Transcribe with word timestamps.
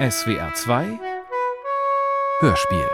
SWR 0.00 0.50
2 0.56 0.98
Hörspiel. 2.40 2.88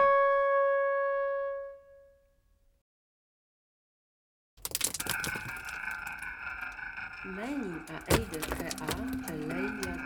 Meni 7.37 7.81
a 7.89 8.13
eide 8.13 8.41
tre 8.41 8.69
a 8.81 9.33
eleia 9.33 9.97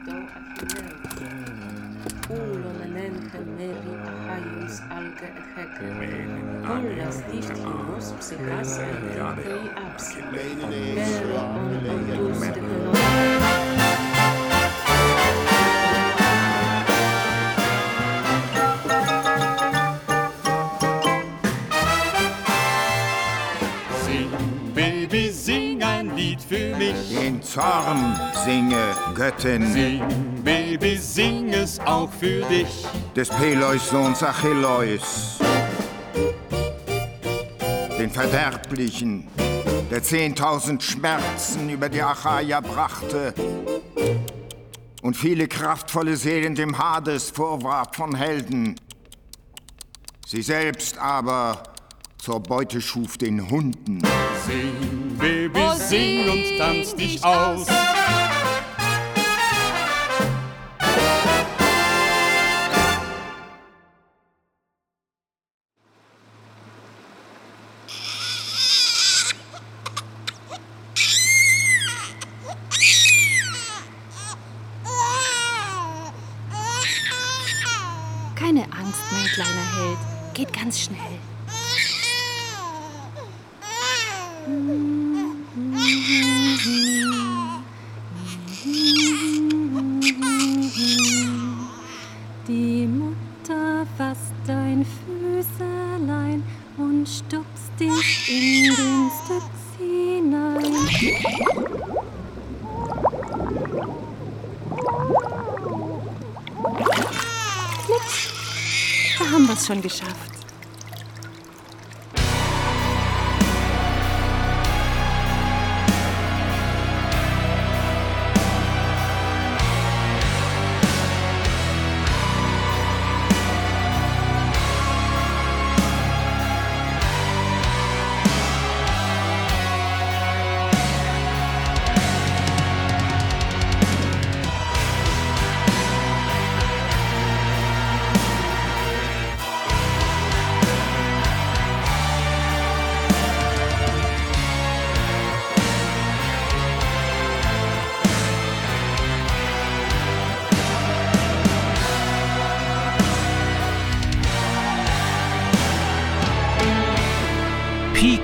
Zorn 27.52 28.16
singe 28.44 28.94
Göttin 29.12 29.72
Sing, 29.72 30.00
Baby, 30.44 30.96
sing 30.96 31.52
es 31.52 31.80
auch 31.80 32.08
für 32.12 32.42
dich. 32.42 32.86
des 33.16 33.28
Peleus 33.28 33.90
Sohns 33.90 34.22
Achilleus. 34.22 35.40
Den 37.98 38.08
Verderblichen, 38.08 39.26
der 39.90 40.00
zehntausend 40.00 40.80
Schmerzen 40.80 41.68
über 41.70 41.88
die 41.88 42.00
Achaia 42.00 42.60
brachte 42.60 43.34
und 45.02 45.16
viele 45.16 45.48
kraftvolle 45.48 46.16
Seelen 46.16 46.54
dem 46.54 46.78
Hades 46.78 47.30
vorwarf 47.30 47.96
von 47.96 48.14
Helden. 48.14 48.76
Sie 50.24 50.42
selbst 50.42 50.98
aber 50.98 51.64
zur 52.20 52.40
Beute 52.40 52.80
schuf 52.80 53.18
den 53.18 53.50
Hunden. 53.50 54.02
Sing, 54.46 55.16
Baby, 55.18 55.60
sing 55.76 56.28
und 56.28 56.58
tanz 56.58 56.94
dich 56.94 57.24
aus. 57.24 57.66
Keine 57.66 58.29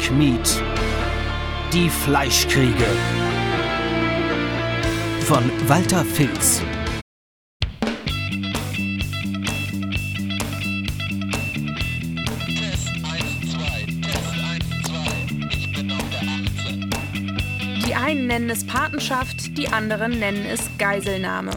Peak 0.06 0.17
Meat. 0.17 0.62
Die 1.72 1.89
Fleischkriege. 1.89 2.84
Von 5.21 5.50
Walter 5.67 6.05
Filz. 6.05 6.62
Die 17.87 17.94
einen 17.94 18.27
nennen 18.27 18.50
es 18.50 18.67
Patenschaft, 18.67 19.56
die 19.56 19.69
anderen 19.69 20.19
nennen 20.19 20.44
es 20.47 20.61
Geiselnahme. 20.78 21.50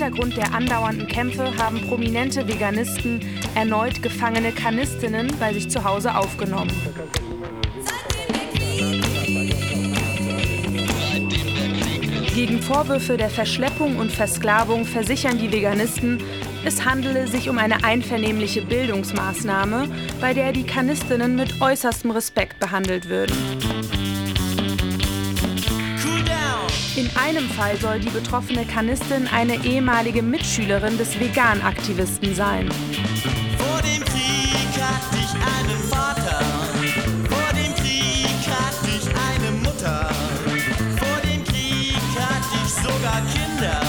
Hintergrund 0.00 0.38
der 0.38 0.54
andauernden 0.54 1.06
Kämpfe 1.06 1.54
haben 1.58 1.78
prominente 1.86 2.48
Veganisten 2.48 3.20
erneut 3.54 4.02
gefangene 4.02 4.50
Kanistinnen 4.50 5.30
bei 5.38 5.52
sich 5.52 5.68
zu 5.68 5.84
Hause 5.84 6.16
aufgenommen. 6.16 6.70
Gegen 12.34 12.62
Vorwürfe 12.62 13.18
der 13.18 13.28
Verschleppung 13.28 13.98
und 13.98 14.10
Versklavung 14.10 14.86
versichern 14.86 15.36
die 15.36 15.52
Veganisten, 15.52 16.22
es 16.64 16.86
handele 16.86 17.26
sich 17.26 17.50
um 17.50 17.58
eine 17.58 17.84
einvernehmliche 17.84 18.62
Bildungsmaßnahme, 18.62 19.86
bei 20.18 20.32
der 20.32 20.52
die 20.52 20.64
Kanistinnen 20.64 21.36
mit 21.36 21.60
äußerstem 21.60 22.10
Respekt 22.12 22.58
behandelt 22.58 23.10
würden. 23.10 23.36
In 26.96 27.08
einem 27.16 27.48
Fall 27.48 27.76
soll 27.78 28.00
die 28.00 28.10
betroffene 28.10 28.66
Kanistin 28.66 29.28
eine 29.28 29.64
ehemalige 29.64 30.22
Mitschülerin 30.22 30.98
des 30.98 31.18
Vegan-Aktivisten 31.18 32.34
sein. 32.34 32.68
Vor 33.56 33.80
dem 33.80 34.04
Krieg 34.04 34.82
hatte 34.82 35.16
ich 35.16 35.32
einen 35.34 35.78
Vater. 35.88 36.44
Vor 37.28 37.52
dem 37.54 37.74
Krieg 37.76 38.26
hatte 38.48 38.88
ich 38.88 39.06
eine 39.08 39.50
Mutter. 39.58 40.10
Vor 40.98 41.20
dem 41.22 41.44
Krieg 41.44 41.96
hatte 42.18 42.56
ich 42.64 42.72
sogar 42.72 43.22
Kinder. 43.32 43.80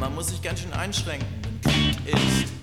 Man 0.00 0.14
muss 0.14 0.28
sich 0.28 0.42
ganz 0.42 0.60
schön 0.60 0.72
einschränken, 0.72 1.28
wenn 1.40 1.60
Krieg 1.60 1.96
ist. 2.06 2.54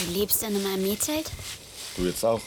Du 0.00 0.06
lebst 0.20 0.42
in 0.42 0.54
einem 0.54 0.66
Armeezelt? 0.66 1.30
Du 1.96 2.04
jetzt 2.04 2.24
auch. 2.24 2.42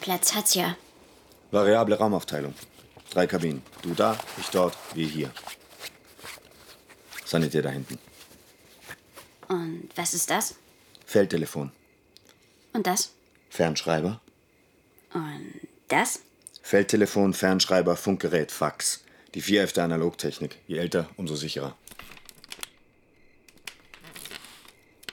Platz 0.00 0.34
hat's 0.34 0.54
ja. 0.54 0.76
Variable 1.50 1.98
Raumaufteilung. 1.98 2.54
Drei 3.10 3.26
Kabinen. 3.26 3.62
Du 3.82 3.92
da, 3.92 4.18
ich 4.38 4.46
dort, 4.48 4.76
wir 4.94 5.06
hier. 5.06 5.30
Sanitär 7.24 7.62
da 7.62 7.70
hinten. 7.70 7.98
Und 9.48 9.90
was 9.94 10.14
ist 10.14 10.30
das? 10.30 10.54
Feldtelefon. 11.04 11.70
Und 12.72 12.86
das? 12.86 13.10
Fernschreiber. 13.50 14.20
Und 15.12 15.60
das? 15.88 16.20
Feldtelefon, 16.62 17.34
Fernschreiber, 17.34 17.96
Funkgerät, 17.96 18.50
Fax. 18.50 19.05
Die 19.36 19.42
vier 19.42 19.64
F 19.64 19.74
der 19.74 19.84
Analogtechnik. 19.84 20.56
Je 20.66 20.78
älter, 20.78 21.10
umso 21.18 21.36
sicherer. 21.36 21.76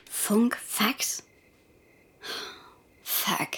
Funk, 0.10 0.58
Fax? 0.66 1.24
Fuck. 3.04 3.50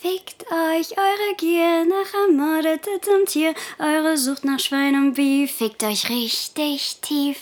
Fickt 0.00 0.46
euch 0.50 0.96
eure 0.96 1.36
Gier 1.36 1.84
nach 1.84 2.14
ermordetem 2.14 3.26
Tier, 3.26 3.52
eure 3.78 4.16
Sucht 4.16 4.46
nach 4.46 4.58
Schwein 4.58 4.94
und 4.94 5.12
Beef, 5.12 5.52
fickt 5.52 5.84
euch 5.84 6.08
richtig 6.08 7.02
tief. 7.02 7.40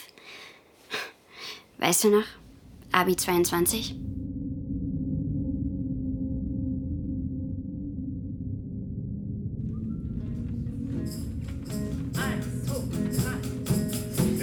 Weißt 1.78 2.02
du 2.02 2.08
noch? 2.10 2.26
Abi 2.90 3.14
22? 3.14 3.94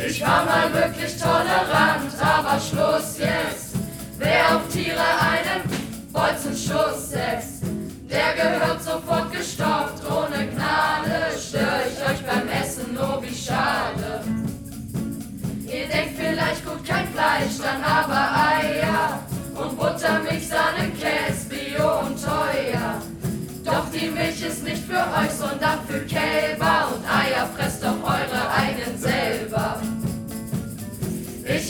Ich 0.08 0.22
war 0.22 0.46
mal 0.46 0.72
wirklich 0.72 1.18
tolerant, 1.18 2.12
aber 2.22 2.60
Schluss 2.60 3.18
jetzt. 3.18 3.76
Wer 4.20 4.56
auf 4.56 4.68
Tiere 4.72 5.00
einen 5.00 5.64
Bolzenschuss 6.14 7.10
setzt, 7.10 7.64
der 8.10 8.34
gehört 8.36 8.84
sofort 8.84 9.32
gestoppt, 9.32 10.04
ohne 10.06 10.48
Gnade. 10.48 11.32
Stör 11.38 11.82
ich 11.88 12.00
euch 12.08 12.24
beim 12.24 12.48
Essen, 12.50 12.98
oh 13.02 13.22
wie 13.22 13.36
schade. 13.36 14.22
Ihr 15.66 15.88
denkt 15.88 16.20
vielleicht 16.20 16.66
gut 16.66 16.86
kein 16.88 17.08
Fleisch, 17.08 17.58
dann 17.58 17.84
aber 17.84 18.30
Eier 18.62 19.20
und 19.56 19.76
Buttermilch, 19.76 20.48
Sahne, 20.48 20.92
Käse, 20.92 21.50
Bio 21.50 22.00
und 22.02 22.24
teuer. 22.24 23.02
Doch 23.66 23.90
die 23.92 24.08
Milch 24.10 24.42
ist 24.46 24.64
nicht 24.64 24.84
für 24.86 24.94
euch, 24.94 25.32
sondern 25.32 25.80
für 25.88 26.02
Kälber 26.02 26.90
und 26.94 27.04
Eier 27.04 27.50
fresst 27.56 27.84
doch 27.84 27.98
eure 28.04 28.52
eigenen 28.56 28.98
selber. 29.00 29.75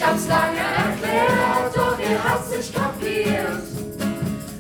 Ich 0.06 0.12
hab's 0.12 0.28
lange 0.28 0.60
erklärt, 0.60 1.76
doch 1.76 1.98
ihr 1.98 2.24
habt's 2.24 2.56
nicht 2.56 2.76
kapiert. 2.76 3.64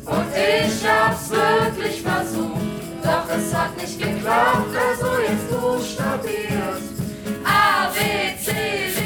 Und 0.05 0.25
ich 0.33 0.89
hab's 0.89 1.29
wirklich 1.29 2.01
versucht, 2.01 2.61
doch 3.03 3.29
es 3.29 3.53
hat 3.53 3.77
nicht 3.77 3.99
geklappt, 3.99 4.75
also 4.75 5.19
jetzt 5.21 5.47
buchstabiert. 5.51 6.81
A, 7.43 7.89
B, 7.93 8.35
C, 8.43 8.53
D, 8.53 9.01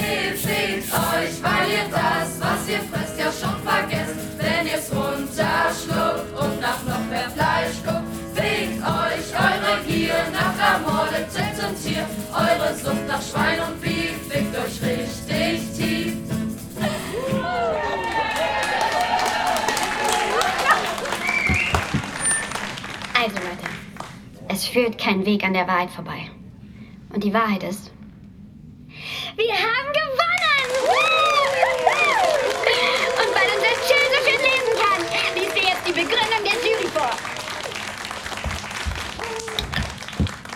E, 0.00 0.36
fickt 0.36 0.92
euch, 0.92 1.40
weil 1.40 1.70
ihr 1.70 1.88
das, 1.88 2.40
was 2.40 2.68
ihr 2.68 2.80
fresst, 2.90 3.16
ja 3.16 3.30
schon 3.30 3.62
vergesst. 3.62 4.16
Wenn 4.36 4.66
ihr's 4.66 4.90
runterschluckt 4.90 6.40
und 6.40 6.60
nach 6.60 6.82
noch 6.88 7.06
mehr 7.08 7.30
Fleisch 7.30 7.78
guckt, 7.86 8.03
Eure 12.36 12.74
Sucht 12.74 13.06
nach 13.06 13.22
Schwein 13.22 13.60
und 13.60 13.80
Beef 13.80 14.16
fickt 14.28 14.56
euch 14.56 14.82
richtig 14.82 15.60
tief. 15.76 16.16
Also 23.14 23.36
Leute, 23.36 23.68
es 24.48 24.66
führt 24.66 24.98
kein 24.98 25.24
Weg 25.24 25.44
an 25.44 25.54
der 25.54 25.68
Wahrheit 25.68 25.90
vorbei. 25.90 26.28
Und 27.12 27.22
die 27.22 27.32
Wahrheit 27.32 27.62
ist, 27.62 27.92
wir 29.36 29.52
haben 29.52 29.92
gewonnen! 29.92 30.70
Und 33.16 33.30
weil 33.32 33.48
unser 33.54 33.74
Schild 33.86 34.10
so 34.10 34.18
schön 34.28 34.40
lesen 34.42 34.74
kann, 34.82 35.00
liest 35.36 35.56
ihr 35.56 35.68
jetzt 35.68 35.86
die 35.86 35.92
Begründung 35.92 36.42
der 36.42 36.54
Jury 36.68 36.88
vor. 36.92 37.33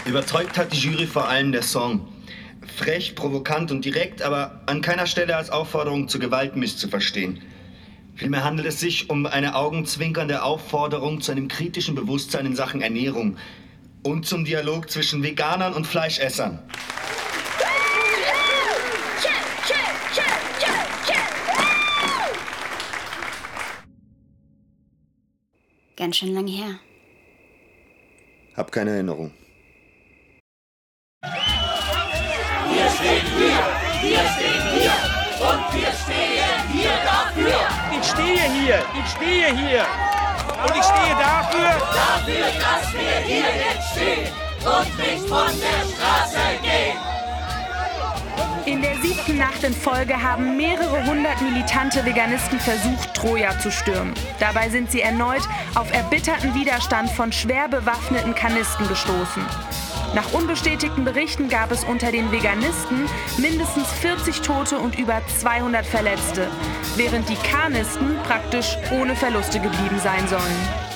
Überzeugt 0.08 0.56
hat 0.56 0.72
die 0.72 0.78
Jury 0.78 1.06
vor 1.06 1.28
allem 1.28 1.52
der 1.52 1.62
Song. 1.62 2.08
Frech, 2.78 3.14
provokant 3.14 3.70
und 3.70 3.84
direkt, 3.84 4.22
aber 4.22 4.62
an 4.64 4.80
keiner 4.80 5.06
Stelle 5.06 5.36
als 5.36 5.50
Aufforderung 5.50 6.08
zu 6.08 6.18
Gewalt 6.18 6.56
misszuverstehen. 6.56 7.42
Vielmehr 8.14 8.42
handelt 8.42 8.66
es 8.66 8.80
sich 8.80 9.10
um 9.10 9.26
eine 9.26 9.54
augenzwinkernde 9.54 10.42
Aufforderung 10.42 11.20
zu 11.20 11.30
einem 11.30 11.48
kritischen 11.48 11.94
Bewusstsein 11.94 12.46
in 12.46 12.56
Sachen 12.56 12.80
Ernährung 12.80 13.36
und 14.02 14.24
zum 14.24 14.46
Dialog 14.46 14.88
zwischen 14.88 15.22
Veganern 15.22 15.74
und 15.74 15.86
Fleischessern. 15.86 16.58
Ganz 25.98 26.16
schön 26.16 26.32
lang 26.32 26.46
her. 26.46 26.80
Hab 28.56 28.72
keine 28.72 28.92
Erinnerung. 28.92 29.32
Wir 33.00 33.10
stehen 33.10 33.26
hier, 33.36 33.62
wir 34.02 34.18
stehen 34.30 34.62
hier 34.74 34.96
und 35.38 35.62
wir 35.72 35.92
stehen 35.92 36.58
hier 36.72 36.96
dafür. 37.04 37.58
Ich 37.92 38.08
stehe 38.08 38.42
hier, 38.50 38.82
ich 38.92 39.10
stehe 39.10 39.56
hier. 39.56 39.86
Und 40.64 40.76
ich 40.76 40.82
stehe 40.82 41.14
dafür. 41.14 41.70
Dafür, 41.94 42.46
dass 42.58 42.92
wir 42.92 43.16
hier 43.24 43.50
jetzt 43.54 43.92
stehen 43.92 44.32
und 44.64 44.98
nicht 44.98 45.28
von 45.28 45.46
der 45.60 45.80
Straße 45.94 46.40
gehen. 46.62 46.96
In 48.66 48.82
der 48.82 48.96
siebten 48.96 49.38
Nacht 49.38 49.62
in 49.62 49.74
Folge 49.74 50.20
haben 50.20 50.56
mehrere 50.56 51.04
hundert 51.06 51.40
militante 51.40 52.04
Veganisten 52.04 52.58
versucht, 52.58 53.14
Troja 53.14 53.56
zu 53.60 53.70
stürmen. 53.70 54.12
Dabei 54.40 54.68
sind 54.70 54.90
sie 54.90 55.02
erneut 55.02 55.42
auf 55.76 55.92
erbitterten 55.92 56.52
Widerstand 56.54 57.10
von 57.12 57.32
schwer 57.32 57.68
bewaffneten 57.68 58.34
Kanisten 58.34 58.88
gestoßen. 58.88 59.46
Nach 60.14 60.32
unbestätigten 60.32 61.04
Berichten 61.04 61.48
gab 61.48 61.70
es 61.70 61.84
unter 61.84 62.10
den 62.10 62.32
Veganisten 62.32 63.06
mindestens 63.36 63.90
40 63.92 64.40
Tote 64.40 64.78
und 64.78 64.98
über 64.98 65.20
200 65.38 65.84
Verletzte, 65.84 66.48
während 66.96 67.28
die 67.28 67.36
Karnisten 67.36 68.16
praktisch 68.24 68.76
ohne 68.90 69.14
Verluste 69.14 69.60
geblieben 69.60 69.98
sein 70.02 70.26
sollen. 70.26 70.88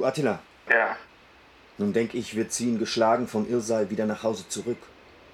Du, 0.00 0.06
Attila. 0.06 0.38
Ja. 0.70 0.96
Nun 1.76 1.92
denk 1.92 2.14
ich, 2.14 2.34
wir 2.34 2.48
ziehen 2.48 2.78
geschlagen 2.78 3.28
vom 3.28 3.46
Irrseil 3.46 3.90
wieder 3.90 4.06
nach 4.06 4.22
Hause 4.22 4.48
zurück. 4.48 4.78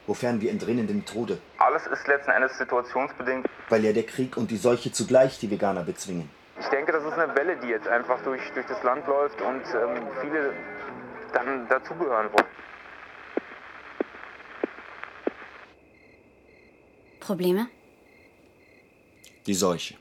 Wofern 0.09 0.41
wir 0.41 0.51
entrinnen 0.51 0.89
dem 0.89 1.05
Tode. 1.05 1.39
Alles 1.59 1.87
ist 1.87 2.09
letzten 2.09 2.33
Endes 2.33 2.59
situationsbedingt. 2.59 3.47
Weil 3.69 3.85
ja 3.85 3.93
der 3.93 4.03
Krieg 4.03 4.37
und 4.37 4.51
die 4.51 4.57
Seuche 4.57 4.91
zugleich 4.91 5.39
die 5.39 5.51
Veganer 5.53 5.85
bezwingen. 5.85 6.29
Ich 6.59 6.67
denke, 6.67 6.91
das 6.91 7.05
ist 7.05 7.13
eine 7.13 7.37
Welle, 7.37 7.57
die 7.59 7.69
jetzt 7.69 7.87
einfach 7.87 8.21
durch, 8.25 8.43
durch 8.55 8.67
das 8.67 8.83
Land 8.83 9.07
läuft 9.07 9.41
und 9.41 9.63
ähm, 9.63 10.09
viele 10.21 10.53
dann 11.33 11.69
dazugehören 11.69 12.29
wollen. 12.33 12.49
Probleme? 17.21 17.69
Die 19.47 19.55
Seuche. 19.55 19.95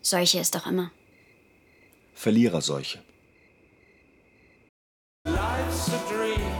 Seuche 0.00 0.38
ist 0.38 0.54
doch 0.54 0.66
immer. 0.66 0.90
Verliererseuche. 2.14 3.00
Life's 5.25 5.87
a 5.89 5.99
dream. 6.11 6.51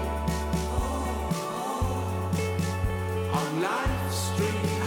On 3.34 3.62
life's 3.62 4.18
stream. 4.34 4.80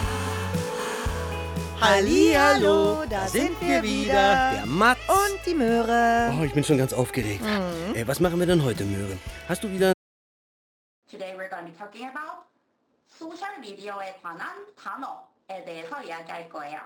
Hallihallo, 1.81 3.05
da 3.09 3.27
sind 3.29 3.61
wir 3.61 3.83
wieder. 3.83 4.53
Der 4.53 4.67
Mats. 4.67 5.01
Und 5.09 5.39
die 5.47 5.55
Möhre. 5.55 6.33
Oh, 6.39 6.45
ich 6.45 6.53
bin 6.55 6.63
schon 6.65 6.79
ganz 6.79 6.93
aufgeregt. 6.93 7.43
Mhm. 7.43 7.95
Äh, 7.95 8.07
was 8.07 8.21
machen 8.21 8.39
wir 8.39 8.47
denn 8.47 8.63
heute, 8.63 8.85
Möhre? 8.85 9.19
Hast 9.49 9.65
du 9.65 9.71
wieder 9.71 9.93
Today 11.11 11.35
we're 11.37 11.51
going 11.51 11.67
to 11.67 11.71
be 11.73 11.77
talking 11.79 12.09
about 12.09 12.47
소셜 13.07 13.59
미디어에 13.61 14.15
관한 14.23 14.49
단어에 14.83 15.65
대해서 15.65 16.03
이야기할 16.03 16.49
거예요. 16.49 16.81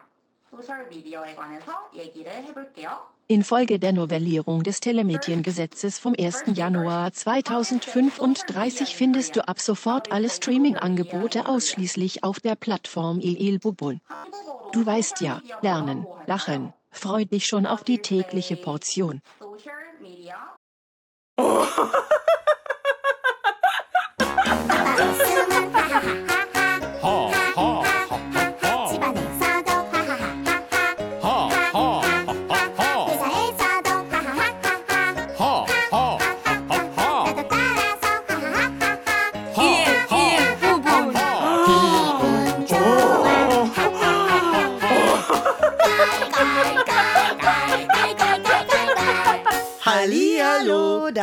소셜 0.50 0.87
미디어에 0.88 1.35
관해서 1.35 1.90
얘기를 1.95 2.33
해볼게요. 2.33 3.06
Infolge 3.31 3.79
der 3.79 3.93
Novellierung 3.93 4.61
des 4.61 4.81
Telemediengesetzes 4.81 6.00
vom 6.00 6.13
1. 6.19 6.43
Januar 6.53 7.13
2035 7.13 8.93
findest 8.93 9.38
du 9.38 9.47
ab 9.47 9.61
sofort 9.61 10.11
alle 10.11 10.29
Streaming-Angebote 10.29 11.45
ausschließlich 11.45 12.25
auf 12.25 12.41
der 12.41 12.55
Plattform 12.55 13.21
EL 13.21 13.59
Bubun. 13.59 14.01
Du 14.73 14.85
weißt 14.85 15.21
ja, 15.21 15.41
lernen, 15.61 16.05
lachen, 16.27 16.73
freu 16.89 17.23
dich 17.23 17.45
schon 17.45 17.65
auf 17.65 17.85
die 17.85 18.00
tägliche 18.00 18.57
Portion. 18.57 19.21
소 21.39 21.88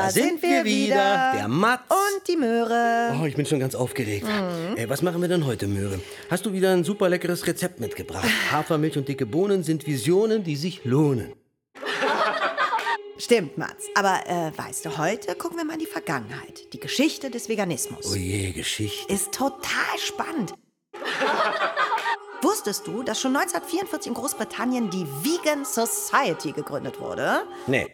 Da 0.08 0.12
sind 0.12 0.42
wir 0.42 0.64
wieder. 0.64 1.32
Der 1.36 1.48
Mats. 1.48 1.82
Und 1.90 2.26
die 2.28 2.38
Möhre. 2.38 3.14
Oh, 3.20 3.26
ich 3.26 3.36
bin 3.36 3.44
schon 3.44 3.60
ganz 3.60 3.74
aufgeregt. 3.74 4.24
Mhm. 4.24 4.76
Äh, 4.78 4.88
was 4.88 5.02
machen 5.02 5.20
wir 5.20 5.28
denn 5.28 5.44
heute, 5.44 5.66
Möhre? 5.66 6.00
Hast 6.30 6.46
du 6.46 6.52
wieder 6.54 6.72
ein 6.72 6.82
super 6.82 7.10
leckeres 7.10 7.46
Rezept 7.46 7.78
mitgebracht? 7.78 8.26
Hafermilch 8.50 8.96
und 8.96 9.06
dicke 9.06 9.26
Bohnen 9.26 9.62
sind 9.62 9.86
Visionen, 9.86 10.44
die 10.44 10.56
sich 10.56 10.86
lohnen. 10.86 11.34
Stimmt, 13.18 13.58
Mats. 13.58 13.86
Aber 13.94 14.20
äh, 14.26 14.50
weißt 14.56 14.86
du, 14.86 14.96
heute 14.96 15.34
gucken 15.34 15.58
wir 15.58 15.66
mal 15.66 15.74
in 15.74 15.80
die 15.80 15.86
Vergangenheit. 15.86 16.72
Die 16.72 16.80
Geschichte 16.80 17.30
des 17.30 17.50
Veganismus. 17.50 18.10
Oh 18.10 18.16
je, 18.16 18.52
Geschichte. 18.52 19.12
Ist 19.12 19.32
total 19.32 19.98
spannend. 19.98 20.54
Wusstest 22.40 22.86
du, 22.86 23.02
dass 23.02 23.20
schon 23.20 23.36
1944 23.36 24.08
in 24.08 24.14
Großbritannien 24.14 24.88
die 24.88 25.06
Vegan 25.22 25.66
Society 25.66 26.52
gegründet 26.52 26.98
wurde? 26.98 27.42
Nee, 27.66 27.88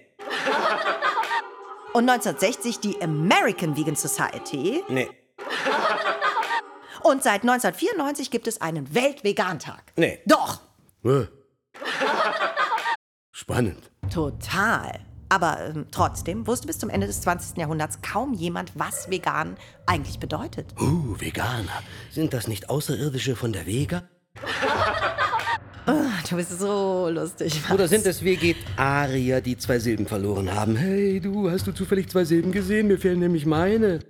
Und 1.94 2.10
1960 2.10 2.80
die 2.80 3.00
American 3.00 3.76
Vegan 3.76 3.94
Society? 3.94 4.82
nee, 4.88 5.08
Und 7.02 7.22
seit 7.22 7.42
1994 7.42 8.30
gibt 8.32 8.48
es 8.48 8.60
einen 8.60 8.92
Weltvegantag. 8.94 9.92
nee. 9.96 10.20
Doch, 10.26 10.60
Äh. 11.04 11.26
Spannend. 13.30 13.90
total. 14.12 15.00
Aber 15.28 15.58
ähm, 15.60 15.86
trotzdem 15.90 16.46
wusste 16.46 16.66
bis 16.66 16.78
zum 16.78 16.90
Ende 16.90 17.06
des 17.06 17.20
20. 17.22 17.56
Jahrhunderts 17.58 18.00
kaum 18.02 18.34
jemand, 18.34 18.72
was 18.78 19.08
vegan 19.10 19.56
eigentlich 19.86 20.18
bedeutet. 20.20 20.74
Uh, 20.80 21.18
Veganer. 21.18 21.82
Sind 22.10 22.32
das 22.34 22.46
nicht 22.48 22.68
Außerirdische 22.70 23.34
von 23.36 23.52
der 23.52 23.66
Vega? 23.66 24.08
Du 26.28 26.36
bist 26.36 26.58
so 26.58 27.08
lustig. 27.10 27.60
Mats. 27.62 27.72
Oder 27.72 27.86
sind 27.86 28.06
es 28.06 28.24
Vegetarier, 28.24 29.42
die 29.42 29.58
zwei 29.58 29.78
Silben 29.78 30.06
verloren 30.06 30.54
haben? 30.54 30.74
Hey, 30.74 31.20
du, 31.20 31.50
hast 31.50 31.66
du 31.66 31.72
zufällig 31.72 32.08
zwei 32.08 32.24
Silben 32.24 32.50
gesehen? 32.50 32.88
Mir 32.88 32.98
fehlen 32.98 33.20
nämlich 33.20 33.44
meine. 33.44 34.00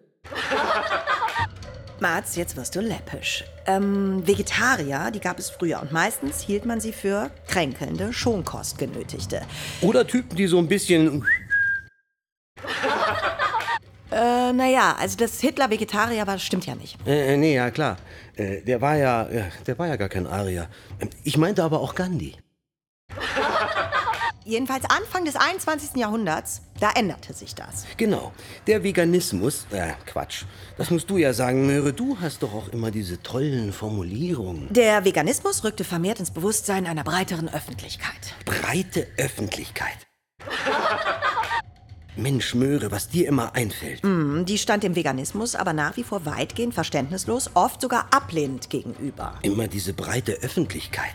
Mats, 1.99 2.37
jetzt 2.37 2.56
wirst 2.56 2.76
du 2.76 2.80
läppisch. 2.80 3.44
Ähm, 3.66 4.23
Vegetarier, 4.26 5.11
die 5.12 5.21
gab 5.21 5.38
es 5.38 5.50
früher 5.50 5.80
und 5.83 5.90
meistens 5.90 6.40
hielt 6.40 6.66
man 6.66 6.80
sie 6.80 6.92
für 6.92 7.30
kränkelnde, 7.49 8.12
Schonkostgenötigte. 8.12 9.42
Oder 9.80 10.06
Typen, 10.06 10.37
die 10.37 10.47
so 10.47 10.59
ein 10.59 10.68
bisschen... 10.68 11.25
Äh, 14.12 14.52
naja, 14.52 14.94
also 14.97 15.16
dass 15.16 15.40
Hitler 15.40 15.71
Vegetarier 15.71 16.25
war, 16.26 16.38
stimmt 16.38 16.66
ja 16.66 16.76
nicht. 16.76 16.97
Äh, 17.04 17.35
äh, 17.35 17.37
nee, 17.37 17.56
ja, 17.56 17.71
klar. 17.73 17.97
Äh, 18.37 18.62
der 18.62 18.81
war 18.81 18.97
ja, 18.97 19.29
ja, 19.31 19.45
der 19.67 19.79
war 19.79 19.88
ja 19.88 19.97
gar 19.97 20.09
kein 20.09 20.26
Arier. 20.26 20.69
Ähm, 21.00 21.11
Ich 21.23 21.37
meinte 21.37 21.62
aber 21.62 21.81
auch 21.81 21.95
Gandhi. 21.95 22.37
Jedenfalls 24.47 24.85
Anfang 24.91 25.25
des 25.25 25.37
21. 25.37 25.97
Jahrhunderts, 25.97 26.61
da 26.79 26.91
änderte 26.95 27.33
sich 27.33 27.55
das. 27.55 27.87
Genau. 27.97 28.33
Der 28.67 28.85
Veganismus, 28.85 29.67
äh, 29.71 29.93
Quatsch. 30.05 30.45
Das 30.76 30.91
musst 30.91 31.09
du 31.09 31.17
ja 31.17 31.33
sagen, 31.33 31.67
Möhre. 31.67 31.95
Du 31.95 32.19
hast 32.21 32.43
doch 32.43 32.53
auch 32.53 32.69
immer 32.69 32.91
diese 32.91 33.23
tollen 33.23 33.73
Formulierungen. 33.73 34.71
Der 34.71 35.07
Veganismus 35.07 35.64
rückte 35.64 35.85
vermehrt 35.85 36.21
ins 36.21 36.31
Bewusstsein 36.31 36.87
einer 36.87 37.05
breiteren 37.05 37.49
Öffentlichkeit. 37.49 38.35
Breite 38.45 39.07
Öffentlichkeit. 39.17 40.07
Mensch, 42.16 42.54
Möhre, 42.54 42.90
was 42.90 43.09
dir 43.09 43.28
immer 43.28 43.54
einfällt. 43.54 44.02
Hm, 44.02 44.44
die 44.44 44.59
stand 44.59 44.83
dem 44.83 44.97
Veganismus 44.97 45.54
aber 45.54 45.73
nach 45.73 45.97
wie 45.97 46.04
vor 46.04 46.26
weitgehend 46.26 46.75
verständnislos, 46.75 47.50
oft 47.54 47.80
sogar 47.80 48.09
ablehnend 48.12 48.71
gegenüber. 48.71 49.35
Immer 49.42 49.68
diese 49.68 49.92
breite 49.92 50.33
Öffentlichkeit. 50.42 51.14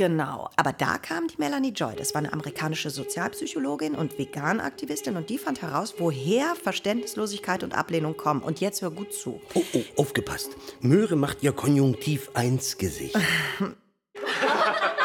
Genau, 0.00 0.48
aber 0.56 0.72
da 0.72 0.96
kam 0.96 1.28
die 1.28 1.36
Melanie 1.36 1.72
Joy. 1.72 1.94
Das 1.94 2.14
war 2.14 2.20
eine 2.20 2.32
amerikanische 2.32 2.88
Sozialpsychologin 2.88 3.94
und 3.94 4.16
Vegan-Aktivistin 4.16 5.14
und 5.16 5.28
die 5.28 5.36
fand 5.36 5.60
heraus, 5.60 5.96
woher 5.98 6.54
Verständnislosigkeit 6.56 7.62
und 7.62 7.74
Ablehnung 7.74 8.16
kommen. 8.16 8.40
Und 8.40 8.60
jetzt 8.60 8.80
hör 8.80 8.90
gut 8.90 9.12
zu. 9.12 9.42
Oh, 9.52 9.62
oh, 9.74 9.82
aufgepasst. 9.98 10.56
Möhre 10.80 11.16
macht 11.16 11.42
ihr 11.42 11.52
Konjunktiv 11.52 12.30
1 12.32 12.78
Gesicht. 12.78 13.18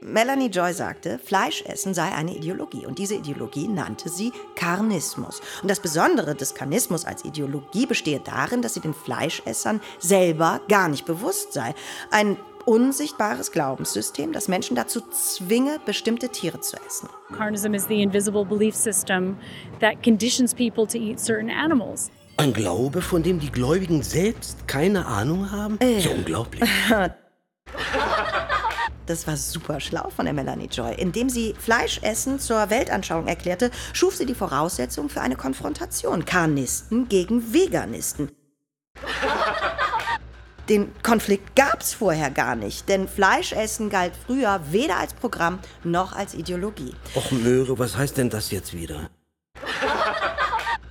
Melanie 0.00 0.48
Joy 0.48 0.72
sagte, 0.72 1.18
Fleischessen 1.18 1.92
sei 1.92 2.12
eine 2.12 2.36
Ideologie 2.36 2.86
und 2.86 2.98
diese 2.98 3.16
Ideologie 3.16 3.66
nannte 3.66 4.08
sie 4.08 4.32
Karnismus. 4.54 5.40
Und 5.62 5.70
das 5.70 5.80
Besondere 5.80 6.34
des 6.34 6.54
Karnismus 6.54 7.04
als 7.04 7.24
Ideologie 7.24 7.86
bestehe 7.86 8.20
darin, 8.20 8.62
dass 8.62 8.74
sie 8.74 8.80
den 8.80 8.94
Fleischessern 8.94 9.80
selber 9.98 10.60
gar 10.68 10.88
nicht 10.88 11.04
bewusst 11.04 11.52
sei. 11.52 11.74
Ein 12.10 12.36
unsichtbares 12.64 13.50
Glaubenssystem, 13.50 14.32
das 14.32 14.46
Menschen 14.46 14.76
dazu 14.76 15.00
zwinge, 15.10 15.80
bestimmte 15.84 16.28
Tiere 16.28 16.60
zu 16.60 16.76
essen. 16.86 17.08
Carnism 17.36 17.74
is 17.74 17.86
the 17.88 18.00
invisible 18.02 18.44
belief 18.44 18.74
system 18.74 19.36
that 19.80 20.02
conditions 20.02 20.54
people 20.54 20.86
to 20.86 20.98
eat 20.98 21.18
certain 21.18 21.50
animals. 21.50 22.10
Ein 22.36 22.52
Glaube, 22.52 23.02
von 23.02 23.24
dem 23.24 23.40
die 23.40 23.50
Gläubigen 23.50 24.02
selbst 24.04 24.68
keine 24.68 25.06
Ahnung 25.06 25.50
haben? 25.50 25.78
So 25.98 26.10
unglaublich. 26.10 26.62
Das 29.08 29.26
war 29.26 29.38
super 29.38 29.80
schlau 29.80 30.10
von 30.14 30.26
der 30.26 30.34
Melanie 30.34 30.68
Joy. 30.70 30.94
Indem 30.94 31.30
sie 31.30 31.54
Fleischessen 31.58 32.38
zur 32.38 32.68
Weltanschauung 32.68 33.26
erklärte, 33.26 33.70
schuf 33.94 34.14
sie 34.14 34.26
die 34.26 34.34
Voraussetzung 34.34 35.08
für 35.08 35.22
eine 35.22 35.34
Konfrontation. 35.34 36.26
Karnisten 36.26 37.08
gegen 37.08 37.54
Veganisten. 37.54 38.30
Den 40.68 40.92
Konflikt 41.02 41.56
gab 41.56 41.80
es 41.80 41.94
vorher 41.94 42.30
gar 42.30 42.54
nicht, 42.54 42.90
denn 42.90 43.08
Fleischessen 43.08 43.88
galt 43.88 44.12
früher 44.26 44.60
weder 44.70 44.98
als 44.98 45.14
Programm 45.14 45.60
noch 45.82 46.12
als 46.12 46.34
Ideologie. 46.34 46.94
Och, 47.14 47.30
Möhre, 47.32 47.78
was 47.78 47.96
heißt 47.96 48.18
denn 48.18 48.28
das 48.28 48.50
jetzt 48.50 48.74
wieder? 48.74 49.08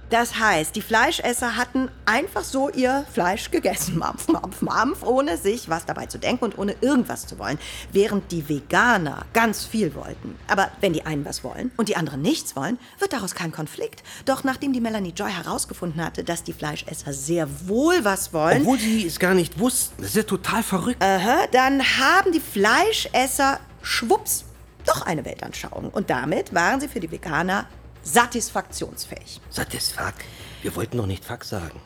Das 0.10 0.40
heißt, 0.40 0.76
die 0.76 0.82
Fleischesser 0.82 1.58
hatten 1.58 1.90
einfach 2.06 2.44
so 2.44 2.70
ihr 2.70 3.06
Fleisch 3.12 3.52
gegessen, 3.52 3.98
mampf, 4.00 4.30
mampf, 4.30 4.62
mampf, 4.62 5.04
ohne 5.04 5.38
sich 5.38 5.70
was 5.70 5.86
dabei 5.86 6.06
zu 6.06 6.18
denken 6.18 6.46
und 6.46 6.58
ohne 6.58 6.76
irgendwas 6.80 7.28
zu 7.28 7.38
wollen, 7.40 7.60
während 7.92 8.32
die 8.32 8.48
Veganer 8.48 9.26
ganz 9.34 9.66
viel 9.66 9.94
wollten. 9.96 10.36
Aber 10.48 10.72
wenn 10.80 10.94
die 10.94 11.06
einen 11.06 11.26
was 11.26 11.44
wollen 11.44 11.72
und 11.76 11.90
die 11.90 11.98
anderen 11.98 12.22
nichts 12.22 12.56
wollen, 12.56 12.80
wird 13.00 13.12
daraus 13.12 13.36
kein 13.36 13.52
Konflikt. 13.52 14.04
Doch 14.26 14.44
nachdem 14.44 14.72
die 14.72 14.82
Melanie 14.82 15.14
Joy 15.16 15.32
herausgefunden 15.32 16.04
hatte, 16.04 16.24
dass 16.24 16.44
die 16.44 16.54
Fleischesser 16.54 17.12
sehr 17.12 17.48
wohl 17.68 18.04
was 18.04 18.32
wollen, 18.32 18.62
Obwohl 18.62 18.80
sie 18.80 19.06
es 19.06 19.20
gar 19.20 19.34
nicht 19.34 19.60
wussten. 19.60 20.02
Das 20.02 20.12
ist 20.12 20.16
ja 20.16 20.24
total 20.24 20.64
verrückt. 20.64 21.04
Aha, 21.04 21.48
dann 21.52 21.82
haben 21.82 22.32
die 22.32 22.40
Fleischesser 22.40 23.60
schwupps 23.82 24.46
doch 24.88 25.02
eine 25.02 25.26
Weltanschauung. 25.26 25.90
Und 25.90 26.10
damit 26.10 26.54
waren 26.54 26.80
sie 26.80 26.88
für 26.88 27.00
die 27.00 27.12
Veganer 27.12 27.68
satisfaktionsfähig. 28.08 29.42
Satisfak. 29.50 30.16
Wir 30.62 30.74
wollten 30.76 30.98
doch 30.98 31.06
nicht 31.06 31.24
Fuck 31.26 31.44
sagen. 31.44 31.80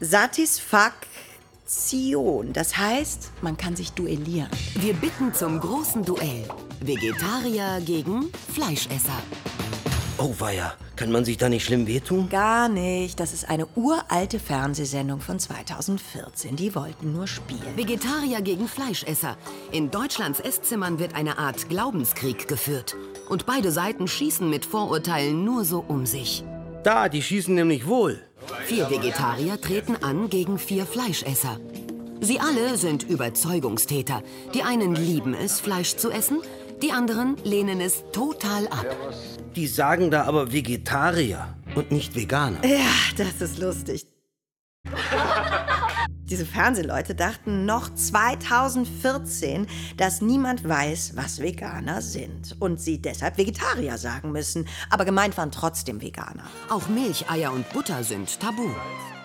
Satisfaktion, 0.00 2.52
das 2.52 2.76
heißt, 2.76 3.30
man 3.42 3.56
kann 3.56 3.76
sich 3.76 3.92
duellieren. 3.92 4.50
Wir 4.74 4.94
bitten 4.94 5.32
zum 5.34 5.60
großen 5.60 6.04
Duell. 6.04 6.48
Vegetarier 6.80 7.80
gegen 7.84 8.32
Fleischesser. 8.54 9.22
Oh, 10.20 10.34
weia. 10.40 10.74
Kann 10.96 11.12
man 11.12 11.24
sich 11.24 11.36
da 11.36 11.48
nicht 11.48 11.64
schlimm 11.64 11.86
wehtun? 11.86 12.28
Gar 12.28 12.68
nicht. 12.68 13.20
Das 13.20 13.32
ist 13.32 13.48
eine 13.48 13.68
uralte 13.76 14.40
Fernsehsendung 14.40 15.20
von 15.20 15.38
2014. 15.38 16.56
Die 16.56 16.74
wollten 16.74 17.12
nur 17.12 17.28
spielen. 17.28 17.76
Vegetarier 17.76 18.40
gegen 18.42 18.66
Fleischesser. 18.66 19.36
In 19.70 19.92
Deutschlands 19.92 20.40
Esszimmern 20.40 20.98
wird 20.98 21.14
eine 21.14 21.38
Art 21.38 21.68
Glaubenskrieg 21.68 22.48
geführt. 22.48 22.96
Und 23.28 23.46
beide 23.46 23.70
Seiten 23.70 24.08
schießen 24.08 24.50
mit 24.50 24.66
Vorurteilen 24.66 25.44
nur 25.44 25.64
so 25.64 25.84
um 25.86 26.04
sich. 26.04 26.42
Da, 26.82 27.08
die 27.08 27.22
schießen 27.22 27.54
nämlich 27.54 27.86
wohl. 27.86 28.20
Vier 28.64 28.90
Vegetarier 28.90 29.60
treten 29.60 29.94
an 30.02 30.28
gegen 30.28 30.58
vier 30.58 30.84
Fleischesser. 30.84 31.60
Sie 32.20 32.40
alle 32.40 32.76
sind 32.76 33.04
Überzeugungstäter. 33.04 34.24
Die 34.52 34.64
einen 34.64 34.96
lieben 34.96 35.34
es, 35.34 35.60
Fleisch 35.60 35.94
zu 35.94 36.10
essen, 36.10 36.40
die 36.82 36.92
anderen 36.92 37.36
lehnen 37.44 37.80
es 37.80 38.04
total 38.12 38.68
ab. 38.68 38.86
Die 39.56 39.66
sagen 39.66 40.10
da 40.10 40.24
aber 40.24 40.52
Vegetarier 40.52 41.56
und 41.74 41.90
nicht 41.90 42.14
Veganer. 42.14 42.64
Ja, 42.64 42.86
das 43.16 43.40
ist 43.40 43.58
lustig. 43.58 44.06
Diese 46.24 46.44
Fernsehleute 46.44 47.14
dachten 47.14 47.64
noch 47.64 47.92
2014, 47.94 49.66
dass 49.96 50.20
niemand 50.20 50.68
weiß, 50.68 51.12
was 51.16 51.40
Veganer 51.40 52.02
sind 52.02 52.54
und 52.60 52.80
sie 52.80 53.00
deshalb 53.00 53.38
Vegetarier 53.38 53.96
sagen 53.96 54.30
müssen. 54.30 54.68
Aber 54.90 55.06
gemeint 55.06 55.38
waren 55.38 55.50
trotzdem 55.50 56.02
Veganer. 56.02 56.44
Auch 56.68 56.88
Milch, 56.88 57.30
Eier 57.30 57.52
und 57.52 57.68
Butter 57.72 58.04
sind 58.04 58.38
tabu. 58.40 58.68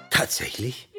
Tatsächlich? 0.09 0.92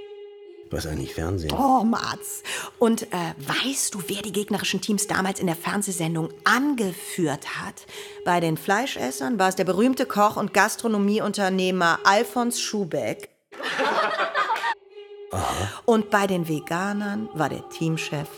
Was 0.75 0.87
eigentlich 0.89 1.15
Fernsehen? 1.15 1.53
Oh, 1.53 1.85
Mats. 1.85 2.43
Und 2.81 3.05
äh, 3.05 3.35
weißt 3.39 3.95
du, 3.95 4.01
wer 4.09 4.23
die 4.23 4.33
gegnerischen 4.33 4.81
Teams 4.81 5.07
damals 5.07 5.39
in 5.39 5.47
der 5.47 5.55
Fernsehsendung 5.55 6.31
angeführt 6.43 7.47
hat? 7.61 7.87
Bei 8.25 8.41
den 8.41 8.57
Fleischessern 8.57 9.39
war 9.39 9.51
es 9.51 9.55
der 9.55 9.63
berühmte 9.63 10.05
Koch 10.05 10.37
und 10.37 10.53
Gastronomieunternehmer 10.53 12.01
Alfons 12.03 12.61
Schubeck. 12.61 13.29
Und 15.85 16.11
bei 16.11 16.27
den 16.27 16.49
Veganern 16.49 17.29
war 17.35 17.49
der 17.49 17.69
Teamchef 17.69 18.29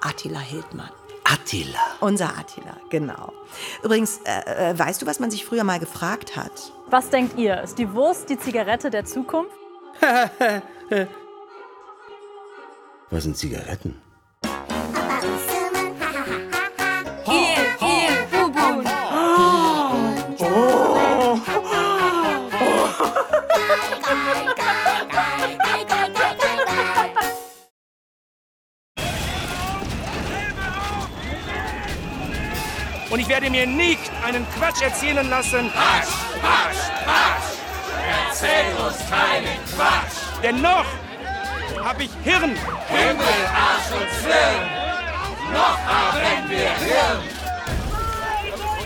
Attila 0.00 0.40
Hildmann. 0.40 0.90
Attila. 1.24 1.78
Unser 2.00 2.36
Attila, 2.38 2.76
genau. 2.88 3.32
Übrigens, 3.82 4.20
äh, 4.24 4.70
äh, 4.70 4.78
weißt 4.78 5.02
du, 5.02 5.06
was 5.06 5.20
man 5.20 5.30
sich 5.30 5.44
früher 5.44 5.64
mal 5.64 5.78
gefragt 5.78 6.36
hat? 6.36 6.72
Was 6.88 7.10
denkt 7.10 7.38
ihr? 7.38 7.60
Ist 7.62 7.78
die 7.78 7.92
Wurst 7.92 8.28
die 8.28 8.38
Zigarette 8.38 8.90
der 8.90 9.04
Zukunft? 9.04 9.50
Was 13.10 13.22
sind 13.22 13.36
Zigaretten? 13.36 13.94
Hier, 17.24 17.56
hier, 17.78 18.26
Bubun. 18.32 18.84
Und 33.08 33.20
ich 33.20 33.28
werde 33.28 33.48
mir 33.50 33.66
nicht 33.66 34.10
einen 34.24 34.44
Quatsch 34.58 34.82
erzählen 34.82 35.30
lassen. 35.30 35.70
Quatsch, 35.70 36.08
Quatsch, 36.40 36.90
Quatsch. 37.04 37.56
Erzähl 38.28 38.74
uns 38.84 38.98
keinen 39.08 39.64
Quatsch. 39.74 40.42
Denn 40.42 40.60
noch 40.60 40.84
habe 41.82 42.04
ich 42.04 42.10
Hirn. 42.24 42.54
Himmel, 42.88 43.26
Arsch 43.54 43.92
und 43.92 44.10
Zwirn. 44.20 45.52
Noch 45.52 45.78
haben 45.86 46.50
wir 46.50 46.58
Hirn. 46.58 47.36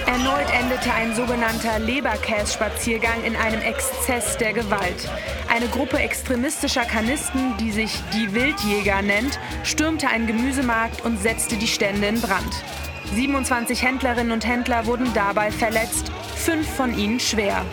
Erneut 0.06 0.50
endete 0.52 0.92
ein 0.92 1.14
sogenannter 1.14 1.78
Leberkäs-Spaziergang 1.78 3.22
in 3.24 3.36
einem 3.36 3.60
Exzess 3.60 4.36
der 4.36 4.52
Gewalt. 4.52 5.08
Eine 5.48 5.68
Gruppe 5.68 5.98
extremistischer 5.98 6.84
Kanisten, 6.84 7.56
die 7.58 7.70
sich 7.70 7.92
die 8.12 8.34
Wildjäger 8.34 9.02
nennt, 9.02 9.38
stürmte 9.62 10.08
einen 10.08 10.26
Gemüsemarkt 10.26 11.02
und 11.04 11.22
setzte 11.22 11.56
die 11.56 11.68
Stände 11.68 12.08
in 12.08 12.20
Brand. 12.20 12.64
27 13.14 13.82
Händlerinnen 13.82 14.32
und 14.32 14.46
Händler 14.46 14.86
wurden 14.86 15.12
dabei 15.14 15.50
verletzt, 15.50 16.10
fünf 16.36 16.68
von 16.68 16.96
ihnen 16.96 17.20
schwer. 17.20 17.64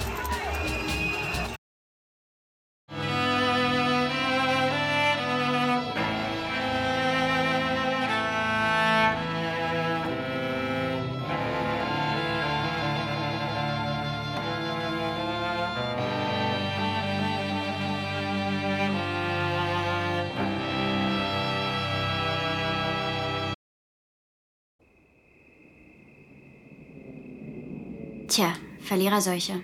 Tja, 28.37 28.53
Verliererseuche. 28.81 29.63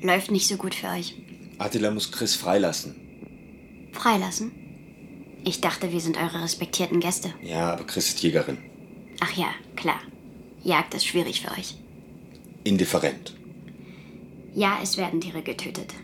Läuft 0.00 0.30
nicht 0.30 0.46
so 0.46 0.56
gut 0.56 0.76
für 0.76 0.86
euch. 0.90 1.16
Attila 1.58 1.90
muss 1.90 2.12
Chris 2.12 2.36
freilassen. 2.36 2.94
Freilassen? 3.90 4.52
Ich 5.44 5.60
dachte, 5.60 5.90
wir 5.90 6.00
sind 6.00 6.16
eure 6.16 6.40
respektierten 6.40 7.00
Gäste. 7.00 7.34
Ja, 7.42 7.72
aber 7.72 7.82
Chris 7.84 8.10
ist 8.10 8.22
Jägerin. 8.22 8.58
Ach 9.18 9.32
ja, 9.32 9.48
klar. 9.74 9.98
Jagd 10.62 10.94
ist 10.94 11.04
schwierig 11.04 11.40
für 11.40 11.50
euch. 11.50 11.74
Indifferent. 12.62 13.34
Ja, 14.54 14.78
es 14.80 14.96
werden 14.96 15.20
Tiere 15.20 15.42
getötet. 15.42 15.94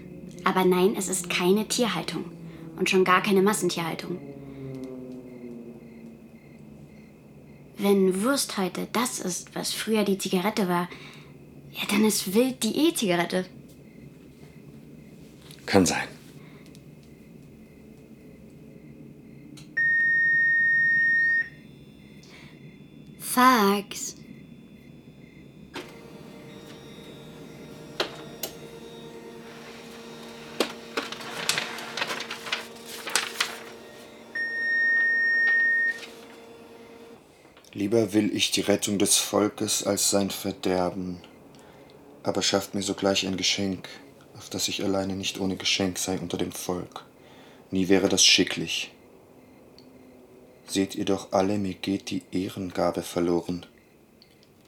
Aber 0.42 0.64
nein, 0.64 0.96
es 0.98 1.08
ist 1.08 1.30
keine 1.30 1.68
Tierhaltung. 1.68 2.24
Und 2.80 2.90
schon 2.90 3.04
gar 3.04 3.22
keine 3.22 3.42
Massentierhaltung. 3.42 4.18
Wenn 7.78 8.24
Wurst 8.24 8.58
heute 8.58 8.88
das 8.92 9.20
ist, 9.20 9.54
was 9.54 9.72
früher 9.72 10.02
die 10.02 10.18
Zigarette 10.18 10.68
war, 10.68 10.88
ja, 11.72 11.82
dann 11.88 12.04
ist 12.04 12.34
Wild 12.34 12.62
die 12.62 12.88
E-Zigarette. 12.88 13.46
Kann 15.66 15.86
sein. 15.86 16.08
Fax. 23.18 24.16
Lieber 37.72 38.12
will 38.12 38.34
ich 38.34 38.50
die 38.50 38.62
Rettung 38.62 38.98
des 38.98 39.16
Volkes 39.16 39.84
als 39.84 40.10
sein 40.10 40.30
Verderben, 40.30 41.18
aber 42.22 42.42
schafft 42.42 42.74
mir 42.74 42.82
sogleich 42.82 43.26
ein 43.26 43.36
Geschenk, 43.36 43.88
auf 44.36 44.50
das 44.50 44.68
ich 44.68 44.82
alleine 44.84 45.14
nicht 45.14 45.40
ohne 45.40 45.56
Geschenk 45.56 45.98
sei 45.98 46.18
unter 46.18 46.36
dem 46.36 46.52
Volk. 46.52 47.04
Nie 47.70 47.88
wäre 47.88 48.08
das 48.08 48.24
schicklich. 48.24 48.90
Seht 50.66 50.94
ihr 50.94 51.04
doch 51.04 51.32
alle, 51.32 51.58
mir 51.58 51.74
geht 51.74 52.10
die 52.10 52.22
Ehrengabe 52.30 53.02
verloren. 53.02 53.66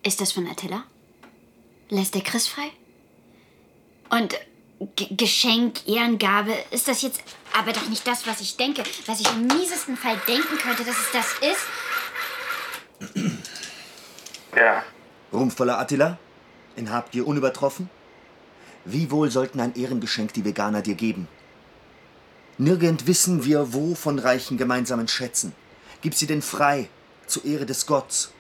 Ist 0.03 0.21
das 0.21 0.33
von 0.33 0.47
Attila? 0.49 0.85
Lässt 1.91 2.15
der 2.15 2.23
Chris 2.23 2.49
frei? 2.49 2.71
Und 4.11 4.35
G 4.97 5.07
Geschenk, 5.15 5.87
Ehrengabe, 5.87 6.53
ist 6.73 6.89
das 6.89 7.03
jetzt 7.03 7.23
aber 7.53 7.73
doch 7.73 7.89
nicht 7.89 8.05
das, 8.07 8.27
was 8.27 8.41
ich 8.41 8.57
denke, 8.57 8.83
was 9.07 9.21
ich 9.21 9.31
im 9.31 9.47
miesesten 9.47 9.97
Fall 9.97 10.21
denken 10.27 10.59
könnte, 10.59 10.85
dass 10.85 10.97
es 10.97 11.13
das 11.13 11.27
ist? 13.13 13.25
Ja. 14.57 14.85
Ruhmvoller 15.33 15.79
Attila, 15.79 16.19
in 16.77 16.91
Habgier 16.91 17.27
unübertroffen? 17.27 17.91
Wie 18.85 19.11
wohl 19.11 19.31
sollten 19.31 19.61
ein 19.61 19.75
Ehrengeschenk 19.75 20.33
die 20.33 20.45
Veganer 20.45 20.83
dir 20.83 20.95
geben? 20.95 21.29
Nirgend 22.59 23.07
wissen 23.07 23.45
wir 23.45 23.73
wo 23.73 23.95
von 23.95 24.19
reichen 24.19 24.59
gemeinsamen 24.59 25.09
Schätzen. 25.09 25.53
Gib 26.01 26.15
sie 26.15 26.27
denn 26.27 26.43
frei, 26.43 26.89
zur 27.27 27.45
Ehre 27.45 27.67
des 27.67 27.87
Gotts. 27.87 28.33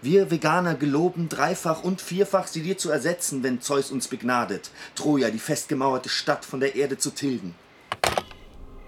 Wir 0.00 0.30
Veganer 0.30 0.74
geloben 0.74 1.28
dreifach 1.28 1.84
und 1.84 2.00
vierfach 2.00 2.48
sie 2.48 2.62
dir 2.62 2.76
zu 2.76 2.90
ersetzen, 2.90 3.42
wenn 3.44 3.60
Zeus 3.60 3.92
uns 3.92 4.08
begnadet, 4.08 4.70
Troja, 4.96 5.30
die 5.30 5.38
festgemauerte 5.38 6.08
Stadt 6.08 6.44
von 6.44 6.58
der 6.58 6.74
Erde 6.74 6.98
zu 6.98 7.10
tilgen. 7.10 7.54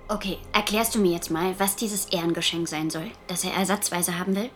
Okay, 0.08 0.38
erklärst 0.52 0.94
du 0.94 0.98
mir 0.98 1.12
jetzt 1.12 1.30
mal, 1.30 1.54
was 1.58 1.76
dieses 1.76 2.06
Ehrengeschenk 2.06 2.68
sein 2.68 2.90
soll, 2.90 3.10
das 3.28 3.44
er 3.44 3.54
ersatzweise 3.54 4.18
haben 4.18 4.34
will? 4.34 4.50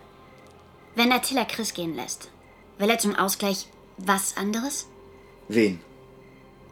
Wenn 0.96 1.12
Attila 1.12 1.44
Chris 1.44 1.74
gehen 1.74 1.94
lässt, 1.94 2.28
will 2.78 2.90
er 2.90 2.98
zum 2.98 3.14
Ausgleich 3.14 3.68
was 3.98 4.36
anderes? 4.36 4.86
Wen? 5.48 5.80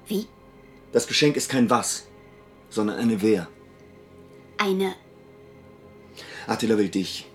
Wie? 0.07 0.27
Das 0.93 1.07
Geschenk 1.07 1.37
ist 1.37 1.49
kein 1.49 1.69
Was, 1.69 2.07
sondern 2.71 2.99
eine 2.99 3.21
Wer. 3.23 3.49
Eine. 4.59 4.95
Attila 6.47 6.79
will 6.79 6.89
dich. 6.89 7.27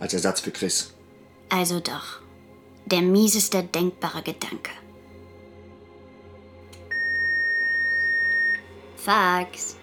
Als 0.00 0.14
Ersatz 0.14 0.40
für 0.40 0.52
Chris. 0.52 0.94
Also 1.48 1.80
doch. 1.80 2.20
Der 2.86 3.02
mieseste 3.02 3.62
denkbare 3.62 4.22
Gedanke. 4.22 4.70
Fax. 8.96 9.77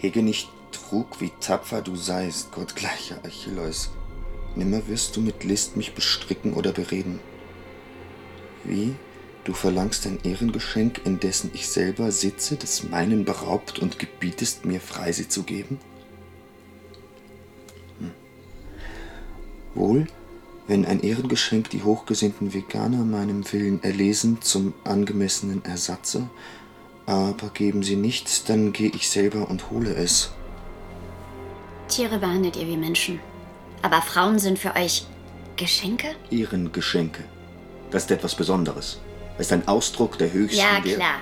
Hege 0.00 0.22
nicht 0.22 0.48
Trug, 0.72 1.20
wie 1.20 1.30
tapfer 1.40 1.82
du 1.82 1.94
seist, 1.94 2.52
gottgleicher 2.52 3.18
Achilleus. 3.22 3.90
Nimmer 4.56 4.88
wirst 4.88 5.14
du 5.14 5.20
mit 5.20 5.44
List 5.44 5.76
mich 5.76 5.94
bestricken 5.94 6.54
oder 6.54 6.72
bereden. 6.72 7.20
Wie? 8.64 8.94
Du 9.44 9.52
verlangst 9.52 10.06
ein 10.06 10.18
Ehrengeschenk, 10.22 11.02
indessen 11.04 11.50
ich 11.52 11.68
selber 11.68 12.12
sitze, 12.12 12.56
des 12.56 12.84
meinen 12.88 13.26
beraubt 13.26 13.78
und 13.78 13.98
gebietest 13.98 14.64
mir 14.64 14.80
frei 14.80 15.12
sie 15.12 15.28
zu 15.28 15.42
geben? 15.42 15.78
Hm. 17.98 18.12
Wohl, 19.74 20.06
wenn 20.66 20.86
ein 20.86 21.02
Ehrengeschenk 21.02 21.68
die 21.68 21.82
hochgesinnten 21.82 22.54
Veganer 22.54 23.04
meinem 23.04 23.44
Willen 23.52 23.82
erlesen 23.82 24.40
zum 24.40 24.72
angemessenen 24.84 25.62
Ersatze, 25.64 26.30
aber 27.10 27.48
geben 27.50 27.82
sie 27.82 27.96
nichts, 27.96 28.44
dann 28.44 28.72
gehe 28.72 28.90
ich 28.94 29.08
selber 29.10 29.48
und 29.50 29.70
hole 29.70 29.92
es. 29.94 30.30
Tiere 31.88 32.18
behandelt 32.18 32.56
ihr 32.56 32.66
wie 32.66 32.76
Menschen. 32.76 33.20
Aber 33.82 34.00
Frauen 34.02 34.38
sind 34.38 34.58
für 34.58 34.76
euch 34.76 35.04
Geschenke? 35.56 36.08
Ehrengeschenke. 36.30 37.24
Das 37.90 38.04
ist 38.04 38.10
etwas 38.10 38.34
Besonderes. 38.34 38.98
Das 39.36 39.46
ist 39.46 39.52
ein 39.52 39.66
Ausdruck 39.66 40.18
der 40.18 40.32
höchsten 40.32 40.60
Ja, 40.60 40.84
Wert- 40.84 40.96
klar. 40.96 41.14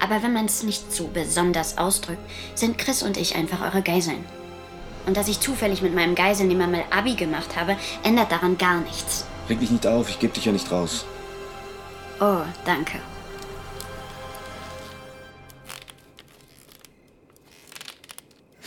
Aber 0.00 0.22
wenn 0.22 0.32
man 0.32 0.46
es 0.46 0.62
nicht 0.62 0.92
so 0.92 1.08
besonders 1.08 1.76
ausdrückt, 1.78 2.20
sind 2.54 2.78
Chris 2.78 3.02
und 3.02 3.16
ich 3.16 3.34
einfach 3.34 3.60
eure 3.62 3.82
Geiseln. 3.82 4.24
Und 5.06 5.16
dass 5.16 5.28
ich 5.28 5.40
zufällig 5.40 5.82
mit 5.82 5.94
meinem 5.94 6.14
Geiselnehmer 6.14 6.66
mal 6.66 6.84
Abi 6.90 7.14
gemacht 7.14 7.56
habe, 7.56 7.76
ändert 8.02 8.30
daran 8.30 8.58
gar 8.58 8.80
nichts. 8.80 9.24
Reg 9.48 9.60
dich 9.60 9.70
nicht 9.70 9.86
auf, 9.86 10.08
ich 10.08 10.18
geb 10.18 10.34
dich 10.34 10.44
ja 10.44 10.52
nicht 10.52 10.70
raus. 10.70 11.04
Oh, 12.20 12.42
danke. 12.64 12.98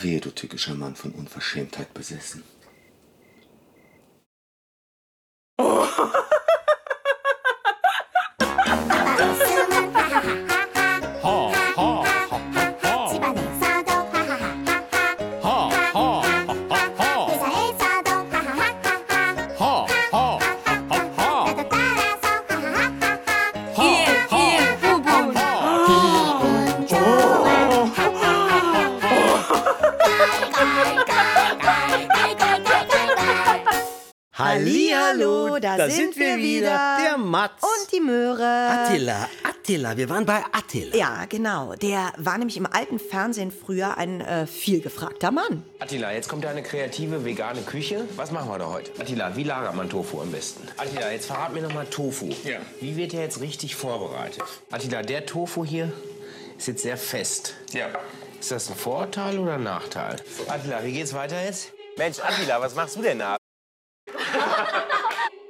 Wehe, 0.02 0.20
du 0.20 0.30
tückischer 0.30 0.74
Mann 0.74 0.96
von 0.96 1.12
Unverschämtheit 1.12 1.94
besessen. 1.94 2.42
Hallihallo, 35.52 35.78
da, 35.78 35.90
sind, 35.90 36.16
wir 36.16 36.36
wieder. 36.38 36.96
Der 37.02 37.18
Mats. 37.18 37.62
Und 37.62 37.92
die 37.92 38.00
Möhre. 38.00 38.42
Attila, 38.42 39.28
Attila, 39.42 39.96
wir 39.96 40.08
waren 40.08 40.24
bei 40.24 40.42
Attila. 40.52 40.96
Ja, 40.96 41.24
genau. 41.28 41.74
Der 41.74 42.12
war 42.16 42.38
nämlich 42.38 42.56
im 42.56 42.66
alten 42.66 42.98
Fernsehen 42.98 43.50
früher 43.50 43.96
ein 43.98 44.20
äh, 44.20 44.46
vielgefragter 44.46 45.30
Mann. 45.30 45.62
Attila, 45.78 46.12
jetzt 46.12 46.28
kommt 46.28 46.44
ja 46.44 46.50
eine 46.50 46.62
kreative 46.62 47.24
vegane 47.24 47.62
Küche. 47.62 48.04
Was 48.16 48.30
machen 48.30 48.48
wir 48.50 48.58
da 48.58 48.70
heute? 48.70 48.92
Attila, 49.00 49.36
wie 49.36 49.44
lagert 49.44 49.74
man 49.74 49.90
Tofu 49.90 50.20
am 50.20 50.30
besten? 50.30 50.66
Attila, 50.76 51.10
jetzt 51.10 51.26
verrat 51.26 51.52
mir 51.52 51.62
noch 51.62 51.74
mal 51.74 51.86
Tofu. 51.86 52.30
Ja. 52.44 52.58
Wie 52.80 52.96
wird 52.96 53.12
der 53.12 53.22
jetzt 53.22 53.40
richtig 53.40 53.76
vorbereitet? 53.76 54.42
Attila, 54.70 55.02
der 55.02 55.26
Tofu 55.26 55.64
hier 55.64 55.92
ist 56.56 56.68
jetzt 56.68 56.82
sehr 56.82 56.96
fest. 56.96 57.54
Ja. 57.72 57.88
Ist 58.40 58.50
das 58.50 58.70
ein 58.70 58.76
Vorteil 58.76 59.38
oder 59.38 59.54
ein 59.54 59.62
Nachteil? 59.62 60.16
Attila, 60.48 60.82
wie 60.84 60.92
geht's 60.92 61.12
weiter 61.12 61.42
jetzt? 61.44 61.72
Mensch, 61.96 62.18
Attila, 62.20 62.60
was 62.60 62.74
machst 62.74 62.96
du 62.96 63.02
denn 63.02 63.18
da? 63.18 63.36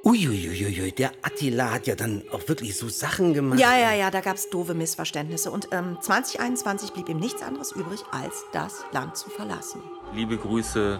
Uiuiuiui, 0.05 0.91
der 0.91 1.11
Attila 1.21 1.71
hat 1.71 1.87
ja 1.87 1.95
dann 1.95 2.23
auch 2.31 2.45
wirklich 2.49 2.75
so 2.75 2.89
Sachen 2.89 3.33
gemacht. 3.33 3.57
Ja, 3.57 3.77
ja, 3.77 3.93
ja, 3.93 4.11
da 4.11 4.19
gab 4.19 4.35
es 4.35 4.49
doofe 4.49 4.73
Missverständnisse. 4.73 5.49
Und 5.49 5.69
ähm, 5.71 5.97
2021 6.01 6.91
blieb 6.91 7.07
ihm 7.07 7.19
nichts 7.19 7.41
anderes 7.41 7.71
übrig, 7.71 8.01
als 8.11 8.43
das 8.51 8.83
Land 8.91 9.15
zu 9.15 9.29
verlassen. 9.29 9.81
Liebe 10.13 10.37
Grüße 10.37 10.99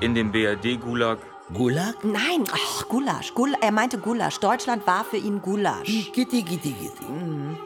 in 0.00 0.14
den 0.14 0.30
BRD-Gulag. 0.30 1.18
Gulag? 1.54 2.04
Nein, 2.04 2.44
ach, 2.52 2.86
Gulasch. 2.88 3.32
Gul 3.32 3.54
er 3.62 3.72
meinte 3.72 3.96
Gulasch. 3.96 4.38
Deutschland 4.40 4.86
war 4.86 5.06
für 5.06 5.16
ihn 5.16 5.40
Gulasch. 5.40 6.12
Gitti, 6.12 6.42
gitti, 6.42 6.74
gitti. 6.74 7.10
Mhm. 7.10 7.56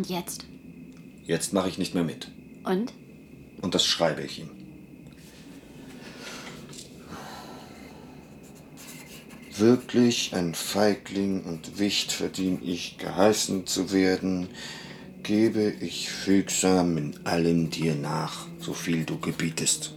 Und 0.00 0.08
jetzt? 0.08 0.46
Jetzt 1.26 1.52
mache 1.52 1.68
ich 1.68 1.76
nicht 1.76 1.94
mehr 1.94 2.04
mit. 2.04 2.28
Und? 2.64 2.94
Und 3.60 3.74
das 3.74 3.84
schreibe 3.84 4.22
ich 4.22 4.38
ihm. 4.38 4.48
Wirklich 9.58 10.34
ein 10.34 10.54
Feigling 10.54 11.44
und 11.44 11.78
Wicht 11.78 12.12
verdien 12.12 12.60
ich 12.64 12.96
geheißen 12.96 13.66
zu 13.66 13.92
werden, 13.92 14.48
gebe 15.22 15.70
ich 15.70 16.08
fügsam 16.08 16.96
in 16.96 17.26
allem 17.26 17.68
dir 17.68 17.94
nach, 17.94 18.46
so 18.58 18.72
viel 18.72 19.04
du 19.04 19.18
gebietest. 19.18 19.92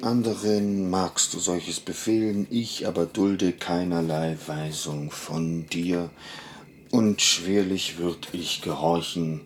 Anderen 0.00 0.90
magst 0.90 1.32
du 1.32 1.38
solches 1.38 1.78
befehlen, 1.78 2.48
ich 2.50 2.88
aber 2.88 3.06
dulde 3.06 3.52
keinerlei 3.52 4.36
Weisung 4.48 5.12
von 5.12 5.68
dir, 5.68 6.10
und 6.92 7.22
schwerlich 7.22 7.98
würd 7.98 8.28
ich 8.32 8.60
gehorchen. 8.60 9.40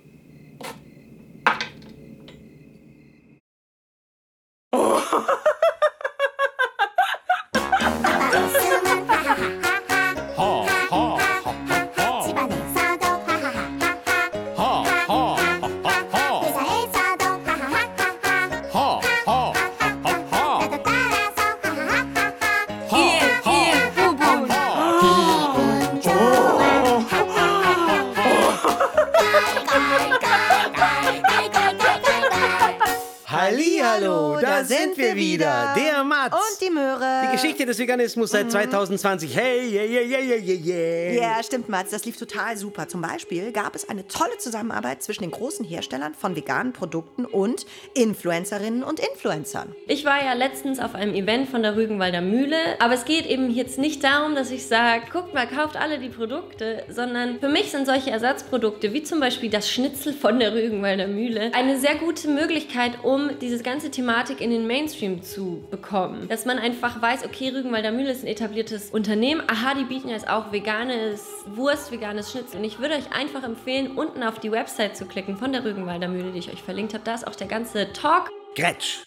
Des 37.66 37.78
Veganismus 37.78 38.30
seit 38.30 38.50
2020. 38.50 39.36
Hey, 39.36 39.68
yeah, 39.68 39.82
yeah, 39.84 40.00
yeah, 40.00 40.20
yeah, 40.20 40.36
yeah, 40.36 41.12
yeah. 41.12 41.36
Ja, 41.36 41.42
stimmt, 41.42 41.68
Mats. 41.68 41.90
Das 41.90 42.04
lief 42.04 42.16
total 42.16 42.56
super. 42.56 42.88
Zum 42.88 43.02
Beispiel 43.02 43.52
gab 43.52 43.74
es 43.74 43.88
eine 43.88 44.06
tolle 44.06 44.38
Zusammenarbeit 44.38 45.02
zwischen 45.02 45.22
den 45.22 45.30
großen 45.30 45.64
Herstellern 45.64 46.14
von 46.14 46.36
veganen 46.36 46.72
Produkten 46.72 47.24
und 47.24 47.66
Influencerinnen 47.94 48.82
und 48.82 49.00
Influencern. 49.00 49.74
Ich 49.88 50.04
war 50.04 50.24
ja 50.24 50.32
letztens 50.34 50.78
auf 50.78 50.94
einem 50.94 51.14
Event 51.14 51.48
von 51.48 51.62
der 51.62 51.76
Rügenwalder 51.76 52.20
Mühle, 52.20 52.56
aber 52.78 52.94
es 52.94 53.04
geht 53.04 53.26
eben 53.26 53.50
jetzt 53.50 53.78
nicht 53.78 54.04
darum, 54.04 54.34
dass 54.34 54.50
ich 54.50 54.66
sage, 54.66 55.04
guckt 55.12 55.34
mal, 55.34 55.46
kauft 55.46 55.76
alle 55.76 55.98
die 55.98 56.08
Produkte, 56.08 56.84
sondern 56.88 57.40
für 57.40 57.48
mich 57.48 57.70
sind 57.70 57.86
solche 57.86 58.10
Ersatzprodukte, 58.10 58.92
wie 58.92 59.02
zum 59.02 59.20
Beispiel 59.20 59.50
das 59.50 59.70
Schnitzel 59.70 60.12
von 60.12 60.38
der 60.38 60.54
Rügenwalder 60.54 61.08
Mühle, 61.08 61.50
eine 61.54 61.78
sehr 61.78 61.96
gute 61.96 62.28
Möglichkeit, 62.28 62.92
um 63.02 63.30
diese 63.40 63.62
ganze 63.62 63.90
Thematik 63.90 64.40
in 64.40 64.50
den 64.50 64.66
Mainstream 64.66 65.22
zu 65.22 65.64
bekommen. 65.70 66.28
Dass 66.28 66.44
man 66.44 66.58
einfach 66.58 67.02
weiß, 67.02 67.24
okay, 67.24 67.50
Rügenwalder 67.56 67.90
Mühle 67.90 68.12
ist 68.12 68.22
ein 68.22 68.26
etabliertes 68.26 68.90
Unternehmen, 68.90 69.42
aha, 69.48 69.72
die 69.72 69.84
bieten 69.84 70.10
jetzt 70.10 70.28
auch 70.28 70.52
veganes 70.52 71.24
Wurst, 71.46 71.90
veganes 71.90 72.30
Schnitzel. 72.30 72.58
Und 72.58 72.64
ich 72.64 72.78
würde 72.78 72.96
euch 72.96 73.10
einfach 73.12 73.42
empfehlen, 73.44 73.96
unten 73.96 74.22
auf 74.22 74.38
die 74.38 74.52
Website 74.52 74.94
zu 74.94 75.06
klicken 75.06 75.38
von 75.38 75.52
der 75.52 75.64
Rügenwalder 75.64 76.06
Mühle, 76.06 76.32
die 76.32 76.38
ich 76.38 76.52
euch 76.52 76.62
verlinkt 76.62 76.92
habe. 76.92 77.02
Da 77.04 77.14
ist 77.14 77.26
auch 77.26 77.34
der 77.34 77.46
ganze 77.46 77.94
Talk 77.94 78.30
Gretsch. 78.56 79.04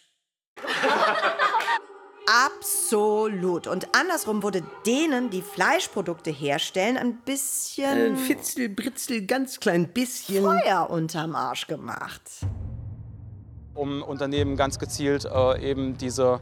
Absolut. 2.48 3.68
Und 3.68 3.88
andersrum 3.96 4.42
wurde 4.42 4.64
denen, 4.84 5.30
die 5.30 5.44
Fleischprodukte 5.44 6.32
herstellen, 6.32 6.98
ein 6.98 7.18
bisschen 7.18 8.14
Ein 8.14 8.18
Fitzel, 8.18 8.70
Britzel, 8.70 9.28
ganz 9.28 9.60
klein 9.60 9.90
bisschen. 9.90 10.44
Feuer 10.44 10.90
unterm 10.90 11.36
Arsch 11.36 11.68
gemacht. 11.68 12.22
um 13.76 14.02
Unternehmen 14.02 14.56
ganz 14.56 14.80
gezielt 14.80 15.26
äh, 15.26 15.70
eben 15.70 15.98
diese, 15.98 16.40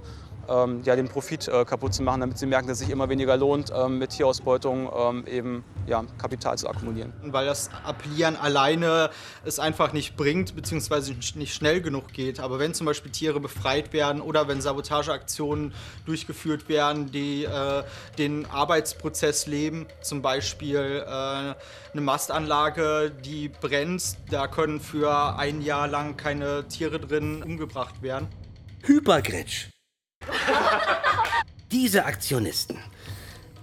ähm, 0.50 0.82
ja, 0.84 0.96
den 0.96 1.08
Profit 1.08 1.48
äh, 1.48 1.66
kaputt 1.66 1.94
zu 1.94 2.04
machen, 2.04 2.22
damit 2.22 2.38
sie 2.38 2.46
merken, 2.46 2.68
dass 2.68 2.78
es 2.78 2.86
sich 2.86 2.90
immer 2.90 3.10
weniger 3.10 3.38
lohnt, 3.38 3.72
ähm, 3.76 4.00
mit 4.00 4.12
Tierausbeutung 4.12 4.90
ähm, 4.98 5.28
eben 5.28 5.64
ja, 5.86 6.04
Kapital 6.18 6.58
zu 6.58 6.68
akkumulieren. 6.68 7.14
Weil 7.24 7.46
das 7.46 7.70
Appellieren 7.84 8.36
alleine 8.36 9.10
es 9.46 9.60
einfach 9.60 9.94
nicht 9.94 10.18
bringt, 10.18 10.56
beziehungsweise 10.56 11.14
nicht 11.36 11.54
schnell 11.54 11.82
genug 11.82 12.14
geht. 12.14 12.40
Aber 12.40 12.60
wenn 12.60 12.74
zum 12.74 12.86
Beispiel 12.86 13.12
Tiere 13.12 13.40
befreit 13.40 13.94
werden 13.94 14.22
oder 14.22 14.48
wenn 14.48 14.62
Sabotageaktionen 14.62 15.74
durchgeführt 16.06 16.70
werden, 16.70 17.12
die 17.12 17.46
äh, 17.46 17.84
den 18.18 18.46
Arbeitsprozess 18.46 19.48
leben, 19.48 19.88
zum 20.02 20.22
Beispiel 20.22 21.04
äh, 21.06 21.10
eine 21.10 22.02
Mastanlage, 22.02 23.12
die 23.26 23.50
brennt, 23.50 24.18
da 24.30 24.48
können 24.48 24.80
für 24.80 25.38
ein 25.38 25.62
Jahr 25.62 25.88
lang 25.88 26.18
keine 26.18 26.68
Tiere 26.68 27.00
drin 27.00 27.44
umgebracht 27.44 28.02
werden. 28.02 28.28
Hypergretsch. 28.84 29.70
Diese 31.72 32.06
Aktionisten. 32.06 32.78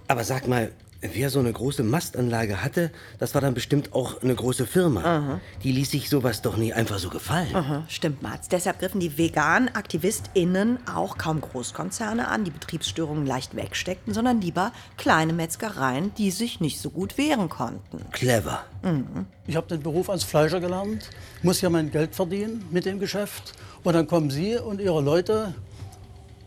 Aber 0.07 0.23
sag 0.23 0.47
mal, 0.47 0.71
Wer 1.13 1.29
so 1.29 1.39
eine 1.39 1.51
große 1.51 1.83
Mastanlage 1.83 2.63
hatte, 2.63 2.91
das 3.19 3.33
war 3.33 3.41
dann 3.41 3.53
bestimmt 3.53 3.93
auch 3.93 4.21
eine 4.23 4.33
große 4.33 4.65
Firma. 4.65 5.01
Aha. 5.01 5.41
Die 5.63 5.71
ließ 5.71 5.91
sich 5.91 6.09
sowas 6.09 6.41
doch 6.41 6.57
nie 6.57 6.73
einfach 6.73 6.97
so 6.97 7.09
gefallen. 7.09 7.53
Aha, 7.55 7.83
stimmt, 7.87 8.23
Mats. 8.23 8.47
Deshalb 8.47 8.79
griffen 8.79 8.99
die 8.99 9.17
veganen 9.17 9.69
AktivistInnen 9.75 10.79
auch 10.87 11.17
kaum 11.17 11.41
Großkonzerne 11.41 12.27
an, 12.27 12.43
die 12.43 12.51
Betriebsstörungen 12.51 13.25
leicht 13.25 13.55
wegsteckten, 13.55 14.13
sondern 14.13 14.41
lieber 14.41 14.71
kleine 14.97 15.33
Metzgereien, 15.33 16.13
die 16.15 16.31
sich 16.31 16.59
nicht 16.59 16.79
so 16.79 16.89
gut 16.89 17.17
wehren 17.17 17.49
konnten. 17.49 17.99
Clever. 18.11 18.63
Mhm. 18.81 19.27
Ich 19.47 19.55
habe 19.55 19.67
den 19.67 19.83
Beruf 19.83 20.09
als 20.09 20.23
Fleischer 20.23 20.59
gelernt, 20.59 21.09
muss 21.43 21.61
ja 21.61 21.69
mein 21.69 21.91
Geld 21.91 22.15
verdienen 22.15 22.65
mit 22.71 22.85
dem 22.85 22.99
Geschäft. 22.99 23.53
Und 23.83 23.93
dann 23.93 24.07
kommen 24.07 24.31
Sie 24.31 24.55
und 24.55 24.81
Ihre 24.81 25.01
Leute 25.01 25.53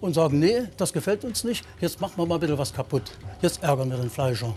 und 0.01 0.15
sagen, 0.15 0.39
nee, 0.39 0.63
das 0.77 0.93
gefällt 0.93 1.25
uns 1.25 1.45
nicht, 1.45 1.65
jetzt 1.81 2.01
machen 2.01 2.15
wir 2.17 2.27
mal 2.27 2.35
ein 2.37 2.41
bisschen 2.41 2.59
was 2.59 2.73
kaputt. 2.73 3.03
Jetzt 3.43 3.63
ärgern 3.63 3.91
wir 3.91 3.99
den 3.99 4.11
Fleischer. 4.11 4.55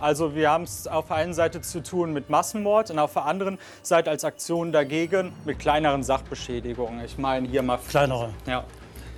Also 0.00 0.34
wir 0.34 0.50
haben 0.50 0.62
es 0.64 0.86
auf 0.86 1.08
der 1.08 1.16
einen 1.16 1.34
Seite 1.34 1.60
zu 1.60 1.82
tun 1.82 2.12
mit 2.12 2.30
Massenmord 2.30 2.90
und 2.90 2.98
auf 3.00 3.14
der 3.14 3.24
anderen 3.24 3.58
Seite 3.82 4.10
als 4.10 4.24
Aktion 4.24 4.70
dagegen 4.70 5.32
mit 5.44 5.58
kleineren 5.58 6.04
Sachbeschädigungen. 6.04 7.04
Ich 7.04 7.18
meine 7.18 7.48
hier 7.48 7.62
mal... 7.62 7.78
Kleinere? 7.88 8.30
Ja. 8.46 8.64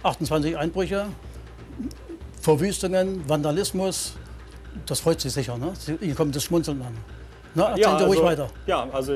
28 0.02 0.56
Einbrüche, 0.56 1.06
Verwüstungen, 2.40 3.28
Vandalismus, 3.28 4.14
das 4.86 5.00
freut 5.00 5.20
Sie 5.20 5.28
sicher, 5.28 5.58
ne? 5.58 5.72
Sie- 5.78 5.96
Ihnen 5.96 6.14
kommt 6.14 6.34
das 6.34 6.44
Schmunzeln 6.44 6.80
an. 6.80 6.96
Na, 7.54 7.70
erzählen 7.70 7.98
Sie 7.98 8.04
ruhig 8.04 8.20
also, 8.20 8.24
weiter. 8.24 8.48
Ja, 8.66 8.88
also 8.90 9.14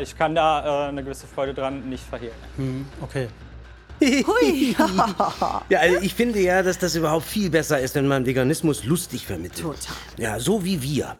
ich 0.00 0.16
kann 0.16 0.34
da 0.34 0.86
äh, 0.86 0.88
eine 0.90 1.02
gewisse 1.02 1.26
Freude 1.26 1.54
dran 1.54 1.88
nicht 1.88 2.04
verhehlen. 2.04 2.34
Hm, 2.56 2.86
okay. 3.02 3.28
Hui. 4.00 4.76
Ja, 5.68 5.80
also 5.80 6.00
ich 6.00 6.14
finde 6.14 6.40
ja, 6.40 6.62
dass 6.62 6.78
das 6.78 6.94
überhaupt 6.94 7.26
viel 7.26 7.50
besser 7.50 7.80
ist, 7.80 7.94
wenn 7.94 8.06
man 8.06 8.26
Veganismus 8.26 8.84
lustig 8.84 9.26
vermittelt. 9.26 9.62
Total. 9.62 9.96
Ja, 10.16 10.38
so 10.40 10.64
wie 10.64 10.82
wir. 10.82 11.18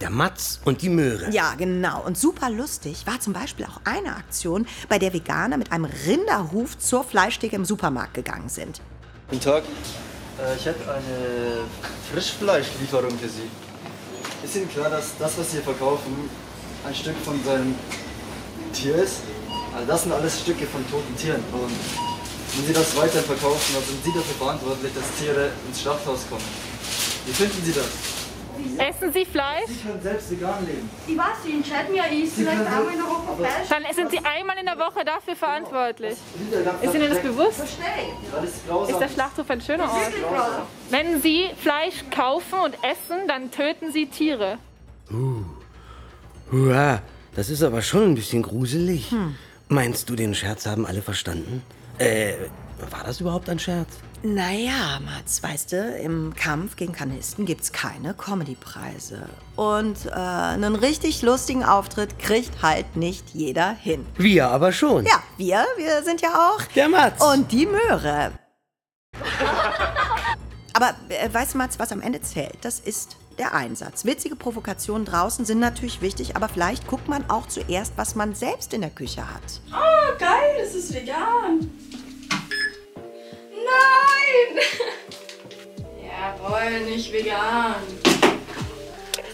Der 0.00 0.10
Matz 0.10 0.60
und 0.64 0.82
die 0.82 0.88
Möhre. 0.88 1.30
Ja, 1.30 1.54
genau. 1.56 2.02
Und 2.04 2.18
super 2.18 2.50
lustig 2.50 3.06
war 3.06 3.20
zum 3.20 3.32
Beispiel 3.32 3.64
auch 3.64 3.80
eine 3.84 4.16
Aktion, 4.16 4.66
bei 4.88 4.98
der 4.98 5.12
Veganer 5.12 5.56
mit 5.56 5.72
einem 5.72 5.86
Rinderhuf 6.06 6.78
zur 6.78 7.04
Fleischtheke 7.04 7.56
im 7.56 7.64
Supermarkt 7.64 8.14
gegangen 8.14 8.48
sind. 8.48 8.80
Guten 9.30 9.40
Tag. 9.40 9.62
Äh, 9.62 10.56
ich 10.56 10.66
hätte 10.66 10.92
eine 10.92 11.64
Frischfleischlieferung 12.12 13.16
für 13.18 13.28
Sie. 13.28 13.48
Ist 14.44 14.56
Ihnen 14.56 14.68
klar, 14.68 14.90
dass 14.90 15.16
das, 15.18 15.38
was 15.38 15.50
Sie 15.50 15.56
hier 15.56 15.64
verkaufen, 15.64 16.28
ein 16.86 16.94
Stück 16.94 17.16
von 17.24 17.42
seinem 17.44 17.74
Tier 18.72 18.96
ist? 18.96 19.20
Also 19.74 19.86
das 19.86 20.02
sind 20.02 20.12
alles 20.12 20.40
Stücke 20.40 20.66
von 20.66 20.88
toten 20.88 21.16
Tieren. 21.16 21.42
Und 21.52 21.72
wenn 22.56 22.66
Sie 22.66 22.72
das 22.72 22.96
weiter 22.96 23.20
verkaufen, 23.20 23.74
dann 23.74 23.82
sind 23.82 24.04
Sie 24.04 24.12
dafür 24.12 24.34
verantwortlich, 24.38 24.92
dass 24.94 25.04
Tiere 25.18 25.50
ins 25.66 25.80
Schlachthaus 25.80 26.28
kommen. 26.28 26.44
Wie 27.26 27.32
finden 27.32 27.64
Sie 27.64 27.72
das? 27.72 27.86
Essen 28.78 29.12
Sie 29.12 29.24
Fleisch? 29.24 29.66
Sie 29.66 29.86
können 29.86 30.00
selbst 30.00 30.30
vegan 30.30 30.64
leben. 30.64 30.88
Ich 31.08 31.18
weiß 31.18 31.44
nicht, 31.44 31.56
entscheiden 31.56 31.94
ist 31.94 32.36
Sie 32.36 32.44
vielleicht 32.44 32.60
einmal 32.60 32.92
in 32.92 32.98
der 32.98 33.06
Woche 33.06 33.36
Fleisch. 33.36 33.68
Dann 33.68 33.82
sind 33.94 34.10
Sie 34.12 34.18
einmal 34.18 34.56
in 34.58 34.66
der 34.66 34.78
Woche 34.78 35.04
dafür 35.04 35.34
verantwortlich. 35.34 36.16
Ist 36.82 36.94
Ihnen 36.94 37.10
das 37.10 37.20
bewusst? 37.20 37.60
Das 37.60 38.90
ist 38.90 39.00
der 39.00 39.08
Schlachthof 39.08 39.50
ein 39.50 39.60
schöner 39.60 39.84
Ort? 39.84 40.12
Wenn 40.90 41.20
Sie 41.20 41.50
Fleisch 41.60 42.04
kaufen 42.10 42.60
und 42.64 42.74
essen, 42.84 43.26
dann 43.26 43.50
töten 43.50 43.92
Sie 43.92 44.06
Tiere. 44.06 44.58
Uh. 45.10 45.42
Hurra, 46.52 47.02
das 47.34 47.50
ist 47.50 47.62
aber 47.62 47.82
schon 47.82 48.04
ein 48.04 48.14
bisschen 48.14 48.42
gruselig. 48.42 49.10
Hm. 49.10 49.34
Meinst 49.68 50.08
du, 50.10 50.16
den 50.16 50.34
Scherz 50.34 50.66
haben 50.66 50.86
alle 50.86 51.02
verstanden? 51.02 51.62
Äh, 51.98 52.34
war 52.90 53.04
das 53.04 53.20
überhaupt 53.20 53.48
ein 53.48 53.58
Scherz? 53.58 53.88
Naja, 54.22 55.00
Mats, 55.04 55.42
weißt 55.42 55.72
du, 55.72 55.98
im 56.02 56.34
Kampf 56.34 56.76
gegen 56.76 56.94
Kanisten 56.94 57.44
gibt's 57.44 57.72
keine 57.72 58.14
Comedy-Preise. 58.14 59.28
Und 59.54 60.06
äh, 60.06 60.10
einen 60.12 60.76
richtig 60.76 61.20
lustigen 61.20 61.62
Auftritt 61.62 62.18
kriegt 62.18 62.62
halt 62.62 62.96
nicht 62.96 63.30
jeder 63.34 63.74
hin. 63.74 64.06
Wir 64.16 64.48
aber 64.48 64.72
schon. 64.72 65.04
Ja, 65.04 65.22
wir, 65.36 65.66
wir 65.76 66.02
sind 66.04 66.22
ja 66.22 66.30
auch. 66.30 66.62
Der 66.74 66.88
Mats. 66.88 67.22
Und 67.22 67.52
die 67.52 67.66
Möhre. 67.66 68.32
Aber 70.72 70.94
äh, 71.08 71.32
weißt 71.32 71.54
du, 71.54 71.58
Mats, 71.58 71.78
was 71.78 71.92
am 71.92 72.00
Ende 72.00 72.20
zählt? 72.22 72.56
Das 72.62 72.80
ist 72.80 73.16
der 73.38 73.54
Einsatz. 73.54 74.04
Witzige 74.04 74.36
Provokationen 74.36 75.04
draußen 75.04 75.44
sind 75.44 75.58
natürlich 75.60 76.00
wichtig, 76.00 76.36
aber 76.36 76.48
vielleicht 76.48 76.86
guckt 76.86 77.08
man 77.08 77.28
auch 77.30 77.46
zuerst, 77.46 77.92
was 77.96 78.14
man 78.14 78.34
selbst 78.34 78.72
in 78.74 78.80
der 78.80 78.90
Küche 78.90 79.22
hat. 79.28 79.42
Oh, 79.72 80.18
geil, 80.18 80.56
es 80.62 80.74
ist 80.74 80.94
vegan. 80.94 81.70
Nein! 83.50 84.62
Jawohl, 86.02 86.80
nicht 86.90 87.12
vegan. 87.12 87.74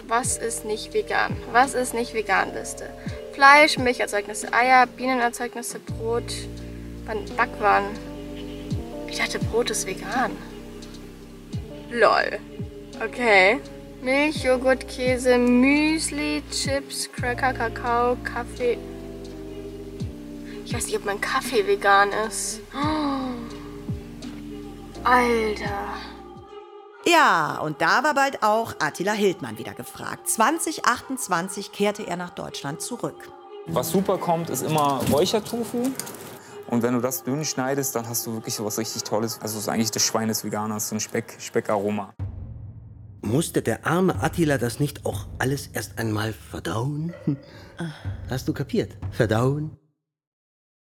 Was 0.07 0.39
ist 0.39 0.65
nicht 0.65 0.93
vegan? 0.93 1.37
Was 1.53 1.75
ist 1.75 1.95
nicht 1.95 2.15
vegan 2.15 2.53
Liste? 2.53 2.91
Fleisch, 3.33 3.79
Milcherzeugnisse, 3.79 4.53
Eier, 4.53 4.87
Bienenerzeugnisse, 4.87 5.79
Brot, 5.79 6.33
Backwaren. 7.37 7.85
Ich 9.09 9.19
dachte, 9.19 9.39
Brot 9.39 9.71
ist 9.71 9.87
vegan. 9.87 10.37
Lol. 11.91 12.39
Okay. 13.05 13.61
Milch, 14.03 14.45
Joghurt, 14.45 14.89
Käse, 14.89 15.37
Müsli, 15.37 16.43
Chips, 16.51 17.11
Cracker, 17.13 17.53
Kakao, 17.53 18.17
Kaffee. 18.25 18.79
Ich 20.65 20.73
weiß 20.73 20.87
nicht, 20.87 20.97
ob 20.97 21.05
mein 21.05 21.21
Kaffee 21.21 21.67
vegan 21.67 22.11
ist. 22.27 22.61
Oh. 22.73 23.35
Alter. 25.05 25.95
Ja, 27.05 27.59
und 27.63 27.83
da 27.83 28.03
war 28.05 28.15
bald 28.15 28.43
auch 28.43 28.75
Attila 28.79 29.13
Hildmann 29.13 29.59
wieder 29.59 29.75
gefragt. 29.75 30.29
2028 30.29 31.73
kehrte 31.73 32.07
er 32.07 32.17
nach 32.17 32.31
Deutschland 32.31 32.81
zurück. 32.81 33.29
Was 33.67 33.91
super 33.91 34.17
kommt, 34.17 34.49
ist 34.49 34.63
immer 34.63 35.03
Räuchertofu. 35.11 35.91
Und 36.69 36.83
wenn 36.83 36.95
du 36.95 37.01
das 37.01 37.25
dünn 37.25 37.45
schneidest, 37.45 37.97
dann 37.97 38.09
hast 38.09 38.27
du 38.27 38.33
wirklich 38.35 38.55
so 38.55 38.65
was 38.65 38.79
richtig 38.79 39.03
Tolles. 39.03 39.39
Also 39.43 39.59
es 39.59 39.65
ist 39.65 39.69
eigentlich 39.69 39.91
das 39.91 40.05
Schwein 40.05 40.29
des 40.29 40.45
Veganers, 40.45 40.89
so 40.89 40.97
ein 40.97 41.01
Speck, 41.01 41.37
Speckaroma. 41.39 42.15
Musste 43.23 43.63
der 43.63 43.87
arme 43.87 44.23
Attila 44.23 44.59
das 44.59 44.81
nicht 44.81 45.05
auch 45.05 45.27
alles 45.39 45.69
erst 45.69 45.99
einmal 45.99 46.33
verdauen? 46.33 47.13
Hast 48.29 48.49
du 48.49 48.53
kapiert? 48.53 48.97
Verdauen? 49.11 49.77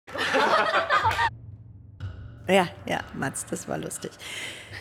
Ja, 2.51 2.67
ja, 2.87 3.01
Mats, 3.15 3.45
das 3.51 3.69
war 3.69 3.77
lustig. 3.77 4.11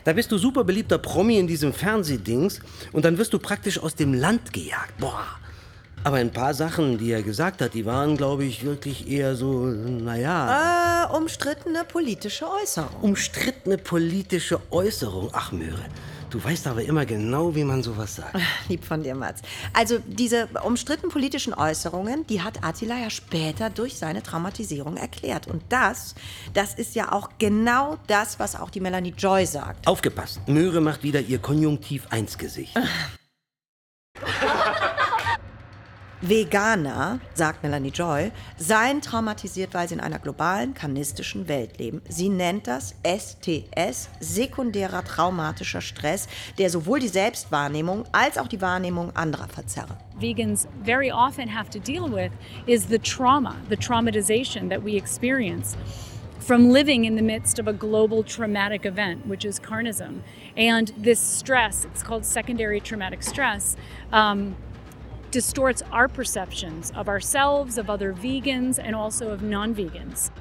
Da 0.06 0.14
bist 0.14 0.32
du 0.32 0.38
super 0.38 0.64
beliebter 0.64 0.98
Promi 0.98 1.38
in 1.38 1.48
diesem 1.48 1.74
Fernsehdings 1.74 2.62
und 2.94 3.04
dann 3.04 3.18
wirst 3.18 3.34
du 3.34 3.40
praktisch 3.40 3.78
aus 3.78 3.94
dem 3.94 4.14
Land 4.14 4.54
gejagt. 4.54 4.98
Boah. 5.00 5.26
Aber 6.06 6.16
ein 6.16 6.32
paar 6.32 6.54
Sachen, 6.54 6.98
die 6.98 7.12
er 7.12 7.24
gesagt 7.24 7.62
hat, 7.62 7.74
die 7.74 7.86
waren, 7.86 8.16
glaube 8.16 8.46
ich, 8.46 8.64
wirklich 8.64 9.10
eher 9.10 9.36
so, 9.36 9.66
naja. 9.66 11.10
Äh, 11.12 11.18
umstrittene 11.18 11.84
politische 11.84 12.50
Äußerung. 12.50 13.02
Umstrittene 13.02 13.78
politische 13.78 14.62
Äußerung. 14.72 15.30
Ach, 15.34 15.52
Möhre. 15.52 15.84
Du 16.30 16.44
weißt 16.44 16.68
aber 16.68 16.84
immer 16.84 17.06
genau, 17.06 17.56
wie 17.56 17.64
man 17.64 17.84
sowas 17.84 18.18
sagt. 18.18 18.38
Lieb 18.68 18.84
von 18.84 19.02
dir, 19.02 19.16
Mats. 19.16 19.42
Also 19.74 20.00
diese 20.06 20.48
umstrittenen 20.64 21.12
politischen 21.12 21.54
Äußerungen, 21.54 22.28
die 22.28 22.42
hat 22.42 22.64
Attila 22.64 22.98
ja 22.98 23.10
später 23.10 23.70
durch 23.70 23.98
seine 23.98 24.24
Traumatisierung 24.24 24.98
erklärt. 24.98 25.48
Und 25.48 25.64
das, 25.70 26.16
das 26.54 26.74
ist 26.74 26.96
ja 26.96 27.14
auch 27.14 27.30
genau 27.40 27.98
das, 28.08 28.40
was 28.40 28.56
auch 28.56 28.70
die 28.70 28.82
Melanie 28.82 29.14
Joy 29.18 29.46
sagt. 29.46 29.88
Aufgepasst. 29.88 30.42
Möhre 30.48 30.82
macht 30.82 31.04
wieder 31.04 31.22
ihr 31.22 31.40
Konjunktiv-1-Gesicht. 31.40 32.76
Veganer, 36.22 37.20
sagt 37.36 37.62
Melanie 37.64 37.92
Joy, 37.92 38.32
seien 38.58 39.02
traumatisiert, 39.02 39.74
weil 39.74 39.88
sie 39.88 39.94
in 39.94 40.00
einer 40.00 40.20
globalen, 40.20 40.74
karnistischen 40.74 41.48
Welt 41.48 41.78
leben. 41.78 42.02
Sie 42.10 42.30
nennt 42.30 42.68
das 42.68 42.96
STS, 43.06 44.10
sekundärer 44.20 45.04
traumatischer 45.04 45.82
Stress, 45.82 46.28
der 46.58 46.70
sowohl 46.70 47.00
die 47.00 47.08
Selbstwahrnehmung 47.08 48.06
als 48.12 48.38
auch 48.38 48.48
die 48.48 48.62
Wahrnehmung 48.62 49.16
anderer 49.16 49.48
verzerre. 49.48 49.98
vegans 50.20 50.68
very 50.84 51.12
often 51.12 51.48
have 51.48 51.70
to 51.70 51.80
deal 51.80 52.12
with 52.12 52.32
is 52.66 52.88
the 52.88 52.98
trauma, 52.98 53.56
the 53.70 53.78
traumatization 53.78 54.70
that 54.70 54.84
we 54.84 54.96
experience 54.96 55.78
from 56.40 56.70
living 56.70 57.04
in 57.06 57.16
the 57.16 57.22
midst 57.22 57.60
of 57.60 57.68
a 57.68 57.74
global 57.74 58.24
traumatic 58.24 58.86
event, 58.86 59.28
which 59.28 59.44
is 59.44 59.60
carnism. 59.60 60.22
And 60.56 60.94
this 60.98 61.20
stress, 61.20 61.84
it's 61.86 62.02
called 62.02 62.26
secondary 62.26 62.80
traumatic 62.80 63.22
stress, 63.22 63.76
um, 64.14 64.56
distorts 65.32 65.84
our 65.92 66.08
perceptions 66.08 66.92
of 66.96 67.08
ourselves, 67.08 67.78
of 67.78 67.90
other 67.90 68.14
vegans, 68.14 68.80
and 68.80 68.96
also 68.96 69.30
of 69.30 69.42
non 69.42 69.76
vegans. 69.76 70.32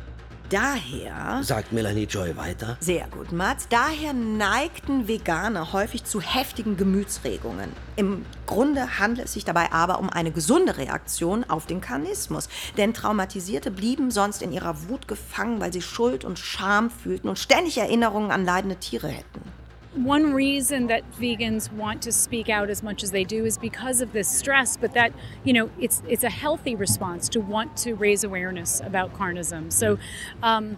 Daher 0.48 1.42
Sagt 1.42 1.72
Melanie 1.72 2.06
Joy 2.06 2.36
weiter. 2.36 2.76
Sehr 2.78 3.08
gut, 3.08 3.32
Mats. 3.32 3.66
Daher 3.68 4.12
neigten 4.12 5.08
Veganer 5.08 5.72
häufig 5.72 6.04
zu 6.04 6.20
heftigen 6.20 6.76
Gemütsregungen. 6.76 7.72
Im 7.96 8.24
Grunde 8.46 9.00
handelt 9.00 9.26
es 9.26 9.32
sich 9.32 9.44
dabei 9.44 9.72
aber 9.72 9.98
um 9.98 10.08
eine 10.08 10.30
gesunde 10.30 10.78
Reaktion 10.78 11.42
auf 11.42 11.66
den 11.66 11.80
Karnismus. 11.80 12.48
Denn 12.76 12.94
Traumatisierte 12.94 13.72
blieben 13.72 14.12
sonst 14.12 14.40
in 14.40 14.52
ihrer 14.52 14.88
Wut 14.88 15.08
gefangen, 15.08 15.60
weil 15.60 15.72
sie 15.72 15.82
Schuld 15.82 16.24
und 16.24 16.38
Scham 16.38 16.90
fühlten 16.90 17.28
und 17.28 17.40
ständig 17.40 17.78
Erinnerungen 17.78 18.30
an 18.30 18.44
leidende 18.44 18.76
Tiere 18.76 19.08
hätten. 19.08 19.55
One 19.96 20.32
reason 20.32 20.86
that 20.88 21.10
vegans 21.12 21.72
want 21.72 22.02
to 22.02 22.12
speak 22.12 22.48
out 22.48 22.70
as 22.70 22.82
much 22.82 23.02
as 23.02 23.10
they 23.10 23.24
do 23.24 23.44
is 23.44 23.56
because 23.58 24.00
of 24.00 24.12
this 24.12 24.28
stress 24.28 24.76
but 24.76 24.92
that 24.94 25.12
you 25.44 25.52
know 25.52 25.70
it's 25.80 26.02
it's 26.08 26.24
a 26.24 26.30
healthy 26.30 26.74
response 26.74 27.28
to 27.28 27.40
want 27.40 27.76
to 27.76 27.94
raise 27.94 28.24
awareness 28.24 28.80
about 28.80 29.14
carnism. 29.14 29.72
So 29.72 29.98
um, 30.42 30.76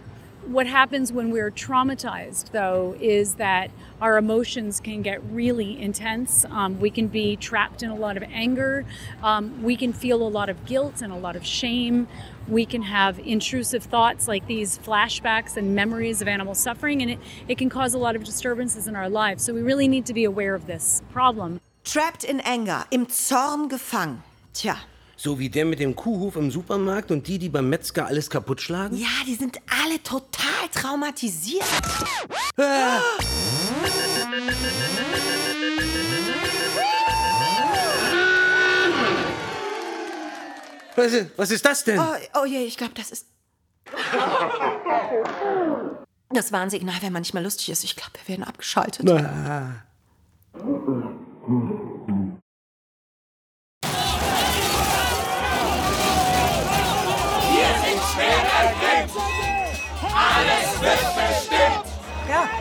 what 0.49 0.65
happens 0.65 1.11
when 1.11 1.29
we're 1.29 1.51
traumatized, 1.51 2.51
though, 2.51 2.95
is 2.99 3.35
that 3.35 3.69
our 4.01 4.17
emotions 4.17 4.79
can 4.79 5.01
get 5.03 5.23
really 5.31 5.79
intense. 5.79 6.43
Um, 6.45 6.79
we 6.79 6.89
can 6.89 7.07
be 7.07 7.35
trapped 7.35 7.83
in 7.83 7.89
a 7.89 7.95
lot 7.95 8.17
of 8.17 8.23
anger. 8.23 8.83
Um, 9.21 9.61
we 9.61 9.75
can 9.75 9.93
feel 9.93 10.25
a 10.25 10.27
lot 10.27 10.49
of 10.49 10.65
guilt 10.65 11.01
and 11.01 11.13
a 11.13 11.15
lot 11.15 11.35
of 11.35 11.45
shame. 11.45 12.07
We 12.47 12.65
can 12.65 12.81
have 12.81 13.19
intrusive 13.19 13.83
thoughts 13.83 14.27
like 14.27 14.47
these 14.47 14.79
flashbacks 14.79 15.55
and 15.55 15.75
memories 15.75 16.21
of 16.21 16.27
animal 16.27 16.55
suffering, 16.55 17.01
and 17.03 17.11
it, 17.11 17.19
it 17.47 17.57
can 17.59 17.69
cause 17.69 17.93
a 17.93 17.99
lot 17.99 18.15
of 18.15 18.23
disturbances 18.23 18.87
in 18.87 18.95
our 18.95 19.09
lives. 19.09 19.43
So 19.43 19.53
we 19.53 19.61
really 19.61 19.87
need 19.87 20.07
to 20.07 20.13
be 20.13 20.23
aware 20.23 20.55
of 20.55 20.65
this 20.65 21.03
problem. 21.11 21.61
Trapped 21.83 22.23
in 22.23 22.39
anger, 22.41 22.85
im 22.89 23.07
Zorn 23.07 23.69
gefangen. 23.69 24.23
Tja. 24.53 24.77
So 25.21 25.37
wie 25.37 25.49
der 25.49 25.65
mit 25.65 25.81
dem 25.81 25.97
Kuhhof 25.97 26.37
im 26.37 26.49
Supermarkt 26.49 27.11
und 27.11 27.27
die, 27.27 27.37
die 27.37 27.49
beim 27.49 27.67
Metzger 27.67 28.05
alles 28.05 28.29
kaputt 28.29 28.61
schlagen? 28.61 28.95
Ja, 28.95 29.09
die 29.27 29.35
sind 29.35 29.59
alle 29.67 30.01
total 30.01 30.69
traumatisiert. 30.73 31.61
Ah. 32.55 33.01
Was, 40.95 41.11
was 41.35 41.51
ist 41.51 41.65
das 41.65 41.83
denn? 41.83 41.99
Oh, 41.99 42.39
oh 42.41 42.45
je, 42.45 42.59
ich 42.59 42.77
glaube, 42.77 42.93
das 42.95 43.11
ist. 43.11 43.27
Das 46.29 46.53
Warnsignal, 46.53 46.95
wenn 47.01 47.11
man 47.11 47.23
nicht 47.23 47.33
mehr 47.33 47.43
lustig 47.43 47.69
ist. 47.71 47.83
Ich 47.83 47.97
glaube, 47.97 48.13
wir 48.23 48.37
werden 48.37 48.45
abgeschaltet. 48.45 49.09
Ah. 49.11 49.83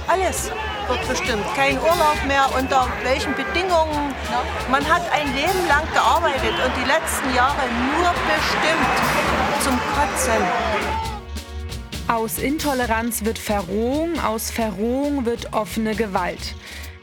Alles 0.08 0.50
wird 0.88 1.08
bestimmt. 1.08 1.44
Kein 1.54 1.78
Urlaub 1.78 2.16
mehr, 2.26 2.46
unter 2.58 2.88
welchen 3.02 3.34
Bedingungen. 3.34 4.14
Man 4.70 4.86
hat 4.88 5.02
ein 5.12 5.32
Leben 5.34 5.68
lang 5.68 5.84
gearbeitet 5.92 6.54
und 6.64 6.72
die 6.76 6.88
letzten 6.88 7.34
Jahre 7.34 7.68
nur 7.92 8.12
bestimmt 8.26 9.62
zum 9.62 9.78
Kotzen. 9.94 10.42
Aus 12.08 12.38
Intoleranz 12.38 13.24
wird 13.24 13.38
Verrohung, 13.38 14.18
aus 14.20 14.50
Verrohung 14.50 15.26
wird 15.26 15.52
offene 15.52 15.94
Gewalt. 15.94 16.54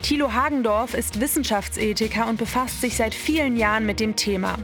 Thilo 0.01 0.33
Hagendorf 0.33 0.93
ist 0.95 1.19
Wissenschaftsethiker 1.19 2.27
und 2.27 2.37
befasst 2.37 2.81
sich 2.81 2.97
seit 2.97 3.13
vielen 3.13 3.55
Jahren 3.55 3.85
mit 3.85 3.99
dem 3.99 4.15
Thema. 4.15 4.55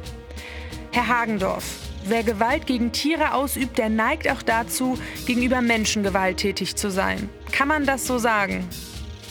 Herr 0.92 1.08
Hagendorf, 1.08 1.64
wer 2.06 2.24
Gewalt 2.24 2.68
gegen 2.68 2.92
Tiere 2.92 3.34
ausübt, 3.34 3.78
der 3.78 3.90
neigt 3.90 4.30
auch 4.30 4.42
dazu, 4.42 4.98
gegenüber 5.26 5.62
Menschen 5.62 6.04
gewalttätig 6.04 6.76
zu 6.76 6.90
sein. 6.90 7.30
Kann 7.52 7.68
man 7.68 7.86
das 7.86 8.08
so 8.08 8.18
sagen? 8.18 8.68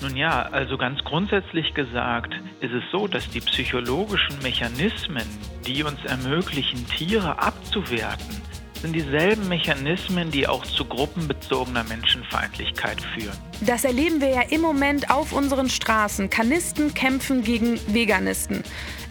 Nun 0.03 0.17
ja, 0.17 0.43
also 0.51 0.79
ganz 0.79 0.99
grundsätzlich 1.05 1.75
gesagt 1.75 2.33
ist 2.61 2.73
es 2.73 2.83
so, 2.91 3.07
dass 3.07 3.29
die 3.29 3.41
psychologischen 3.41 4.39
Mechanismen, 4.43 5.27
die 5.67 5.83
uns 5.83 6.03
ermöglichen, 6.07 6.87
Tiere 6.89 7.39
abzuwerten, 7.39 8.41
sind 8.81 8.95
dieselben 8.95 9.47
Mechanismen, 9.49 10.31
die 10.31 10.49
auch 10.49 10.65
zu 10.65 10.87
gruppenbezogener 10.87 11.85
Menschenfeindlichkeit 11.85 13.01
führen. 13.15 13.37
Das 13.61 13.85
erleben 13.85 14.23
wir 14.23 14.31
ja 14.31 14.43
im 14.49 14.63
Moment 14.63 15.11
auf 15.11 15.33
unseren 15.33 15.69
Straßen. 15.69 16.31
Kanisten 16.31 16.95
kämpfen 16.95 17.45
gegen 17.45 17.79
Veganisten. 17.93 18.63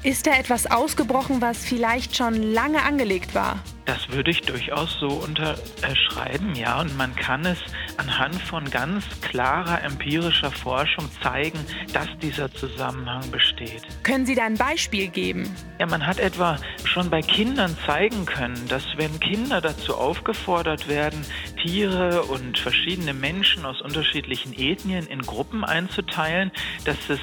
Ist 0.02 0.28
da 0.28 0.32
etwas 0.32 0.66
ausgebrochen, 0.72 1.42
was 1.42 1.66
vielleicht 1.66 2.16
schon 2.16 2.42
lange 2.54 2.84
angelegt 2.84 3.36
war? 3.36 3.60
Das 3.86 4.08
würde 4.10 4.32
ich 4.32 4.42
durchaus 4.42 4.98
so 5.00 5.08
unterschreiben, 5.08 6.56
ja. 6.56 6.80
Und 6.80 6.96
man 6.96 7.14
kann 7.16 7.46
es 7.46 7.58
anhand 7.98 8.36
von 8.36 8.64
ganz 8.70 9.04
klarer 9.22 9.82
empirischer 9.84 10.52
Forschung 10.52 11.10
zeigen, 11.22 11.60
dass 11.92 12.08
dieser 12.22 12.50
Zusammenhang 12.54 13.30
besteht. 13.32 13.82
Können 14.04 14.26
Sie 14.26 14.36
da 14.36 14.46
ein 14.46 14.56
Beispiel 14.56 15.08
geben? 15.08 15.54
Ja, 15.80 15.86
man 15.86 16.06
hat 16.06 16.20
etwa 16.20 16.58
schon 16.86 17.10
bei 17.10 17.22
Kindern 17.22 17.76
zeigen 17.86 18.26
können, 18.26 18.68
dass 18.70 18.84
wenn 18.96 19.20
Kinder 19.20 19.60
dazu 19.60 19.96
aufgefordert 19.96 20.88
werden, 20.88 21.26
Tiere 21.62 22.24
und 22.24 22.58
verschiedene 22.58 23.14
Menschen 23.14 23.66
aus 23.66 23.82
unterschiedlichen 23.82 24.54
Ethnien 24.54 25.08
in 25.08 25.24
Gruppen 25.24 25.66
einzuteilen, 25.66 26.52
dass 26.86 27.10
es 27.10 27.20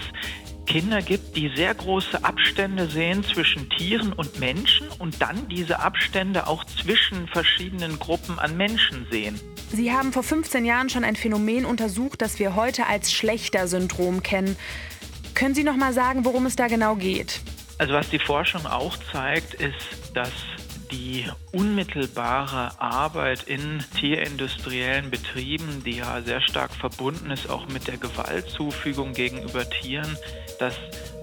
Kinder 0.66 1.00
gibt, 1.00 1.36
die 1.36 1.50
sehr 1.54 1.74
große 1.74 2.24
Abstände 2.24 2.88
sehen 2.88 3.24
zwischen 3.24 3.70
Tieren 3.70 4.12
und 4.12 4.38
Menschen 4.40 4.88
und 4.98 5.22
dann 5.22 5.48
diese 5.48 5.78
Abstände 5.80 6.46
auch 6.46 6.64
zwischen 6.64 7.28
verschiedenen 7.28 7.98
Gruppen 7.98 8.38
an 8.38 8.56
Menschen 8.56 9.06
sehen. 9.10 9.40
Sie 9.72 9.92
haben 9.92 10.12
vor 10.12 10.22
15 10.22 10.64
Jahren 10.64 10.90
schon 10.90 11.04
ein 11.04 11.16
Phänomen 11.16 11.64
untersucht, 11.64 12.20
das 12.22 12.38
wir 12.38 12.54
heute 12.54 12.86
als 12.86 13.12
Schlechter-Syndrom 13.12 14.22
kennen. 14.22 14.56
Können 15.34 15.54
Sie 15.54 15.64
noch 15.64 15.76
mal 15.76 15.92
sagen, 15.92 16.24
worum 16.24 16.46
es 16.46 16.56
da 16.56 16.66
genau 16.66 16.96
geht? 16.96 17.40
Also 17.78 17.92
was 17.92 18.08
die 18.08 18.18
Forschung 18.18 18.66
auch 18.66 18.96
zeigt, 19.12 19.54
ist, 19.54 20.14
dass 20.14 20.32
die 20.90 21.24
unmittelbare 21.52 22.80
Arbeit 22.80 23.42
in 23.44 23.82
tierindustriellen 23.98 25.10
Betrieben, 25.10 25.82
die 25.84 25.96
ja 25.98 26.22
sehr 26.22 26.40
stark 26.40 26.72
verbunden 26.72 27.30
ist 27.30 27.50
auch 27.50 27.68
mit 27.68 27.88
der 27.88 27.96
Gewaltzufügung 27.96 29.12
gegenüber 29.12 29.68
Tieren, 29.68 30.16
dass 30.58 30.74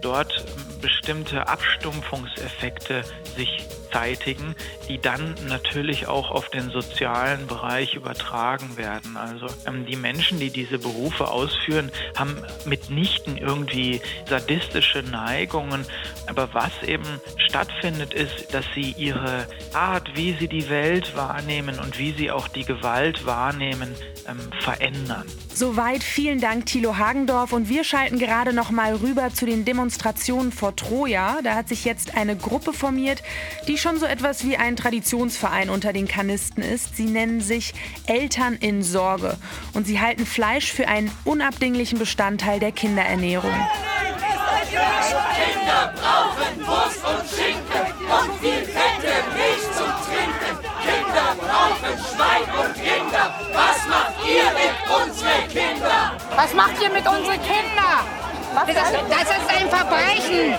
dort 0.01 0.45
bestimmte 0.81 1.47
Abstumpfungseffekte 1.47 3.03
sich 3.35 3.65
zeitigen, 3.93 4.55
die 4.89 4.99
dann 4.99 5.35
natürlich 5.47 6.07
auch 6.07 6.31
auf 6.31 6.49
den 6.49 6.71
sozialen 6.71 7.47
Bereich 7.47 7.93
übertragen 7.93 8.75
werden. 8.75 9.15
Also 9.15 9.47
ähm, 9.65 9.85
die 9.85 9.95
Menschen, 9.95 10.39
die 10.39 10.49
diese 10.49 10.79
Berufe 10.79 11.29
ausführen, 11.29 11.91
haben 12.17 12.35
mitnichten 12.65 13.37
irgendwie 13.37 14.01
sadistische 14.27 15.03
Neigungen, 15.03 15.85
aber 16.27 16.53
was 16.53 16.71
eben 16.85 17.05
stattfindet, 17.37 18.13
ist, 18.13 18.53
dass 18.53 18.65
sie 18.73 18.95
ihre 18.97 19.47
Art, 19.73 20.15
wie 20.15 20.33
sie 20.33 20.47
die 20.47 20.69
Welt 20.69 21.15
wahrnehmen 21.15 21.79
und 21.79 21.99
wie 21.99 22.11
sie 22.11 22.31
auch 22.31 22.47
die 22.47 22.65
Gewalt 22.65 23.25
wahrnehmen, 23.25 23.95
ähm, 24.27 24.39
verändern. 24.59 25.25
Soweit 25.53 26.03
vielen 26.03 26.41
Dank, 26.41 26.65
Thilo 26.65 26.97
Hagendorf. 26.97 27.53
Und 27.53 27.69
wir 27.69 27.83
schalten 27.83 28.17
gerade 28.17 28.53
noch 28.53 28.71
mal 28.71 28.95
rüber 28.95 29.29
zu 29.31 29.45
den 29.45 29.65
Demonstrationen 29.65 30.51
vor 30.51 30.75
Troja. 30.75 31.39
Da 31.43 31.53
hat 31.53 31.67
sich 31.67 31.85
jetzt 31.85 32.17
eine 32.17 32.35
Gruppe 32.35 32.73
formiert, 32.73 33.21
die 33.67 33.77
schon 33.83 33.99
so 33.99 34.05
etwas 34.05 34.45
wie 34.45 34.55
ein 34.55 34.77
Traditionsverein 34.77 35.69
unter 35.69 35.91
den 35.91 36.07
Kanisten 36.07 36.61
ist. 36.61 36.95
Sie 36.95 37.05
nennen 37.05 37.41
sich 37.41 37.73
Eltern 38.07 38.55
in 38.55 38.81
Sorge. 38.81 39.37
Und 39.73 39.85
sie 39.85 39.99
halten 39.99 40.25
Fleisch 40.25 40.71
für 40.71 40.87
einen 40.87 41.11
unabdinglichen 41.25 41.99
Bestandteil 41.99 42.61
der 42.61 42.71
Kinderernährung. 42.71 43.51
Kinder 44.63 45.93
brauchen 45.95 46.65
Wurst 46.65 47.03
und 47.03 47.27
Schinken 47.29 47.85
und 48.07 48.39
viel 48.39 48.63
fette 48.63 49.15
Milch 49.35 49.67
zum 49.75 49.91
Trinken. 50.07 50.53
Kinder 50.81 51.35
brauchen 51.37 51.93
Schwein 51.99 52.47
und 52.57 52.75
Rinder. 52.77 53.35
Was 53.51 53.87
macht 53.89 54.15
ihr 54.25 54.47
mit 54.53 54.75
unseren 55.03 55.47
Kindern? 55.49 56.11
Was 56.35 56.53
macht 56.53 56.81
ihr 56.81 56.89
mit 56.89 57.05
unseren 57.05 57.41
Kindern? 57.41 58.03
Das 58.55 58.69
ist, 58.69 58.77
das 59.09 59.27
ist 59.37 59.49
ein 59.49 59.69
Verbrechen. 59.69 60.55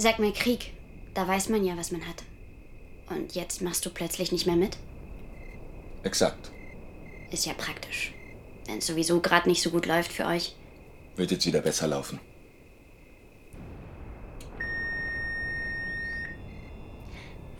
Sag 0.00 0.18
mal, 0.18 0.32
Krieg, 0.32 0.72
da 1.12 1.28
weiß 1.28 1.50
man 1.50 1.62
ja, 1.62 1.76
was 1.76 1.92
man 1.92 2.08
hat. 2.08 2.22
Und 3.10 3.34
jetzt 3.34 3.60
machst 3.60 3.84
du 3.84 3.90
plötzlich 3.90 4.32
nicht 4.32 4.46
mehr 4.46 4.56
mit? 4.56 4.78
Exakt. 6.04 6.50
Ist 7.30 7.44
ja 7.44 7.52
praktisch. 7.52 8.14
Wenn 8.64 8.78
es 8.78 8.86
sowieso 8.86 9.20
gerade 9.20 9.46
nicht 9.46 9.60
so 9.60 9.68
gut 9.68 9.84
läuft 9.84 10.10
für 10.10 10.24
euch. 10.24 10.56
Wird 11.16 11.32
jetzt 11.32 11.44
wieder 11.44 11.60
besser 11.60 11.86
laufen. 11.86 12.18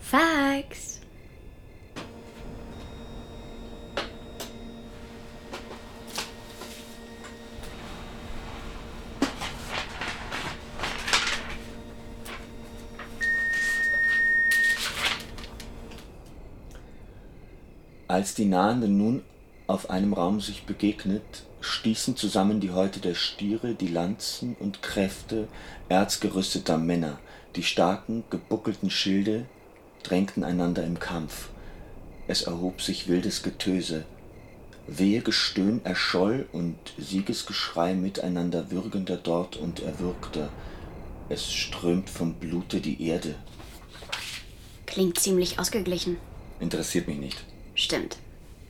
Fax. 0.00 0.99
Als 18.10 18.34
die 18.34 18.46
Nahenden 18.46 18.98
nun 18.98 19.22
auf 19.68 19.88
einem 19.88 20.14
Raum 20.14 20.40
sich 20.40 20.64
begegnet, 20.64 21.44
stießen 21.60 22.16
zusammen 22.16 22.58
die 22.58 22.72
Häute 22.72 22.98
der 22.98 23.14
Stiere, 23.14 23.76
die 23.76 23.86
Lanzen 23.86 24.56
und 24.58 24.82
Kräfte 24.82 25.46
erzgerüsteter 25.88 26.76
Männer, 26.76 27.20
die 27.54 27.62
starken, 27.62 28.24
gebuckelten 28.28 28.90
Schilde 28.90 29.46
drängten 30.02 30.42
einander 30.42 30.82
im 30.82 30.98
Kampf. 30.98 31.50
Es 32.26 32.42
erhob 32.42 32.82
sich 32.82 33.06
wildes 33.06 33.44
Getöse. 33.44 34.04
Wehegestöhn 34.88 35.80
erscholl 35.84 36.48
und 36.50 36.78
Siegesgeschrei 36.98 37.94
miteinander 37.94 38.72
würgender 38.72 39.18
dort 39.18 39.56
und 39.56 39.84
erwürgter. 39.84 40.48
Es 41.28 41.52
strömt 41.52 42.10
vom 42.10 42.34
Blute 42.34 42.80
die 42.80 43.06
Erde. 43.06 43.36
Klingt 44.86 45.16
ziemlich 45.20 45.60
ausgeglichen. 45.60 46.16
Interessiert 46.58 47.06
mich 47.06 47.18
nicht. 47.18 47.44
Stimmt. 47.80 48.18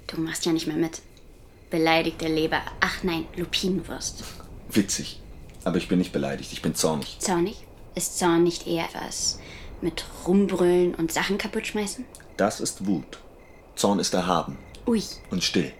Du 0.06 0.20
machst 0.20 0.46
ja 0.46 0.52
nicht 0.52 0.66
mehr 0.68 0.76
mit. 0.76 1.02
Beleidigte 1.68 2.28
Leber. 2.28 2.62
Ach 2.80 3.02
nein, 3.02 3.26
Lupinenwurst. 3.36 4.22
Witzig. 4.70 5.20
Aber 5.64 5.78
ich 5.78 5.88
bin 5.88 5.98
nicht 5.98 6.12
beleidigt, 6.12 6.52
ich 6.52 6.62
bin 6.62 6.74
zornig. 6.76 7.16
Zornig? 7.18 7.56
Ist 7.96 8.18
Zorn 8.18 8.44
nicht 8.44 8.66
eher 8.68 8.88
was 8.94 9.40
mit 9.82 10.04
Rumbrüllen 10.26 10.94
und 10.94 11.10
Sachen 11.12 11.38
kaputt 11.38 11.66
schmeißen? 11.66 12.04
Das 12.36 12.60
ist 12.60 12.86
Wut. 12.86 13.18
Zorn 13.74 13.98
ist 13.98 14.14
erhaben 14.14 14.58
Ui, 14.86 15.02
und 15.30 15.42
still. 15.42 15.72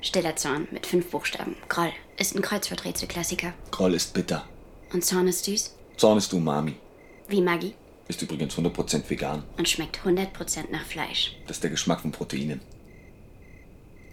stiller 0.00 0.36
Zorn 0.36 0.68
mit 0.70 0.86
fünf 0.86 1.10
Buchstaben. 1.10 1.56
Groll 1.68 1.92
ist 2.18 2.36
ein 2.36 2.42
Kreuzworträtselklassiker. 2.42 3.52
Groll 3.72 3.94
ist 3.94 4.14
bitter. 4.14 4.44
Und 4.92 5.04
Zorn 5.04 5.26
ist 5.26 5.44
süß? 5.44 5.74
Zorn 5.96 6.18
ist 6.18 6.32
Umami. 6.32 6.76
Wie 7.28 7.40
Maggi 7.40 7.74
Ist 8.08 8.22
übrigens 8.22 8.54
100% 8.56 9.10
vegan. 9.10 9.42
und 9.58 9.68
schmeckt 9.68 9.98
100% 10.04 10.70
nach 10.70 10.84
Fleisch. 10.84 11.34
Das 11.48 11.56
ist 11.56 11.64
der 11.64 11.70
Geschmack 11.70 12.00
von 12.00 12.12
Proteinen. 12.12 12.60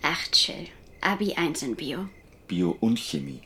Ach, 0.05 0.27
chill. 0.31 0.67
Abi 1.01 1.33
1 1.33 1.63
in 1.63 1.75
Bio. 1.75 2.09
Bio 2.47 2.75
und 2.81 2.99
Chemie. 2.99 3.41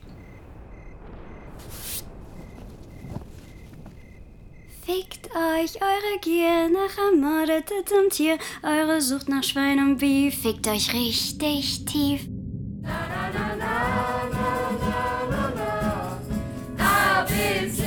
Fickt 4.84 5.28
euch 5.36 5.82
eure 5.82 6.20
Gier 6.22 6.70
nach 6.70 6.98
ermordetem 6.98 8.10
Tier, 8.10 8.40
eure 8.64 9.02
Sucht 9.02 9.30
nach 9.30 9.44
Schwein 9.44 9.80
und 9.80 9.98
Bier, 9.98 10.32
fickt 10.32 10.68
euch 10.68 10.94
richtig 10.94 11.86
tief. 11.86 12.28
A, 16.80 17.26
B, 17.26 17.70
C, 17.70 17.82
D, 17.82 17.84
E, 17.84 17.87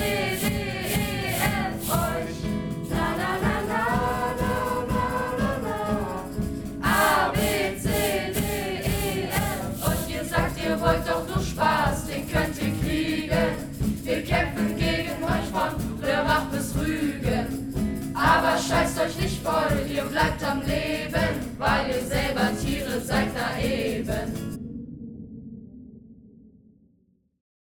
Aber 18.30 18.56
scheißt 18.56 19.00
euch 19.00 19.16
nicht 19.16 19.42
voll, 19.42 19.86
ihr 19.92 20.04
bleibt 20.04 20.42
am 20.44 20.60
Leben, 20.60 21.56
weil 21.58 21.88
ihr 21.88 22.00
selber 22.00 22.56
Tiere 22.62 23.00
seid 23.00 23.30
da 23.34 23.58
eben. 23.60 24.50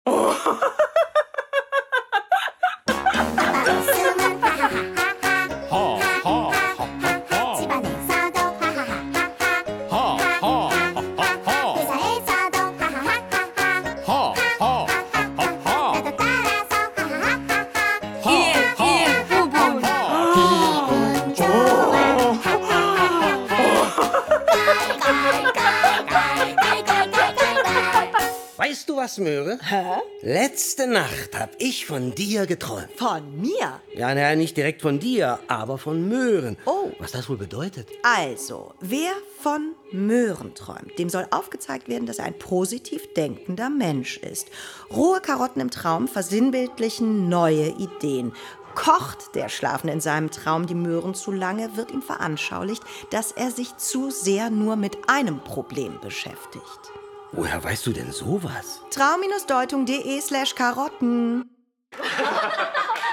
Weißt 0.05 0.85
du 29.19 29.25
was, 29.25 29.29
Möhre? 29.29 29.59
Hä? 29.63 30.01
Letzte 30.23 30.87
Nacht 30.87 31.39
hab 31.39 31.51
ich 31.59 31.87
von 31.87 32.15
dir 32.15 32.47
geträumt. 32.47 32.89
Von 32.97 33.41
mir? 33.41 33.81
Ja, 33.95 34.15
naja, 34.15 34.35
nicht 34.37 34.57
direkt 34.57 34.83
von 34.83 34.99
dir, 34.99 35.39
aber 35.49 35.79
von 35.79 36.09
Möhren. 36.09 36.57
Oh. 36.67 36.91
Was 36.99 37.13
das 37.13 37.29
wohl 37.29 37.37
bedeutet? 37.37 37.89
Also, 38.03 38.75
wer 38.81 39.13
von 39.41 39.75
Möhren 39.93 40.55
träumt, 40.55 40.99
dem 40.99 41.09
soll 41.09 41.27
aufgezeigt 41.31 41.89
werden, 41.89 42.07
dass 42.07 42.19
er 42.19 42.25
ein 42.25 42.39
positiv 42.39 43.13
denkender 43.15 43.71
Mensch 43.71 44.19
ist. 44.19 44.49
Rohe 44.91 45.21
Karotten 45.21 45.61
im 45.61 45.71
Traum 45.71 46.09
versinnbildlichen 46.09 47.29
neue 47.29 47.69
Ideen. 47.69 48.33
Kocht 48.75 49.35
der 49.35 49.49
Schlafende 49.49 49.93
in 49.93 50.01
seinem 50.01 50.31
Traum 50.31 50.67
die 50.67 50.75
Möhren 50.75 51.15
zu 51.15 51.33
lange, 51.33 51.77
wird 51.77 51.91
ihm 51.91 52.03
veranschaulicht, 52.03 52.83
dass 53.11 53.33
er 53.33 53.51
sich 53.51 53.77
zu 53.77 54.11
sehr 54.11 54.51
nur 54.51 54.77
mit 54.77 54.97
einem 55.09 55.41
Problem 55.41 55.99
beschäftigt. 56.01 56.63
Woher 57.33 57.63
weißt 57.63 57.87
du 57.87 57.93
denn 57.93 58.13
sowas? 58.13 58.81
Traum-deutung.de 58.91 60.21
slash 60.21 60.55
Karotten. 60.55 61.51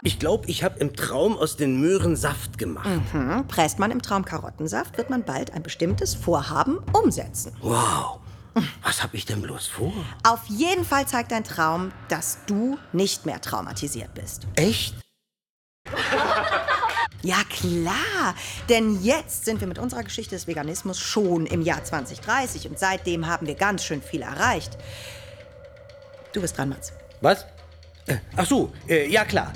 Ich 0.03 0.19
glaube, 0.19 0.47
ich 0.47 0.63
habe 0.63 0.79
im 0.79 0.95
Traum 0.95 1.37
aus 1.37 1.57
den 1.57 1.81
Möhren 1.81 2.15
Saft 2.15 2.57
gemacht. 2.57 2.87
Mhm. 3.13 3.47
Presst 3.47 3.79
man 3.79 3.91
im 3.91 4.01
Traum 4.01 4.23
Karottensaft, 4.23 4.97
wird 4.97 5.09
man 5.09 5.23
bald 5.23 5.51
ein 5.53 5.63
bestimmtes 5.63 6.15
Vorhaben 6.15 6.79
umsetzen. 6.93 7.55
Wow. 7.61 8.19
Was 8.83 9.03
hab 9.03 9.13
ich 9.13 9.25
denn 9.25 9.41
bloß 9.41 9.67
vor? 9.67 9.93
Auf 10.23 10.45
jeden 10.47 10.85
Fall 10.85 11.07
zeigt 11.07 11.31
dein 11.31 11.43
Traum, 11.43 11.91
dass 12.07 12.37
du 12.45 12.77
nicht 12.93 13.25
mehr 13.25 13.41
traumatisiert 13.41 14.13
bist. 14.13 14.47
Echt? 14.55 14.95
Ja, 17.25 17.37
klar. 17.49 18.35
Denn 18.69 19.01
jetzt 19.01 19.45
sind 19.45 19.59
wir 19.59 19.67
mit 19.67 19.79
unserer 19.79 20.03
Geschichte 20.03 20.35
des 20.35 20.45
Veganismus 20.45 20.99
schon 20.99 21.47
im 21.47 21.63
Jahr 21.63 21.83
2030 21.83 22.69
und 22.69 22.77
seitdem 22.77 23.25
haben 23.25 23.47
wir 23.47 23.55
ganz 23.55 23.83
schön 23.83 24.03
viel 24.03 24.21
erreicht. 24.21 24.77
Du 26.33 26.41
bist 26.41 26.55
dran, 26.55 26.69
Mats. 26.69 26.93
Was? 27.21 27.45
Äh, 28.05 28.17
ach 28.35 28.45
so, 28.45 28.71
äh, 28.87 29.09
ja 29.09 29.25
klar. 29.25 29.51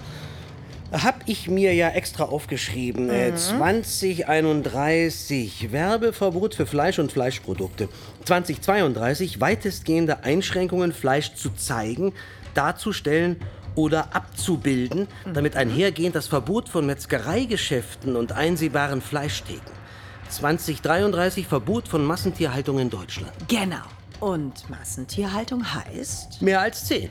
Hab 0.91 1.21
ich 1.27 1.47
mir 1.47 1.75
ja 1.75 1.89
extra 1.89 2.23
aufgeschrieben. 2.23 3.11
Äh, 3.11 3.29
Mhm. 3.31 3.37
2031 3.37 5.71
Werbeverbot 5.71 6.55
für 6.55 6.65
Fleisch 6.65 6.97
und 6.97 7.11
Fleischprodukte. 7.11 7.87
2032 8.25 9.39
weitestgehende 9.39 10.23
Einschränkungen, 10.23 10.91
Fleisch 10.91 11.35
zu 11.35 11.51
zeigen, 11.51 12.13
darzustellen 12.55 13.39
oder 13.79 14.13
abzubilden, 14.13 15.07
damit 15.33 15.55
einhergehend 15.55 16.13
das 16.13 16.27
Verbot 16.27 16.67
von 16.67 16.85
Metzgereigeschäften 16.85 18.17
und 18.17 18.33
einsehbaren 18.33 18.99
Fleischtheken. 19.01 19.71
2033 20.27 21.47
Verbot 21.47 21.87
von 21.87 22.03
Massentierhaltung 22.03 22.77
in 22.79 22.89
Deutschland. 22.89 23.31
Genau. 23.47 23.85
Und 24.19 24.69
Massentierhaltung 24.69 25.73
heißt? 25.73 26.41
Mehr 26.41 26.59
als 26.59 26.85
zehn. 26.85 27.09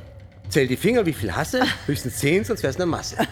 Zähl 0.51 0.69
die 0.69 0.77
Finger, 0.77 1.07
wie 1.07 1.15
viel 1.15 1.35
hasse? 1.35 1.63
Höchstens 1.87 2.19
zehn, 2.19 2.45
sonst 2.45 2.63
wär's 2.63 2.77
eine 2.77 2.85
Masse. 2.85 3.17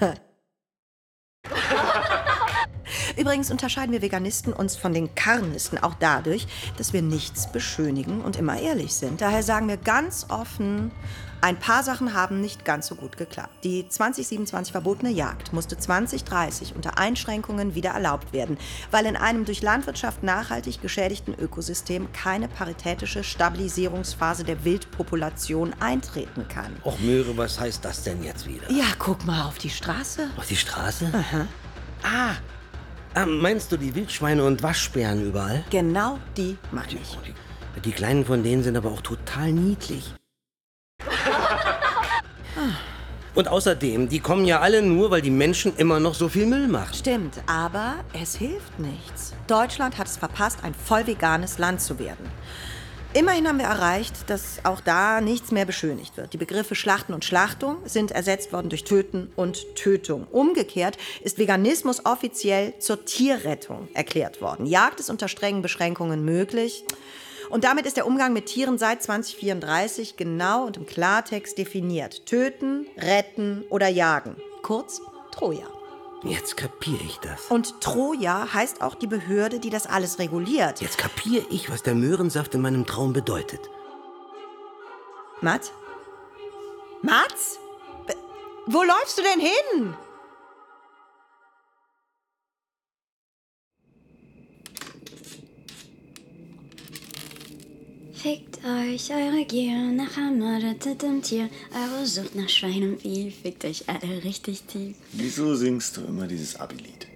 Übrigens 3.18 3.50
unterscheiden 3.50 3.92
wir 3.92 4.00
Veganisten 4.00 4.54
uns 4.54 4.76
von 4.76 4.94
den 4.94 5.14
Karnisten 5.14 5.78
auch 5.78 5.94
dadurch, 5.94 6.46
dass 6.78 6.92
wir 6.94 7.02
nichts 7.02 7.52
beschönigen 7.52 8.22
und 8.22 8.36
immer 8.36 8.58
ehrlich 8.58 8.94
sind. 8.94 9.20
Daher 9.20 9.42
sagen 9.42 9.68
wir 9.68 9.76
ganz 9.76 10.26
offen, 10.30 10.90
ein 11.46 11.60
paar 11.60 11.84
Sachen 11.84 12.12
haben 12.12 12.40
nicht 12.40 12.64
ganz 12.64 12.88
so 12.88 12.96
gut 12.96 13.16
geklappt. 13.16 13.62
Die 13.62 13.88
2027 13.88 14.72
verbotene 14.72 15.12
Jagd 15.12 15.52
musste 15.52 15.78
2030 15.78 16.74
unter 16.74 16.98
Einschränkungen 16.98 17.76
wieder 17.76 17.90
erlaubt 17.90 18.32
werden, 18.32 18.58
weil 18.90 19.06
in 19.06 19.14
einem 19.14 19.44
durch 19.44 19.62
Landwirtschaft 19.62 20.24
nachhaltig 20.24 20.82
geschädigten 20.82 21.36
Ökosystem 21.38 22.10
keine 22.10 22.48
paritätische 22.48 23.22
Stabilisierungsphase 23.22 24.42
der 24.42 24.64
Wildpopulation 24.64 25.72
eintreten 25.78 26.48
kann. 26.48 26.72
Och, 26.84 26.98
Möhre, 26.98 27.36
was 27.36 27.60
heißt 27.60 27.84
das 27.84 28.02
denn 28.02 28.24
jetzt 28.24 28.48
wieder? 28.48 28.68
Ja, 28.68 28.86
guck 28.98 29.24
mal 29.24 29.44
auf 29.44 29.58
die 29.58 29.70
Straße. 29.70 30.28
Auf 30.36 30.48
die 30.48 30.56
Straße? 30.56 31.12
Ah, 32.02 32.34
ah, 33.14 33.24
meinst 33.24 33.70
du 33.70 33.76
die 33.76 33.94
Wildschweine 33.94 34.44
und 34.44 34.64
Waschbären 34.64 35.24
überall? 35.24 35.62
Genau 35.70 36.18
die 36.36 36.58
meine 36.72 36.94
ich. 36.94 37.16
Die 37.84 37.92
Kleinen 37.92 38.24
von 38.24 38.42
denen 38.42 38.64
sind 38.64 38.76
aber 38.76 38.90
auch 38.90 39.02
total 39.02 39.52
niedlich. 39.52 40.15
Und 43.34 43.48
außerdem, 43.48 44.08
die 44.08 44.20
kommen 44.20 44.46
ja 44.46 44.60
alle 44.60 44.82
nur, 44.82 45.10
weil 45.10 45.22
die 45.22 45.30
Menschen 45.30 45.76
immer 45.76 46.00
noch 46.00 46.14
so 46.14 46.28
viel 46.28 46.46
Müll 46.46 46.68
machen. 46.68 46.94
Stimmt, 46.94 47.34
aber 47.46 47.96
es 48.12 48.36
hilft 48.36 48.78
nichts. 48.78 49.34
Deutschland 49.46 49.98
hat 49.98 50.06
es 50.06 50.16
verpasst, 50.16 50.60
ein 50.62 50.74
voll 50.74 51.06
veganes 51.06 51.58
Land 51.58 51.80
zu 51.82 51.98
werden. 51.98 52.30
Immerhin 53.12 53.48
haben 53.48 53.58
wir 53.58 53.66
erreicht, 53.66 54.28
dass 54.28 54.58
auch 54.64 54.80
da 54.80 55.22
nichts 55.22 55.50
mehr 55.50 55.64
beschönigt 55.64 56.18
wird. 56.18 56.34
Die 56.34 56.38
Begriffe 56.38 56.74
Schlachten 56.74 57.14
und 57.14 57.24
Schlachtung 57.24 57.78
sind 57.86 58.10
ersetzt 58.10 58.52
worden 58.52 58.68
durch 58.68 58.84
Töten 58.84 59.30
und 59.36 59.74
Tötung. 59.74 60.26
Umgekehrt 60.30 60.98
ist 61.22 61.38
Veganismus 61.38 62.04
offiziell 62.04 62.78
zur 62.78 63.06
Tierrettung 63.06 63.88
erklärt 63.94 64.42
worden. 64.42 64.66
Jagd 64.66 65.00
ist 65.00 65.08
unter 65.08 65.28
strengen 65.28 65.62
Beschränkungen 65.62 66.26
möglich. 66.26 66.84
Und 67.50 67.64
damit 67.64 67.86
ist 67.86 67.96
der 67.96 68.06
Umgang 68.06 68.32
mit 68.32 68.46
Tieren 68.46 68.78
seit 68.78 69.02
2034 69.02 70.16
genau 70.16 70.66
und 70.66 70.76
im 70.76 70.86
Klartext 70.86 71.58
definiert. 71.58 72.26
Töten, 72.26 72.86
retten 72.96 73.64
oder 73.70 73.88
jagen. 73.88 74.36
Kurz 74.62 75.00
Troja. 75.30 75.66
Jetzt 76.24 76.56
kapiere 76.56 77.02
ich 77.04 77.18
das. 77.18 77.46
Und 77.50 77.80
Troja 77.80 78.52
heißt 78.52 78.82
auch 78.82 78.94
die 78.94 79.06
Behörde, 79.06 79.60
die 79.60 79.70
das 79.70 79.86
alles 79.86 80.18
reguliert. 80.18 80.80
Jetzt 80.80 80.98
kapiere 80.98 81.44
ich, 81.50 81.70
was 81.70 81.82
der 81.82 81.94
Möhrensaft 81.94 82.54
in 82.54 82.62
meinem 82.62 82.86
Traum 82.86 83.12
bedeutet. 83.12 83.60
Mats? 85.40 85.72
Mats? 87.02 87.58
Wo 88.66 88.82
läufst 88.82 89.18
du 89.18 89.22
denn 89.22 89.40
hin? 89.40 89.94
Fickt 98.26 98.58
euch 98.64 99.14
eure 99.14 99.44
Gier 99.44 99.92
nach 99.92 100.16
ermordetem 100.16 101.22
Tier. 101.22 101.48
Eure 101.72 102.04
Sucht 102.04 102.34
nach 102.34 102.48
Schwein 102.48 102.82
und 102.82 103.02
Vieh 103.02 103.30
fickt 103.30 103.64
euch 103.64 103.88
alle 103.88 104.24
richtig 104.24 104.62
tief. 104.62 104.96
Wieso 105.12 105.54
singst 105.54 105.96
du 105.96 106.00
immer 106.00 106.26
dieses 106.26 106.56
Abi-Lied? 106.56 107.06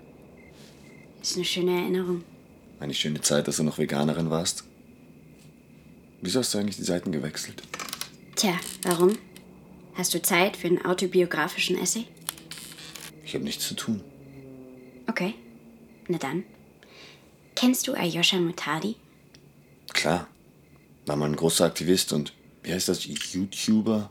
Ist 1.20 1.34
eine 1.34 1.44
schöne 1.44 1.80
Erinnerung. 1.80 2.22
Eine 2.78 2.94
schöne 2.94 3.20
Zeit, 3.22 3.48
dass 3.48 3.56
du 3.56 3.64
noch 3.64 3.78
Veganerin 3.78 4.30
warst. 4.30 4.62
Wieso 6.22 6.38
hast 6.38 6.54
du 6.54 6.58
eigentlich 6.58 6.76
die 6.76 6.84
Seiten 6.84 7.10
gewechselt? 7.10 7.60
Tja, 8.36 8.54
warum? 8.82 9.18
Hast 9.94 10.14
du 10.14 10.22
Zeit 10.22 10.56
für 10.56 10.68
einen 10.68 10.84
autobiografischen 10.84 11.76
Essay? 11.76 12.04
Ich 13.24 13.34
habe 13.34 13.42
nichts 13.42 13.66
zu 13.66 13.74
tun. 13.74 14.00
Okay. 15.08 15.34
Na 16.06 16.18
dann. 16.18 16.44
Kennst 17.56 17.88
du 17.88 17.94
Ayosha 17.94 18.36
Mutadi? 18.36 18.94
Klar. 19.92 20.28
War 21.06 21.16
mal 21.16 21.28
ein 21.28 21.36
großer 21.36 21.64
Aktivist 21.64 22.12
und, 22.12 22.32
wie 22.62 22.72
heißt 22.72 22.88
das, 22.88 23.04
YouTuber? 23.04 24.10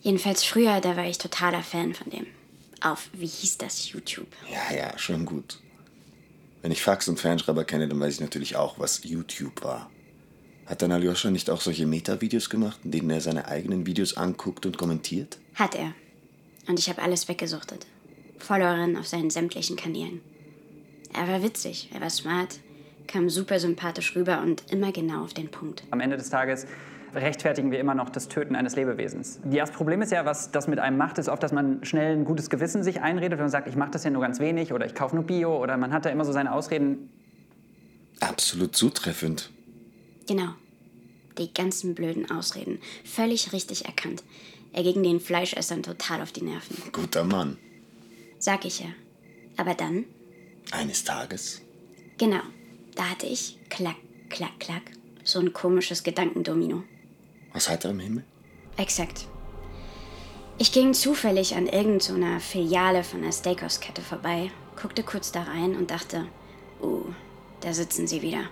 Jedenfalls 0.00 0.44
früher, 0.44 0.80
da 0.80 0.96
war 0.96 1.06
ich 1.06 1.18
totaler 1.18 1.62
Fan 1.62 1.94
von 1.94 2.10
dem. 2.10 2.26
Auf, 2.80 3.10
wie 3.12 3.26
hieß 3.26 3.58
das, 3.58 3.90
YouTube? 3.90 4.28
Ja, 4.50 4.74
ja, 4.74 4.96
schon 4.98 5.26
gut. 5.26 5.58
Wenn 6.62 6.72
ich 6.72 6.82
Fax 6.82 7.08
und 7.08 7.18
Fernschreiber 7.18 7.64
kenne, 7.64 7.88
dann 7.88 7.98
weiß 7.98 8.14
ich 8.14 8.20
natürlich 8.20 8.56
auch, 8.56 8.78
was 8.78 9.02
YouTube 9.04 9.62
war. 9.62 9.90
Hat 10.66 10.82
dann 10.82 10.92
Aljoscha 10.92 11.30
nicht 11.30 11.50
auch 11.50 11.60
solche 11.60 11.86
Meta-Videos 11.86 12.50
gemacht, 12.50 12.80
in 12.84 12.90
denen 12.90 13.10
er 13.10 13.20
seine 13.20 13.48
eigenen 13.48 13.86
Videos 13.86 14.16
anguckt 14.16 14.66
und 14.66 14.76
kommentiert? 14.76 15.38
Hat 15.54 15.74
er. 15.74 15.94
Und 16.66 16.78
ich 16.78 16.88
habe 16.88 17.02
alles 17.02 17.26
weggesuchtet. 17.28 17.86
Followerin 18.38 18.96
auf 18.96 19.08
seinen 19.08 19.30
sämtlichen 19.30 19.76
Kanälen. 19.76 20.20
Er 21.14 21.26
war 21.26 21.42
witzig, 21.42 21.88
er 21.92 22.00
war 22.00 22.10
smart, 22.10 22.60
kam 23.08 23.28
super 23.28 23.58
sympathisch 23.58 24.14
rüber 24.14 24.42
und 24.42 24.62
immer 24.70 24.92
genau 24.92 25.24
auf 25.24 25.34
den 25.34 25.50
Punkt. 25.50 25.82
Am 25.90 26.00
Ende 26.00 26.16
des 26.16 26.30
Tages 26.30 26.66
rechtfertigen 27.14 27.70
wir 27.70 27.80
immer 27.80 27.94
noch 27.94 28.10
das 28.10 28.28
Töten 28.28 28.54
eines 28.54 28.76
Lebewesens. 28.76 29.40
Das 29.44 29.70
Problem 29.70 30.02
ist 30.02 30.12
ja, 30.12 30.24
was 30.26 30.50
das 30.50 30.68
mit 30.68 30.78
einem 30.78 30.98
macht, 30.98 31.18
ist 31.18 31.28
oft, 31.28 31.42
dass 31.42 31.52
man 31.52 31.82
schnell 31.84 32.14
ein 32.16 32.24
gutes 32.24 32.50
Gewissen 32.50 32.82
sich 32.84 33.00
einredet 33.00 33.40
und 33.40 33.48
sagt, 33.48 33.66
ich 33.66 33.76
mache 33.76 33.90
das 33.90 34.04
ja 34.04 34.10
nur 34.10 34.20
ganz 34.22 34.40
wenig 34.40 34.72
oder 34.72 34.84
ich 34.86 34.94
kaufe 34.94 35.16
nur 35.16 35.24
Bio 35.24 35.56
oder 35.62 35.76
man 35.78 35.92
hat 35.92 36.04
da 36.04 36.10
immer 36.10 36.24
so 36.24 36.32
seine 36.32 36.52
Ausreden. 36.52 37.10
Absolut 38.20 38.76
zutreffend. 38.76 39.50
Genau. 40.26 40.50
Die 41.38 41.52
ganzen 41.54 41.94
blöden 41.94 42.30
Ausreden. 42.30 42.78
Völlig 43.04 43.52
richtig 43.52 43.86
erkannt. 43.86 44.22
Er 44.72 44.82
ging 44.82 45.02
den 45.02 45.20
Fleischessern 45.20 45.82
total 45.82 46.20
auf 46.20 46.32
die 46.32 46.42
Nerven. 46.42 46.76
Guter 46.92 47.24
Mann. 47.24 47.56
Sag 48.38 48.64
ich 48.64 48.80
ja. 48.80 48.88
Aber 49.56 49.74
dann, 49.74 50.04
Eines 50.72 51.04
Tages. 51.04 51.62
genau, 52.18 52.42
da 52.98 53.10
hatte 53.10 53.26
ich, 53.26 53.56
klack, 53.70 53.96
klack, 54.28 54.58
klack, 54.58 54.82
so 55.22 55.38
ein 55.38 55.52
komisches 55.52 56.02
Gedankendomino. 56.02 56.82
Aus 57.54 57.68
heiterem 57.68 58.00
Himmel? 58.00 58.24
Exakt. 58.76 59.26
Ich 60.58 60.72
ging 60.72 60.92
zufällig 60.92 61.54
an 61.54 61.68
irgendeiner 61.68 62.40
Filiale 62.40 63.04
von 63.04 63.22
einer 63.22 63.30
Steakhouse-Kette 63.30 64.02
vorbei, 64.02 64.50
guckte 64.80 65.04
kurz 65.04 65.30
da 65.30 65.44
rein 65.44 65.76
und 65.76 65.92
dachte, 65.92 66.26
uh, 66.82 67.04
da 67.60 67.72
sitzen 67.72 68.08
sie 68.08 68.20
wieder, 68.20 68.50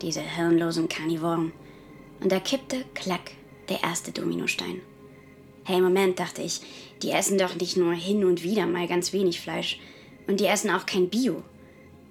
diese 0.00 0.20
hirnlosen 0.20 0.88
Karnivoren. 0.88 1.52
Und 2.20 2.30
da 2.30 2.38
kippte, 2.38 2.84
klack, 2.94 3.32
der 3.68 3.82
erste 3.82 4.12
Dominostein. 4.12 4.80
Hey, 5.64 5.80
Moment, 5.80 6.20
dachte 6.20 6.42
ich, 6.42 6.60
die 7.02 7.10
essen 7.10 7.36
doch 7.36 7.56
nicht 7.56 7.76
nur 7.76 7.94
hin 7.94 8.24
und 8.24 8.44
wieder 8.44 8.66
mal 8.66 8.86
ganz 8.86 9.12
wenig 9.12 9.40
Fleisch. 9.40 9.80
Und 10.28 10.38
die 10.38 10.46
essen 10.46 10.70
auch 10.70 10.86
kein 10.86 11.08
Bio. 11.08 11.42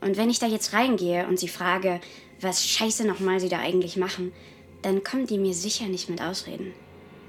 Und 0.02 0.18
wenn 0.18 0.30
ich 0.30 0.40
da 0.40 0.46
jetzt 0.46 0.74
reingehe 0.74 1.28
und 1.28 1.40
sie 1.40 1.48
frage, 1.48 2.00
was 2.42 2.66
Scheiße 2.66 3.06
nochmal 3.06 3.40
sie 3.40 3.50
da 3.50 3.60
eigentlich 3.60 3.98
machen, 3.98 4.32
dann 4.82 5.04
kommen 5.04 5.26
die 5.26 5.38
mir 5.38 5.54
sicher 5.54 5.88
nicht 5.88 6.10
mit 6.10 6.22
Ausreden. 6.22 6.74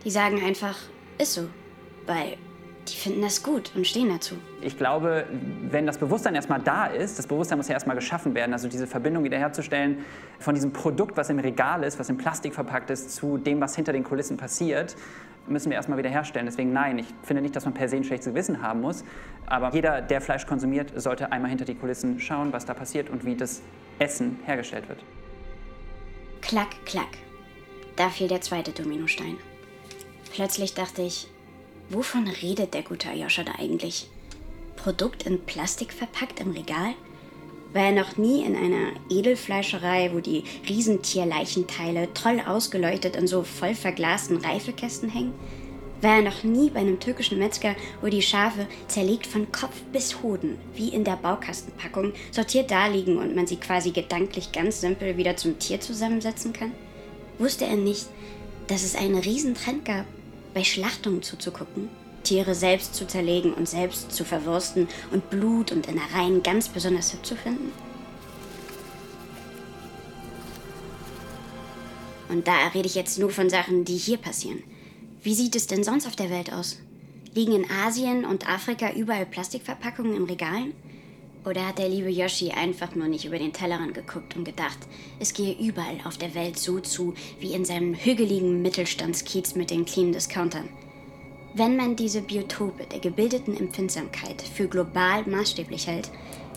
Die 0.04 0.10
sagen 0.10 0.42
einfach, 0.44 0.76
ist 1.18 1.34
so. 1.34 1.48
Weil 2.06 2.36
die 2.88 2.96
finden 2.96 3.22
das 3.22 3.42
gut 3.42 3.72
und 3.74 3.86
stehen 3.86 4.08
dazu. 4.08 4.36
Ich 4.60 4.76
glaube, 4.76 5.26
wenn 5.70 5.86
das 5.86 5.98
Bewusstsein 5.98 6.34
erstmal 6.34 6.60
da 6.60 6.86
ist, 6.86 7.18
das 7.18 7.26
Bewusstsein 7.26 7.58
muss 7.58 7.68
ja 7.68 7.74
erstmal 7.74 7.96
geschaffen 7.96 8.34
werden, 8.34 8.52
also 8.52 8.68
diese 8.68 8.86
Verbindung 8.86 9.24
wiederherzustellen 9.24 10.04
von 10.38 10.54
diesem 10.54 10.72
Produkt, 10.72 11.16
was 11.16 11.28
im 11.30 11.38
Regal 11.38 11.84
ist, 11.84 11.98
was 11.98 12.08
in 12.08 12.16
Plastik 12.16 12.54
verpackt 12.54 12.90
ist, 12.90 13.14
zu 13.14 13.36
dem, 13.36 13.60
was 13.60 13.76
hinter 13.76 13.92
den 13.92 14.04
Kulissen 14.04 14.36
passiert, 14.36 14.96
müssen 15.50 15.70
wir 15.70 15.76
erstmal 15.76 15.98
wieder 15.98 16.10
herstellen. 16.10 16.46
Deswegen 16.46 16.72
nein, 16.72 16.98
ich 16.98 17.06
finde 17.22 17.42
nicht, 17.42 17.56
dass 17.56 17.64
man 17.64 17.74
per 17.74 17.88
se 17.88 17.96
ein 17.96 18.04
schlechtes 18.04 18.28
Gewissen 18.28 18.62
haben 18.62 18.80
muss, 18.80 19.04
aber 19.46 19.72
jeder, 19.72 20.00
der 20.02 20.20
Fleisch 20.20 20.46
konsumiert, 20.46 20.92
sollte 21.00 21.32
einmal 21.32 21.50
hinter 21.50 21.64
die 21.64 21.74
Kulissen 21.74 22.20
schauen, 22.20 22.52
was 22.52 22.64
da 22.64 22.74
passiert 22.74 23.10
und 23.10 23.24
wie 23.24 23.36
das 23.36 23.62
Essen 23.98 24.38
hergestellt 24.44 24.88
wird. 24.88 25.02
Klack, 26.40 26.68
klack. 26.84 27.18
Da 27.96 28.10
fiel 28.10 28.28
der 28.28 28.40
zweite 28.40 28.72
Dominostein. 28.72 29.36
Plötzlich 30.32 30.74
dachte 30.74 31.02
ich, 31.02 31.28
wovon 31.88 32.28
redet 32.28 32.74
der 32.74 32.82
gute 32.82 33.08
Ayosha 33.08 33.42
da 33.42 33.52
eigentlich? 33.58 34.08
Produkt 34.76 35.24
in 35.24 35.44
Plastik 35.44 35.92
verpackt 35.92 36.40
im 36.40 36.52
Regal? 36.52 36.94
War 37.74 37.84
er 37.84 37.92
noch 37.92 38.16
nie 38.16 38.44
in 38.44 38.56
einer 38.56 38.92
Edelfleischerei, 39.10 40.10
wo 40.14 40.20
die 40.20 40.44
Riesentierleichenteile 40.68 42.08
toll 42.14 42.40
ausgeleuchtet 42.46 43.14
in 43.14 43.26
so 43.26 43.42
voll 43.42 43.74
verglasten 43.74 44.38
Reifekästen 44.38 45.10
hängen? 45.10 45.34
War 46.00 46.16
er 46.16 46.22
noch 46.22 46.44
nie 46.44 46.70
bei 46.70 46.80
einem 46.80 46.98
türkischen 46.98 47.38
Metzger, 47.38 47.74
wo 48.00 48.06
die 48.06 48.22
Schafe 48.22 48.66
zerlegt 48.86 49.26
von 49.26 49.52
Kopf 49.52 49.82
bis 49.92 50.22
Hoden, 50.22 50.56
wie 50.74 50.88
in 50.88 51.04
der 51.04 51.16
Baukastenpackung, 51.16 52.12
sortiert 52.30 52.70
daliegen 52.70 53.18
und 53.18 53.34
man 53.34 53.46
sie 53.46 53.56
quasi 53.56 53.90
gedanklich 53.90 54.52
ganz 54.52 54.80
simpel 54.80 55.16
wieder 55.16 55.36
zum 55.36 55.58
Tier 55.58 55.80
zusammensetzen 55.80 56.52
kann? 56.54 56.72
Wusste 57.38 57.66
er 57.66 57.76
nicht, 57.76 58.06
dass 58.68 58.82
es 58.82 58.94
einen 58.94 59.18
Riesentrend 59.18 59.84
gab, 59.84 60.06
bei 60.54 60.64
Schlachtungen 60.64 61.22
zuzugucken, 61.22 61.88
Tiere 62.28 62.54
selbst 62.54 62.94
zu 62.94 63.06
zerlegen 63.06 63.54
und 63.54 63.66
selbst 63.66 64.12
zu 64.12 64.22
verwursten 64.22 64.86
und 65.12 65.30
Blut 65.30 65.72
und 65.72 65.86
Innereien 65.86 66.42
ganz 66.42 66.68
besonders 66.68 67.14
hübsch 67.14 67.30
zu 67.30 67.36
finden? 67.36 67.72
Und 72.28 72.46
da 72.46 72.68
rede 72.74 72.86
ich 72.86 72.94
jetzt 72.94 73.18
nur 73.18 73.30
von 73.30 73.48
Sachen, 73.48 73.86
die 73.86 73.96
hier 73.96 74.18
passieren. 74.18 74.62
Wie 75.22 75.34
sieht 75.34 75.56
es 75.56 75.68
denn 75.68 75.82
sonst 75.82 76.06
auf 76.06 76.16
der 76.16 76.28
Welt 76.28 76.52
aus? 76.52 76.78
Liegen 77.32 77.52
in 77.52 77.70
Asien 77.70 78.26
und 78.26 78.46
Afrika 78.46 78.92
überall 78.92 79.24
Plastikverpackungen 79.24 80.14
in 80.14 80.24
Regalen? 80.24 80.74
Oder 81.46 81.66
hat 81.66 81.78
der 81.78 81.88
liebe 81.88 82.10
Yoshi 82.10 82.50
einfach 82.50 82.94
nur 82.94 83.08
nicht 83.08 83.24
über 83.24 83.38
den 83.38 83.54
Tellerrand 83.54 83.94
geguckt 83.94 84.36
und 84.36 84.44
gedacht, 84.44 84.78
es 85.18 85.32
gehe 85.32 85.56
überall 85.58 86.00
auf 86.04 86.18
der 86.18 86.34
Welt 86.34 86.58
so 86.58 86.78
zu 86.80 87.14
wie 87.40 87.54
in 87.54 87.64
seinem 87.64 87.94
hügeligen 87.94 88.60
Mittelstandskiez 88.60 89.54
mit 89.54 89.70
den 89.70 89.86
clean 89.86 90.12
Discountern? 90.12 90.68
Wenn 91.54 91.76
man 91.76 91.96
diese 91.96 92.22
Biotope 92.22 92.84
der 92.84 93.00
gebildeten 93.00 93.56
Empfindsamkeit 93.56 94.42
für 94.42 94.68
global 94.68 95.24
maßstäblich 95.26 95.86
hält, 95.86 96.10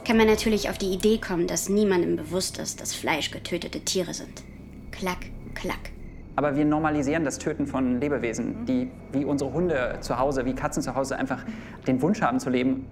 kann 0.06 0.18
man 0.18 0.28
natürlich 0.28 0.70
auf 0.70 0.78
die 0.78 0.92
Idee 0.94 1.18
kommen, 1.18 1.48
dass 1.48 1.70
niemandem 1.70 2.18
bewusst 2.18 2.58
ist, 2.58 2.82
dass 2.82 2.94
Fleisch 2.94 3.32
getötete 3.32 3.80
Tiere 3.82 4.14
sind. 4.14 4.44
Klack, 4.92 5.20
klack. 5.54 5.92
Aber 6.36 6.56
wir 6.56 6.66
normalisieren 6.66 7.24
das 7.24 7.38
Töten 7.38 7.68
von 7.68 8.00
Lebewesen, 8.02 8.66
die 8.66 8.90
wie 9.12 9.26
unsere 9.26 9.54
Hunde 9.54 9.98
zu 10.02 10.18
Hause, 10.18 10.46
wie 10.46 10.54
Katzen 10.54 10.82
zu 10.82 10.96
Hause 10.96 11.18
einfach 11.18 11.46
den 11.88 12.02
Wunsch 12.02 12.22
haben 12.22 12.40
zu 12.40 12.50
leben. 12.50 12.86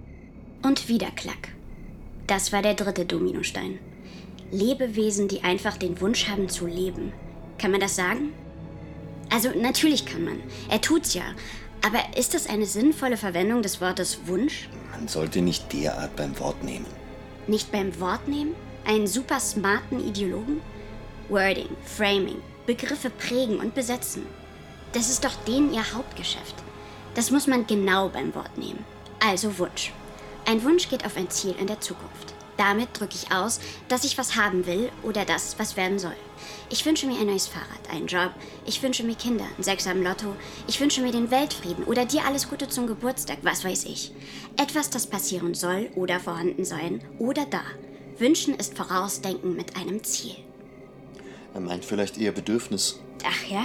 Und 0.62 0.88
wieder 0.88 1.08
Klack. 1.16 1.48
Das 2.26 2.52
war 2.52 2.62
der 2.62 2.74
dritte 2.74 3.06
Dominostein. 3.06 3.78
Lebewesen, 4.52 5.28
die 5.28 5.42
einfach 5.42 5.76
den 5.76 6.00
Wunsch 6.00 6.28
haben 6.28 6.48
zu 6.48 6.66
leben. 6.66 7.12
Kann 7.58 7.70
man 7.70 7.80
das 7.80 7.96
sagen? 7.96 8.32
Also 9.32 9.50
natürlich 9.56 10.06
kann 10.06 10.24
man. 10.24 10.40
Er 10.68 10.80
tut's 10.80 11.14
ja. 11.14 11.22
Aber 11.82 12.16
ist 12.16 12.34
das 12.34 12.46
eine 12.46 12.66
sinnvolle 12.66 13.16
Verwendung 13.16 13.62
des 13.62 13.80
Wortes 13.80 14.26
Wunsch? 14.26 14.68
Man 14.92 15.08
sollte 15.08 15.40
nicht 15.40 15.72
derart 15.72 16.14
beim 16.14 16.38
Wort 16.38 16.62
nehmen. 16.62 16.86
Nicht 17.46 17.72
beim 17.72 17.98
Wort 18.00 18.28
nehmen? 18.28 18.54
Einen 18.84 19.06
super 19.06 19.40
smarten 19.40 20.06
Ideologen? 20.06 20.60
Wording, 21.28 21.68
Framing, 21.84 22.42
Begriffe 22.66 23.08
prägen 23.10 23.58
und 23.58 23.74
besetzen. 23.74 24.26
Das 24.92 25.08
ist 25.08 25.24
doch 25.24 25.34
denen 25.46 25.72
ihr 25.72 25.94
Hauptgeschäft. 25.94 26.54
Das 27.14 27.30
muss 27.30 27.46
man 27.46 27.66
genau 27.66 28.08
beim 28.08 28.34
Wort 28.34 28.58
nehmen. 28.58 28.84
Also 29.20 29.58
Wunsch. 29.58 29.92
Ein 30.46 30.62
Wunsch 30.64 30.88
geht 30.88 31.04
auf 31.04 31.16
ein 31.16 31.30
Ziel 31.30 31.54
in 31.58 31.66
der 31.66 31.80
Zukunft. 31.80 32.29
Damit 32.60 32.88
drücke 32.92 33.14
ich 33.14 33.32
aus, 33.32 33.58
dass 33.88 34.04
ich 34.04 34.18
was 34.18 34.36
haben 34.36 34.66
will 34.66 34.92
oder 35.02 35.24
das, 35.24 35.58
was 35.58 35.78
werden 35.78 35.98
soll. 35.98 36.16
Ich 36.68 36.84
wünsche 36.84 37.06
mir 37.06 37.18
ein 37.18 37.26
neues 37.26 37.46
Fahrrad, 37.46 37.88
einen 37.90 38.06
Job. 38.06 38.32
Ich 38.66 38.82
wünsche 38.82 39.02
mir 39.02 39.14
Kinder, 39.14 39.46
ein 39.56 39.62
Sechser 39.62 39.92
im 39.92 40.02
Lotto. 40.02 40.36
Ich 40.68 40.78
wünsche 40.78 41.00
mir 41.00 41.10
den 41.10 41.30
Weltfrieden 41.30 41.84
oder 41.84 42.04
dir 42.04 42.22
alles 42.26 42.50
Gute 42.50 42.68
zum 42.68 42.86
Geburtstag, 42.86 43.38
was 43.44 43.64
weiß 43.64 43.84
ich. 43.86 44.12
Etwas, 44.58 44.90
das 44.90 45.06
passieren 45.06 45.54
soll 45.54 45.88
oder 45.94 46.20
vorhanden 46.20 46.66
sein 46.66 47.00
oder 47.18 47.46
da. 47.46 47.62
Wünschen 48.18 48.54
ist 48.56 48.76
Vorausdenken 48.76 49.56
mit 49.56 49.76
einem 49.76 50.04
Ziel. 50.04 50.36
Er 51.54 51.60
meint 51.60 51.86
vielleicht 51.86 52.18
eher 52.18 52.32
Bedürfnis. 52.32 53.00
Ach 53.24 53.50
ja? 53.50 53.64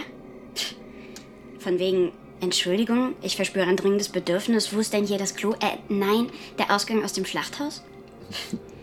Von 1.60 1.80
wegen, 1.80 2.14
Entschuldigung, 2.39 3.16
ich 3.22 3.36
verspüre 3.36 3.66
ein 3.66 3.76
dringendes 3.76 4.08
Bedürfnis. 4.08 4.74
Wo 4.74 4.80
ist 4.80 4.93
denn 4.93 5.06
hier 5.06 5.18
das 5.18 5.36
Klo? 5.36 5.52
Äh, 5.56 5.80
nein, 5.89 6.30
der 6.58 6.74
Ausgang 6.74 7.04
aus 7.04 7.12
dem 7.12 7.26
Schlachthaus? 7.26 7.84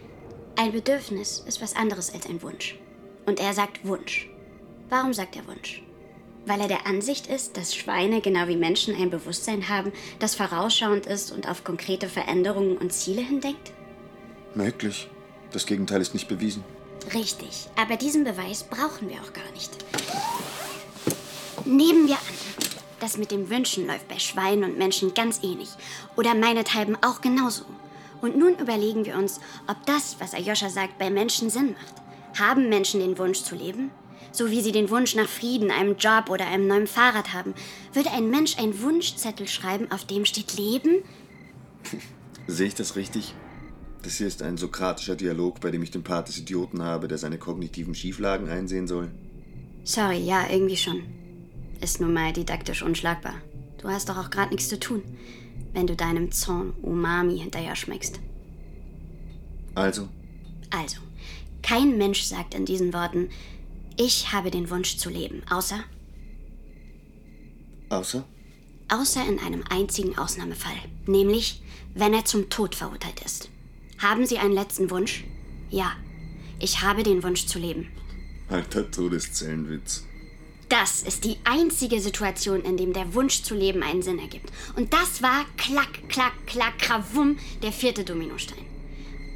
Ein 0.57 0.72
Bedürfnis 0.72 1.42
ist 1.46 1.62
was 1.62 1.74
anderes 1.74 2.12
als 2.12 2.26
ein 2.26 2.42
Wunsch. 2.42 2.76
Und 3.26 3.40
er 3.40 3.55
sagt 3.55 3.86
Wunsch. 3.86 4.28
Warum 4.90 5.12
sagt 5.14 5.36
er 5.36 5.46
Wunsch? 5.46 5.82
Weil 6.44 6.61
er 6.61 6.68
der 6.68 6.86
Ansicht 6.86 7.26
ist, 7.26 7.57
dass 7.57 7.74
Schweine 7.74 8.20
genau 8.20 8.48
wie 8.48 8.57
Menschen 8.57 8.94
ein 8.94 9.11
Bewusstsein 9.11 9.68
haben, 9.68 9.92
das 10.18 10.34
vorausschauend 10.34 11.07
ist 11.07 11.32
und 11.32 11.48
auf 11.48 11.64
konkrete 11.64 12.09
Veränderungen 12.09 12.76
und 12.76 12.92
Ziele 12.92 13.22
hindenkt? 13.22 13.72
Möglich. 14.55 15.09
Das 15.53 15.66
Gegenteil 15.66 16.00
ist 16.00 16.14
nicht 16.14 16.28
bewiesen. 16.28 16.64
Richtig, 17.14 17.68
aber 17.76 17.96
diesen 17.96 18.24
Beweis 18.24 18.64
brauchen 18.64 19.09
wir 19.09 19.16
auch 19.16 19.32
gar 19.32 19.50
nicht. 19.55 19.70
Nehmen 21.64 22.07
wir 22.07 22.14
an, 22.14 22.34
das 23.00 23.16
mit 23.16 23.30
dem 23.30 23.50
Wünschen 23.50 23.86
läuft 23.86 24.09
bei 24.09 24.18
Schweinen 24.18 24.64
und 24.64 24.78
Menschen 24.78 25.14
ganz 25.14 25.42
ähnlich. 25.42 25.70
Oder 26.16 26.34
meinethalben 26.34 26.96
auch 27.03 27.20
genauso. 27.20 27.64
Und 28.23 28.39
nun 28.39 28.57
überlegen 28.59 29.05
wir 29.05 29.16
uns, 29.18 29.41
ob 29.66 29.85
das, 29.85 30.16
was 30.20 30.33
Ayosha 30.33 30.70
sagt, 30.70 30.97
bei 30.99 31.11
Menschen 31.11 31.51
Sinn 31.51 31.73
macht. 31.73 32.41
Haben 32.41 32.70
Menschen 32.70 33.01
den 33.01 33.18
Wunsch 33.18 33.43
zu 33.43 33.55
leben? 33.55 33.91
So 34.31 34.51
wie 34.51 34.62
sie 34.62 34.73
den 34.73 34.89
Wunsch 34.89 35.14
nach 35.14 35.29
Frieden, 35.29 35.70
einem 35.70 35.97
Job 35.97 36.31
oder 36.31 36.47
einem 36.47 36.66
neuen 36.66 36.87
Fahrrad 36.87 37.35
haben, 37.35 37.53
würde 37.93 38.11
ein 38.12 38.31
Mensch 38.31 38.57
einen 38.59 38.81
Wunschzettel 38.81 39.47
schreiben, 39.49 39.91
auf 39.91 40.07
dem 40.07 40.25
steht 40.25 40.57
Leben? 40.57 41.03
Sehe 42.47 42.68
ich 42.68 42.75
das 42.75 42.97
richtig? 42.97 43.35
Das 44.03 44.16
hier 44.16 44.29
ist 44.29 44.43
ein 44.43 44.57
sokratischer 44.57 45.16
Dialog, 45.16 45.61
bei 45.61 45.70
dem 45.70 45.83
ich 45.83 45.91
den 45.91 46.03
Part 46.03 46.29
des 46.29 46.39
Idioten 46.39 46.83
habe, 46.83 47.09
der 47.09 47.18
seine 47.18 47.39
kognitiven 47.39 47.95
Schieflagen 47.95 48.49
einsehen 48.49 48.87
soll. 48.87 49.11
Sorry, 49.85 50.18
ja, 50.18 50.47
irgendwie 50.49 50.77
schon. 50.77 51.03
Ist 51.81 52.01
nun 52.01 52.14
mal 52.14 52.33
didaktisch 52.33 52.83
unschlagbar. 52.83 53.35
Du 53.81 53.89
hast 53.89 54.09
doch 54.09 54.16
auch 54.16 54.31
gerade 54.31 54.51
nichts 54.51 54.68
zu 54.68 54.79
tun, 54.79 55.03
wenn 55.73 55.87
du 55.87 55.97
deinem 55.97 56.31
Zorn 56.33 56.73
Umami 56.83 57.39
hinterher 57.39 57.77
schmeckst. 57.77 58.20
Also, 59.75 60.09
Also, 60.70 60.99
kein 61.62 61.97
Mensch 61.99 62.23
sagt 62.23 62.55
in 62.55 62.64
diesen 62.66 62.93
Worten, 62.93 63.31
ich 63.97 64.33
habe 64.33 64.51
den 64.51 64.70
Wunsch 64.70 64.97
zu 64.97 65.11
leben, 65.11 65.43
außer, 65.51 65.81
außer? 67.91 68.25
außer 68.89 69.27
in 69.29 69.39
einem 69.39 69.62
einzigen 69.68 70.16
Ausnahmefall, 70.18 70.77
nämlich 71.07 71.62
wenn 71.95 72.14
er 72.14 72.25
zum 72.25 72.49
Tod 72.49 72.75
verurteilt 72.75 73.20
ist. 73.25 73.51
Haben 73.99 74.27
Sie 74.27 74.39
einen 74.39 74.55
letzten 74.55 74.91
Wunsch? 74.91 75.25
Ja, 75.70 75.93
ich 76.59 76.83
habe 76.83 77.03
den 77.03 77.23
Wunsch 77.23 77.47
zu 77.47 77.59
leben. 77.59 77.89
Alter 78.49 78.91
Todeszellenwitz. 78.91 80.05
Das 80.73 81.03
ist 81.03 81.25
die 81.25 81.37
einzige 81.45 82.01
Situation, 82.01 82.62
in 82.62 82.79
dem 82.79 82.95
der 82.95 83.12
Wunsch 83.12 83.43
zu 83.43 83.55
leben 83.55 83.83
einen 83.83 84.01
Sinn 84.01 84.18
ergibt. 84.18 84.51
Und 84.75 84.95
das 84.95 85.20
war 85.23 85.45
klack, 85.59 86.09
klack, 86.09 86.33
klack, 86.47 86.79
krawum, 86.79 87.37
der 87.62 87.73
vierte 87.73 88.05
Dominostein. 88.05 88.64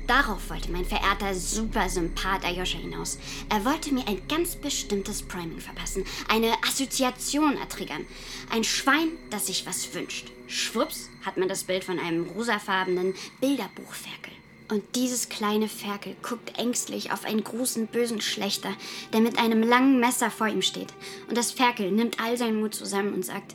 Darauf 0.06 0.48
wollte 0.48 0.72
mein 0.72 0.86
verehrter 0.86 1.34
Supersympath 1.34 2.42
Ayosha 2.42 2.78
hinaus. 2.78 3.18
Er 3.50 3.66
wollte 3.66 3.92
mir 3.92 4.08
ein 4.08 4.26
ganz 4.28 4.56
bestimmtes 4.56 5.22
Priming 5.22 5.60
verpassen, 5.60 6.06
eine 6.28 6.54
Assoziation 6.66 7.58
ertriggern. 7.58 8.06
Ein 8.48 8.64
Schwein, 8.64 9.08
das 9.28 9.48
sich 9.48 9.66
was 9.66 9.92
wünscht. 9.92 10.32
Schwupps 10.46 11.10
hat 11.22 11.36
man 11.36 11.50
das 11.50 11.64
Bild 11.64 11.84
von 11.84 11.98
einem 11.98 12.30
rosafarbenen 12.30 13.12
Bilderbuchferkel. 13.42 14.32
Und 14.68 14.82
dieses 14.96 15.28
kleine 15.28 15.68
Ferkel 15.68 16.16
guckt 16.22 16.58
ängstlich 16.58 17.12
auf 17.12 17.24
einen 17.24 17.44
großen 17.44 17.86
bösen 17.86 18.20
Schlechter, 18.20 18.70
der 19.12 19.20
mit 19.20 19.38
einem 19.38 19.62
langen 19.62 20.00
Messer 20.00 20.30
vor 20.30 20.48
ihm 20.48 20.62
steht. 20.62 20.92
Und 21.28 21.38
das 21.38 21.52
Ferkel 21.52 21.92
nimmt 21.92 22.20
all 22.20 22.36
seinen 22.36 22.60
Mut 22.60 22.74
zusammen 22.74 23.14
und 23.14 23.24
sagt, 23.24 23.54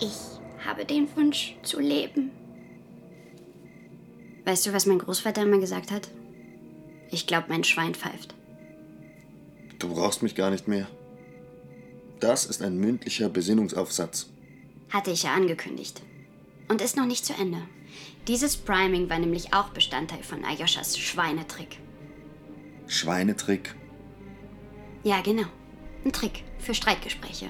ich 0.00 0.16
habe 0.66 0.84
den 0.84 1.08
Wunsch 1.16 1.56
zu 1.62 1.78
leben. 1.78 2.30
Weißt 4.44 4.66
du, 4.66 4.72
was 4.72 4.86
mein 4.86 4.98
Großvater 4.98 5.42
immer 5.42 5.58
gesagt 5.58 5.92
hat? 5.92 6.08
Ich 7.10 7.26
glaube, 7.26 7.46
mein 7.48 7.64
Schwein 7.64 7.94
pfeift. 7.94 8.34
Du 9.78 9.94
brauchst 9.94 10.22
mich 10.22 10.34
gar 10.34 10.50
nicht 10.50 10.66
mehr. 10.66 10.88
Das 12.18 12.44
ist 12.44 12.62
ein 12.62 12.76
mündlicher 12.76 13.28
Besinnungsaufsatz. 13.28 14.30
Hatte 14.90 15.12
ich 15.12 15.22
ja 15.22 15.34
angekündigt. 15.34 16.02
Und 16.68 16.82
ist 16.82 16.96
noch 16.96 17.06
nicht 17.06 17.24
zu 17.24 17.34
Ende. 17.34 17.62
Dieses 18.28 18.58
Priming 18.58 19.08
war 19.08 19.18
nämlich 19.18 19.54
auch 19.54 19.70
Bestandteil 19.70 20.22
von 20.22 20.44
Ayoshas 20.44 20.98
Schweinetrick. 20.98 21.78
Schweinetrick. 22.86 23.74
Ja, 25.02 25.22
genau. 25.22 25.46
Ein 26.04 26.12
Trick 26.12 26.44
für 26.58 26.74
Streitgespräche. 26.74 27.46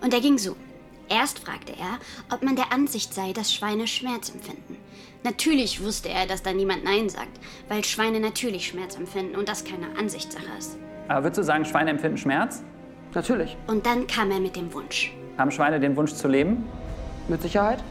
Und 0.00 0.14
er 0.14 0.20
ging 0.20 0.38
so. 0.38 0.54
Erst 1.08 1.40
fragte 1.40 1.72
er, 1.72 1.98
ob 2.32 2.44
man 2.44 2.54
der 2.54 2.72
Ansicht 2.72 3.12
sei, 3.12 3.32
dass 3.32 3.52
Schweine 3.52 3.88
Schmerz 3.88 4.30
empfinden. 4.30 4.76
Natürlich 5.24 5.82
wusste 5.82 6.08
er, 6.08 6.26
dass 6.26 6.44
da 6.44 6.52
niemand 6.52 6.84
Nein 6.84 7.08
sagt, 7.08 7.40
weil 7.68 7.84
Schweine 7.84 8.20
natürlich 8.20 8.68
Schmerz 8.68 8.94
empfinden 8.94 9.34
und 9.34 9.48
das 9.48 9.64
keine 9.64 9.98
Ansichtssache 9.98 10.46
ist. 10.56 10.78
Aber 11.08 11.24
würdest 11.24 11.38
du 11.38 11.42
sagen, 11.42 11.64
Schweine 11.64 11.90
empfinden 11.90 12.18
Schmerz? 12.18 12.62
Natürlich. 13.14 13.56
Und 13.66 13.84
dann 13.84 14.06
kam 14.06 14.30
er 14.30 14.38
mit 14.38 14.54
dem 14.54 14.72
Wunsch. 14.72 15.12
Haben 15.36 15.50
Schweine 15.50 15.80
den 15.80 15.96
Wunsch 15.96 16.12
zu 16.12 16.28
leben? 16.28 16.64
Mit 17.26 17.42
Sicherheit. 17.42 17.82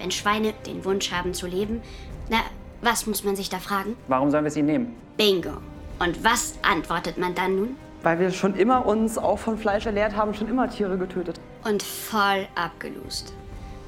Wenn 0.00 0.10
Schweine 0.10 0.54
den 0.66 0.84
Wunsch 0.86 1.12
haben 1.12 1.34
zu 1.34 1.46
leben, 1.46 1.82
na, 2.30 2.38
was 2.80 3.06
muss 3.06 3.22
man 3.22 3.36
sich 3.36 3.50
da 3.50 3.58
fragen? 3.58 3.96
Warum 4.08 4.30
sollen 4.30 4.44
wir 4.44 4.50
sie 4.50 4.62
nehmen? 4.62 4.96
Bingo. 5.18 5.58
Und 5.98 6.24
was 6.24 6.54
antwortet 6.62 7.18
man 7.18 7.34
dann 7.34 7.56
nun? 7.56 7.76
Weil 8.02 8.18
wir 8.18 8.30
schon 8.30 8.54
immer 8.54 8.86
uns 8.86 9.18
auch 9.18 9.38
von 9.38 9.58
Fleisch 9.58 9.84
ernährt 9.84 10.16
haben, 10.16 10.32
schon 10.32 10.48
immer 10.48 10.70
Tiere 10.70 10.96
getötet. 10.96 11.38
Und 11.64 11.82
voll 11.82 12.48
abgelust. 12.54 13.34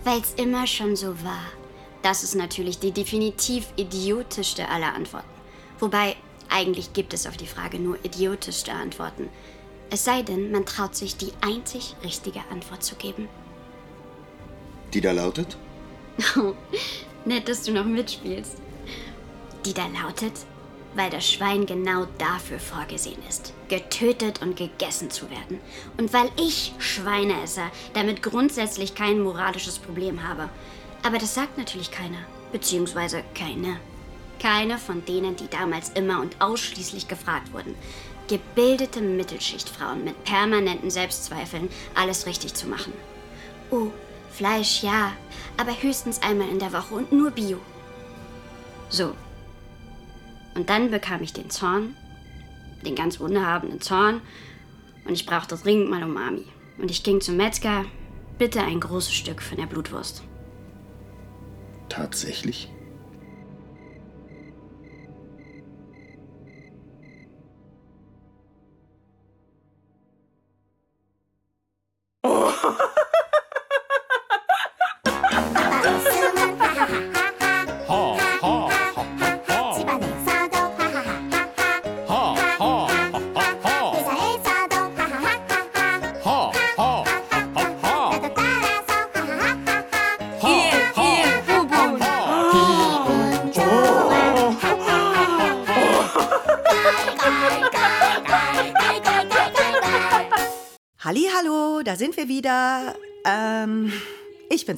Weil's 0.04 0.34
immer 0.34 0.66
schon 0.66 0.96
so 0.96 1.08
war. 1.24 1.46
Das 2.02 2.22
ist 2.22 2.34
natürlich 2.34 2.78
die 2.78 2.92
definitiv 2.92 3.72
idiotischste 3.76 4.68
aller 4.68 4.94
Antworten. 4.94 5.30
Wobei, 5.78 6.16
eigentlich 6.50 6.92
gibt 6.92 7.14
es 7.14 7.26
auf 7.26 7.38
die 7.38 7.46
Frage 7.46 7.78
nur 7.78 7.96
idiotischste 8.04 8.72
Antworten. 8.72 9.30
Es 9.88 10.04
sei 10.04 10.20
denn, 10.20 10.50
man 10.50 10.66
traut 10.66 10.94
sich, 10.94 11.16
die 11.16 11.32
einzig 11.40 11.96
richtige 12.04 12.40
Antwort 12.50 12.82
zu 12.82 12.96
geben. 12.96 13.28
Die 14.92 15.00
da 15.00 15.12
lautet? 15.12 15.56
Nett, 17.24 17.48
dass 17.48 17.62
du 17.62 17.72
noch 17.72 17.84
mitspielst. 17.84 18.56
Die 19.64 19.74
da 19.74 19.86
lautet, 19.86 20.32
weil 20.94 21.10
das 21.10 21.28
Schwein 21.28 21.66
genau 21.66 22.06
dafür 22.18 22.58
vorgesehen 22.58 23.22
ist, 23.28 23.52
getötet 23.68 24.42
und 24.42 24.56
gegessen 24.56 25.10
zu 25.10 25.30
werden. 25.30 25.60
Und 25.96 26.12
weil 26.12 26.30
ich, 26.36 26.74
Schweineesser, 26.78 27.70
damit 27.94 28.22
grundsätzlich 28.22 28.94
kein 28.94 29.20
moralisches 29.20 29.78
Problem 29.78 30.26
habe. 30.26 30.48
Aber 31.02 31.18
das 31.18 31.34
sagt 31.34 31.58
natürlich 31.58 31.90
keiner, 31.90 32.18
beziehungsweise 32.52 33.22
keine. 33.34 33.78
Keine 34.38 34.78
von 34.78 35.04
denen, 35.04 35.36
die 35.36 35.48
damals 35.48 35.90
immer 35.90 36.20
und 36.20 36.40
ausschließlich 36.40 37.06
gefragt 37.06 37.52
wurden. 37.52 37.74
Gebildete 38.28 39.00
Mittelschichtfrauen 39.00 40.04
mit 40.04 40.24
permanenten 40.24 40.90
Selbstzweifeln, 40.90 41.68
alles 41.94 42.26
richtig 42.26 42.54
zu 42.54 42.66
machen. 42.66 42.92
Oh, 43.70 43.90
Fleisch 44.33 44.83
ja, 44.83 45.12
aber 45.57 45.72
höchstens 45.80 46.22
einmal 46.22 46.49
in 46.49 46.59
der 46.59 46.72
Woche 46.72 46.95
und 46.95 47.12
nur 47.12 47.30
Bio. 47.30 47.59
So. 48.89 49.14
Und 50.55 50.68
dann 50.68 50.91
bekam 50.91 51.22
ich 51.22 51.33
den 51.33 51.51
Zorn, 51.51 51.97
den 52.85 52.95
ganz 52.95 53.20
wunderhabenden 53.20 53.80
Zorn, 53.80 54.20
und 55.05 55.12
ich 55.12 55.26
brauchte 55.26 55.57
dringend 55.57 55.91
mal 55.91 56.03
Umami. 56.03 56.47
Und 56.78 56.91
ich 56.91 57.03
ging 57.03 57.20
zum 57.20 57.37
Metzger, 57.37 57.85
bitte 58.39 58.62
ein 58.62 58.80
großes 58.80 59.12
Stück 59.12 59.43
von 59.43 59.57
der 59.57 59.66
Blutwurst. 59.66 60.22
Tatsächlich? 61.89 62.70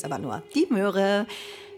Aber 0.04 0.18
nur, 0.18 0.42
die 0.54 0.66
Möhre. 0.70 1.26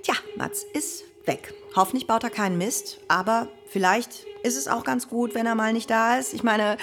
Tja, 0.02 0.14
Mats 0.36 0.64
ist 0.72 1.04
weg. 1.24 1.54
Hoffentlich 1.74 2.06
baut 2.06 2.24
er 2.24 2.30
keinen 2.30 2.58
Mist, 2.58 2.98
aber 3.08 3.48
vielleicht 3.68 4.26
ist 4.42 4.56
es 4.56 4.68
auch 4.68 4.84
ganz 4.84 5.08
gut, 5.08 5.34
wenn 5.34 5.46
er 5.46 5.54
mal 5.54 5.72
nicht 5.72 5.90
da 5.90 6.18
ist. 6.18 6.32
Ich 6.32 6.42
meine, 6.42 6.76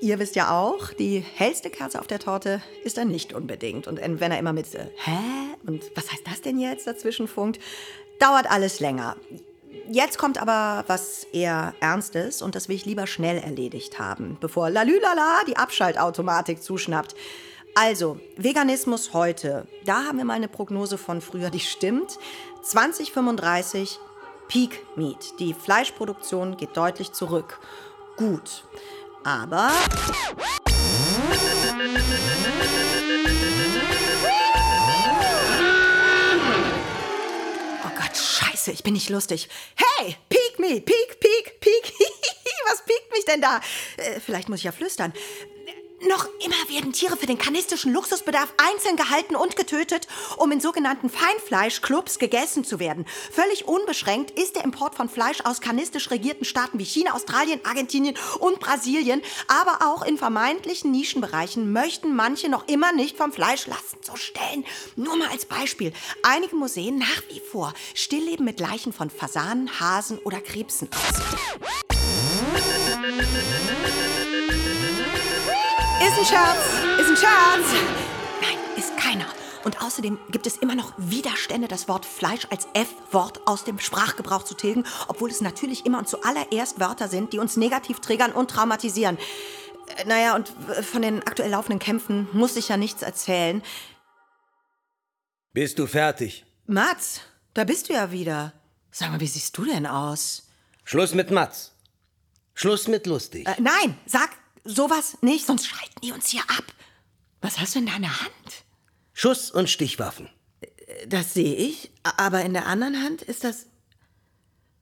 ihr 0.00 0.18
wisst 0.18 0.36
ja 0.36 0.58
auch, 0.58 0.92
die 0.92 1.20
hellste 1.20 1.70
Kerze 1.70 1.98
auf 2.00 2.06
der 2.06 2.18
Torte 2.18 2.62
ist 2.84 2.98
er 2.98 3.04
nicht 3.04 3.32
unbedingt. 3.32 3.86
Und 3.86 4.00
wenn 4.00 4.32
er 4.32 4.38
immer 4.38 4.52
mit 4.52 4.72
äh, 4.74 4.86
Hä? 4.96 5.18
Und 5.66 5.90
was 5.94 6.12
heißt 6.12 6.26
das 6.26 6.42
denn 6.42 6.58
jetzt 6.58 6.86
dazwischen 6.86 7.26
funkt, 7.26 7.60
dauert 8.18 8.50
alles 8.50 8.80
länger. 8.80 9.16
Jetzt 9.90 10.18
kommt 10.18 10.40
aber 10.40 10.84
was 10.86 11.24
eher 11.32 11.74
Ernstes 11.80 12.40
und 12.42 12.54
das 12.54 12.68
will 12.68 12.76
ich 12.76 12.86
lieber 12.86 13.06
schnell 13.06 13.38
erledigt 13.38 13.98
haben, 13.98 14.38
bevor 14.40 14.70
Lalülala 14.70 15.40
die 15.46 15.56
Abschaltautomatik 15.56 16.62
zuschnappt. 16.62 17.14
Also, 17.76 18.20
Veganismus 18.36 19.12
heute. 19.14 19.66
Da 19.84 20.04
haben 20.04 20.18
wir 20.18 20.24
mal 20.24 20.34
eine 20.34 20.46
Prognose 20.46 20.96
von 20.96 21.20
früher, 21.20 21.50
die 21.50 21.58
stimmt. 21.58 22.18
2035 22.62 23.98
Peak 24.46 24.80
Meat. 24.96 25.40
Die 25.40 25.54
Fleischproduktion 25.54 26.56
geht 26.56 26.76
deutlich 26.76 27.10
zurück. 27.10 27.58
Gut. 28.16 28.64
Aber. 29.24 29.72
Oh 37.82 37.90
Gott, 37.96 38.16
scheiße, 38.16 38.70
ich 38.70 38.84
bin 38.84 38.94
nicht 38.94 39.10
lustig. 39.10 39.48
Hey, 39.74 40.16
Peak 40.28 40.60
Me, 40.60 40.80
Peak, 40.80 41.18
Peak, 41.18 41.60
Peak. 41.60 41.92
Was 42.66 42.84
piekt 42.84 43.10
mich 43.12 43.24
denn 43.24 43.40
da? 43.40 43.60
Äh, 43.96 44.20
vielleicht 44.20 44.48
muss 44.48 44.60
ich 44.60 44.64
ja 44.64 44.72
flüstern. 44.72 45.12
Noch 46.08 46.28
immer 46.44 46.68
werden 46.68 46.92
Tiere 46.92 47.16
für 47.16 47.26
den 47.26 47.38
kanistischen 47.38 47.92
Luxusbedarf 47.92 48.52
einzeln 48.58 48.96
gehalten 48.96 49.36
und 49.36 49.56
getötet, 49.56 50.06
um 50.36 50.52
in 50.52 50.60
sogenannten 50.60 51.08
Feinfleischclubs 51.08 52.18
gegessen 52.18 52.64
zu 52.64 52.78
werden. 52.78 53.06
Völlig 53.32 53.66
unbeschränkt 53.66 54.30
ist 54.32 54.56
der 54.56 54.64
Import 54.64 54.94
von 54.94 55.08
Fleisch 55.08 55.40
aus 55.44 55.62
kanistisch 55.62 56.10
regierten 56.10 56.44
Staaten 56.44 56.78
wie 56.78 56.84
China, 56.84 57.14
Australien, 57.14 57.60
Argentinien 57.64 58.16
und 58.40 58.60
Brasilien. 58.60 59.22
Aber 59.48 59.86
auch 59.86 60.02
in 60.02 60.18
vermeintlichen 60.18 60.90
Nischenbereichen 60.90 61.72
möchten 61.72 62.14
manche 62.14 62.50
noch 62.50 62.68
immer 62.68 62.92
nicht 62.92 63.16
vom 63.16 63.32
Fleisch 63.32 63.66
lassen 63.66 64.02
zu 64.02 64.16
stellen. 64.16 64.66
Nur 64.96 65.16
mal 65.16 65.28
als 65.28 65.46
Beispiel. 65.46 65.92
Einige 66.22 66.54
Museen 66.56 66.98
nach 66.98 67.22
wie 67.30 67.40
vor 67.40 67.72
Stillleben 67.94 68.44
mit 68.44 68.60
Leichen 68.60 68.92
von 68.92 69.08
Fasanen, 69.08 69.80
Hasen 69.80 70.18
oder 70.18 70.40
Krebsen 70.40 70.90
aus. 70.92 71.14
Ist 76.06 76.18
ein 76.18 76.24
Scherz, 76.26 76.58
ist 77.00 77.08
ein 77.10 77.16
Scherz. 77.16 77.66
Nein, 78.42 78.58
ist 78.76 78.96
keiner. 78.96 79.26
Und 79.64 79.80
außerdem 79.82 80.18
gibt 80.30 80.46
es 80.46 80.58
immer 80.58 80.74
noch 80.74 80.92
Widerstände, 80.98 81.66
das 81.68 81.88
Wort 81.88 82.04
Fleisch 82.04 82.46
als 82.50 82.68
F-Wort 82.74 83.46
aus 83.46 83.64
dem 83.64 83.78
Sprachgebrauch 83.78 84.42
zu 84.44 84.54
tilgen, 84.54 84.84
obwohl 85.08 85.30
es 85.30 85.40
natürlich 85.40 85.86
immer 85.86 85.98
und 85.98 86.08
zuallererst 86.08 86.78
Wörter 86.78 87.08
sind, 87.08 87.32
die 87.32 87.38
uns 87.38 87.56
negativ 87.56 88.00
triggern 88.00 88.32
und 88.32 88.50
traumatisieren. 88.50 89.16
Äh, 89.96 90.04
Naja, 90.04 90.34
und 90.36 90.52
von 90.82 91.00
den 91.02 91.22
aktuell 91.26 91.50
laufenden 91.50 91.78
Kämpfen 91.78 92.28
muss 92.32 92.56
ich 92.56 92.68
ja 92.68 92.76
nichts 92.76 93.02
erzählen. 93.02 93.62
Bist 95.52 95.78
du 95.78 95.86
fertig? 95.86 96.44
Mats, 96.66 97.20
da 97.54 97.64
bist 97.64 97.88
du 97.88 97.94
ja 97.94 98.10
wieder. 98.12 98.52
Sag 98.90 99.10
mal, 99.10 99.20
wie 99.20 99.26
siehst 99.26 99.56
du 99.56 99.64
denn 99.64 99.86
aus? 99.86 100.48
Schluss 100.84 101.14
mit 101.14 101.30
Mats. 101.30 101.72
Schluss 102.52 102.88
mit 102.88 103.06
lustig. 103.06 103.48
Äh, 103.48 103.54
nein, 103.60 103.96
sag 104.06 104.30
sowas 104.64 105.18
nicht, 105.20 105.46
sonst 105.46 105.66
schalten 105.66 106.00
die 106.02 106.12
uns 106.12 106.28
hier 106.28 106.42
ab. 106.42 106.64
Was 107.40 107.58
hast 107.58 107.74
du 107.74 107.78
in 107.80 107.86
deiner 107.86 108.20
Hand? 108.20 108.64
Schuss- 109.12 109.50
und 109.50 109.70
Stichwaffen. 109.70 110.30
Das 111.06 111.34
sehe 111.34 111.54
ich, 111.54 111.90
aber 112.02 112.42
in 112.42 112.54
der 112.54 112.66
anderen 112.66 113.02
Hand 113.02 113.22
ist 113.22 113.44
das. 113.44 113.66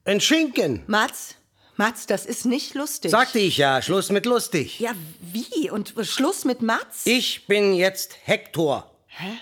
Ein 0.04 0.20
Schinken. 0.20 0.84
Mats, 0.86 1.36
Mats, 1.76 2.06
das 2.06 2.26
ist 2.26 2.44
nicht 2.44 2.74
lustig. 2.74 3.10
Sagte 3.10 3.38
ich 3.38 3.56
ja, 3.56 3.82
Schluss 3.82 4.10
mit 4.10 4.26
lustig. 4.26 4.78
Ja, 4.80 4.92
wie? 5.20 5.70
Und 5.70 5.94
Schluss 6.02 6.44
mit 6.44 6.62
Mats? 6.62 7.06
Ich 7.06 7.46
bin 7.46 7.74
jetzt 7.74 8.16
Hektor. 8.24 8.90
Hä? 9.06 9.38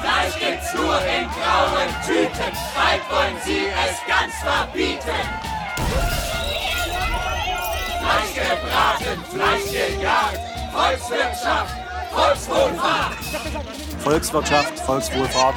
Fleisch 0.00 0.61
nur 0.74 0.98
in 1.00 1.28
grauen 1.28 1.90
Tüten, 2.06 2.52
bald 2.74 3.02
wollen 3.10 3.36
sie 3.44 3.66
es 3.66 3.96
ganz 4.06 4.34
verbieten. 4.42 5.52
Fleisch 8.00 8.34
gebraten, 8.34 9.24
Fleisch 9.30 9.70
gejagt, 9.70 10.40
Volkswirtschaft, 10.72 11.74
Volkswohlfahrt. 12.10 13.14
Volkswirtschaft, 13.98 14.78
Volkswohlfahrt. 14.80 15.56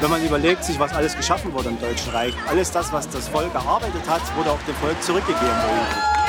Wenn 0.00 0.10
man 0.10 0.24
überlegt, 0.24 0.62
sich 0.64 0.78
was 0.78 0.92
alles 0.92 1.16
geschaffen 1.16 1.52
wurde 1.54 1.70
im 1.70 1.80
Deutschen 1.80 2.12
Reich, 2.12 2.34
alles 2.48 2.70
das, 2.70 2.92
was 2.92 3.08
das 3.08 3.28
Volk 3.28 3.54
erarbeitet 3.54 4.08
hat, 4.08 4.20
wurde 4.36 4.50
auch 4.50 4.62
dem 4.66 4.74
Volk 4.76 5.02
zurückgegeben. 5.02 5.46
irgendwie. 5.46 6.25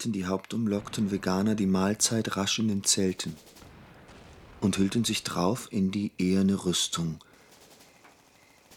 Eben 0.00 0.14
hielten 0.14 0.18
die 0.18 0.26
hauptumlockten 0.26 1.10
Veganer 1.10 1.54
die 1.54 1.66
Mahlzeit 1.66 2.34
rasch 2.38 2.58
in 2.58 2.68
den 2.68 2.84
Zelten 2.84 3.36
und 4.62 4.78
hüllten 4.78 5.04
sich 5.04 5.24
drauf 5.24 5.68
in 5.70 5.90
die 5.90 6.10
eherne 6.16 6.64
Rüstung. 6.64 7.18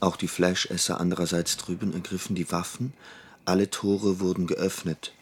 Auch 0.02 0.18
die 0.18 0.28
Fleischesser 0.28 1.00
andererseits 1.00 1.56
drüben 1.56 1.94
ergriffen 1.94 2.36
die 2.36 2.52
Waffen, 2.52 2.92
alle 3.46 3.70
Tore 3.70 4.20
wurden 4.20 4.48
geöffnet. 4.48 5.14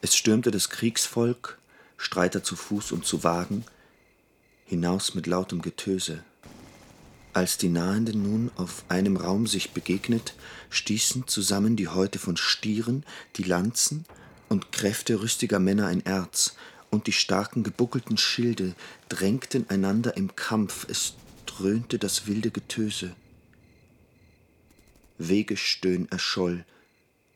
Es 0.00 0.14
stürmte 0.14 0.52
das 0.52 0.70
Kriegsvolk, 0.70 1.58
Streiter 1.96 2.44
zu 2.44 2.54
Fuß 2.54 2.92
und 2.92 3.04
zu 3.04 3.24
Wagen, 3.24 3.64
hinaus 4.64 5.16
mit 5.16 5.26
lautem 5.26 5.60
Getöse. 5.60 6.22
Als 7.32 7.58
die 7.58 7.68
Nahenden 7.68 8.22
nun 8.22 8.52
auf 8.54 8.84
einem 8.88 9.16
Raum 9.16 9.48
sich 9.48 9.72
begegnet, 9.72 10.34
stießen 10.68 11.26
zusammen 11.26 11.74
die 11.74 11.88
Häute 11.88 12.20
von 12.20 12.36
Stieren, 12.36 13.04
die 13.34 13.42
Lanzen 13.44 14.04
und 14.50 14.72
Kräfte 14.72 15.22
rüstiger 15.22 15.58
Männer 15.58 15.86
ein 15.86 16.04
Erz, 16.04 16.56
und 16.90 17.06
die 17.06 17.12
starken 17.12 17.62
gebuckelten 17.62 18.18
Schilde 18.18 18.74
drängten 19.08 19.70
einander 19.70 20.16
im 20.16 20.34
Kampf, 20.34 20.86
es 20.90 21.14
dröhnte 21.46 21.98
das 21.98 22.26
wilde 22.26 22.50
Getöse. 22.50 23.14
Wegestöhn 25.16 26.10
erscholl, 26.10 26.64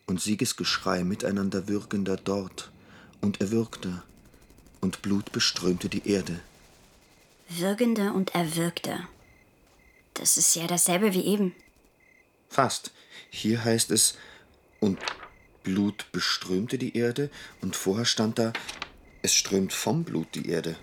und 0.07 0.21
Siegesgeschrei 0.21 1.05
miteinander 1.05 1.69
würgender 1.69 2.17
dort 2.17 2.73
und 3.21 3.41
erwürgter, 3.41 4.03
und 4.81 5.01
Blut 5.01 5.31
beströmte 5.31 5.89
die 5.89 6.07
Erde. 6.09 6.41
Würgende 7.49 8.13
und 8.13 8.35
Erwürgte. 8.35 9.07
Das 10.15 10.37
ist 10.37 10.57
ja 10.57 10.67
dasselbe 10.67 11.15
wie 11.15 11.25
eben. 11.25 11.55
Fast. 12.49 12.93
Hier 13.31 13.65
heißt 13.65 13.93
es, 13.93 14.19
und 14.81 14.99
Blut 15.65 16.07
beströmte 16.13 16.79
die 16.79 16.97
Erde, 16.97 17.31
und 17.61 17.75
vorher 17.75 18.05
stand 18.05 18.39
da, 18.39 18.53
es 19.23 19.35
strömt 19.35 19.73
vom 19.73 20.05
Blut 20.05 20.29
die 20.35 20.49
Erde. 20.49 20.77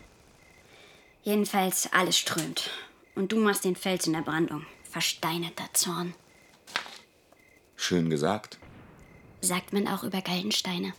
Jedenfalls 1.23 1.87
alles 1.93 2.17
strömt. 2.17 2.71
Und 3.15 3.31
du 3.31 3.37
machst 3.37 3.63
den 3.63 3.75
Fels 3.75 4.07
in 4.07 4.13
der 4.13 4.21
Brandung. 4.21 4.65
Versteinerter 4.89 5.69
Zorn. 5.73 6.13
Schön 7.75 8.09
gesagt. 8.09 8.57
Sagt 9.41 9.73
man 9.73 9.87
auch 9.87 10.03
über 10.03 10.21
Galdensteine. 10.21 10.93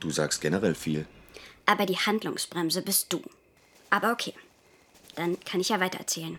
Du 0.00 0.10
sagst 0.10 0.40
generell 0.40 0.74
viel. 0.74 1.06
Aber 1.66 1.86
die 1.86 1.98
Handlungsbremse 1.98 2.82
bist 2.82 3.12
du. 3.12 3.22
Aber 3.90 4.12
okay, 4.12 4.34
dann 5.14 5.38
kann 5.40 5.60
ich 5.60 5.68
ja 5.68 5.80
weitererzählen. 5.80 6.38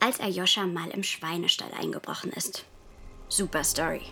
Als 0.00 0.20
Aljoscha 0.20 0.66
mal 0.66 0.90
im 0.90 1.02
Schweinestall 1.02 1.72
eingebrochen 1.72 2.30
ist. 2.32 2.64
Super 3.28 3.64
Story. 3.64 4.02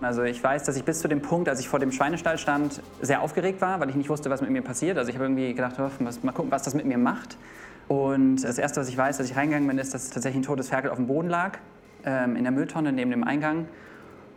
Also 0.00 0.22
ich 0.22 0.42
weiß, 0.42 0.62
dass 0.64 0.76
ich 0.76 0.84
bis 0.84 1.00
zu 1.00 1.08
dem 1.08 1.22
Punkt, 1.22 1.48
als 1.48 1.58
ich 1.58 1.68
vor 1.68 1.80
dem 1.80 1.90
Schweinestall 1.90 2.38
stand, 2.38 2.80
sehr 3.02 3.20
aufgeregt 3.20 3.60
war, 3.60 3.80
weil 3.80 3.90
ich 3.90 3.96
nicht 3.96 4.08
wusste, 4.08 4.30
was 4.30 4.40
mit 4.40 4.50
mir 4.50 4.62
passiert. 4.62 4.96
Also 4.96 5.10
ich 5.10 5.16
habe 5.16 5.24
irgendwie 5.24 5.52
gedacht, 5.54 5.74
was, 5.78 6.22
mal 6.22 6.32
gucken, 6.32 6.52
was 6.52 6.62
das 6.62 6.74
mit 6.74 6.86
mir 6.86 6.98
macht. 6.98 7.36
Und 7.88 8.42
das 8.44 8.58
Erste, 8.58 8.80
was 8.80 8.88
ich 8.88 8.96
weiß, 8.96 9.18
als 9.18 9.30
ich 9.30 9.36
reingegangen 9.36 9.66
bin, 9.66 9.78
ist, 9.78 9.94
dass 9.94 10.10
tatsächlich 10.10 10.42
ein 10.42 10.46
totes 10.46 10.68
Ferkel 10.68 10.90
auf 10.90 10.96
dem 10.96 11.06
Boden 11.06 11.28
lag, 11.28 11.58
ähm, 12.04 12.36
in 12.36 12.44
der 12.44 12.52
Mülltonne 12.52 12.92
neben 12.92 13.10
dem 13.10 13.24
Eingang. 13.24 13.66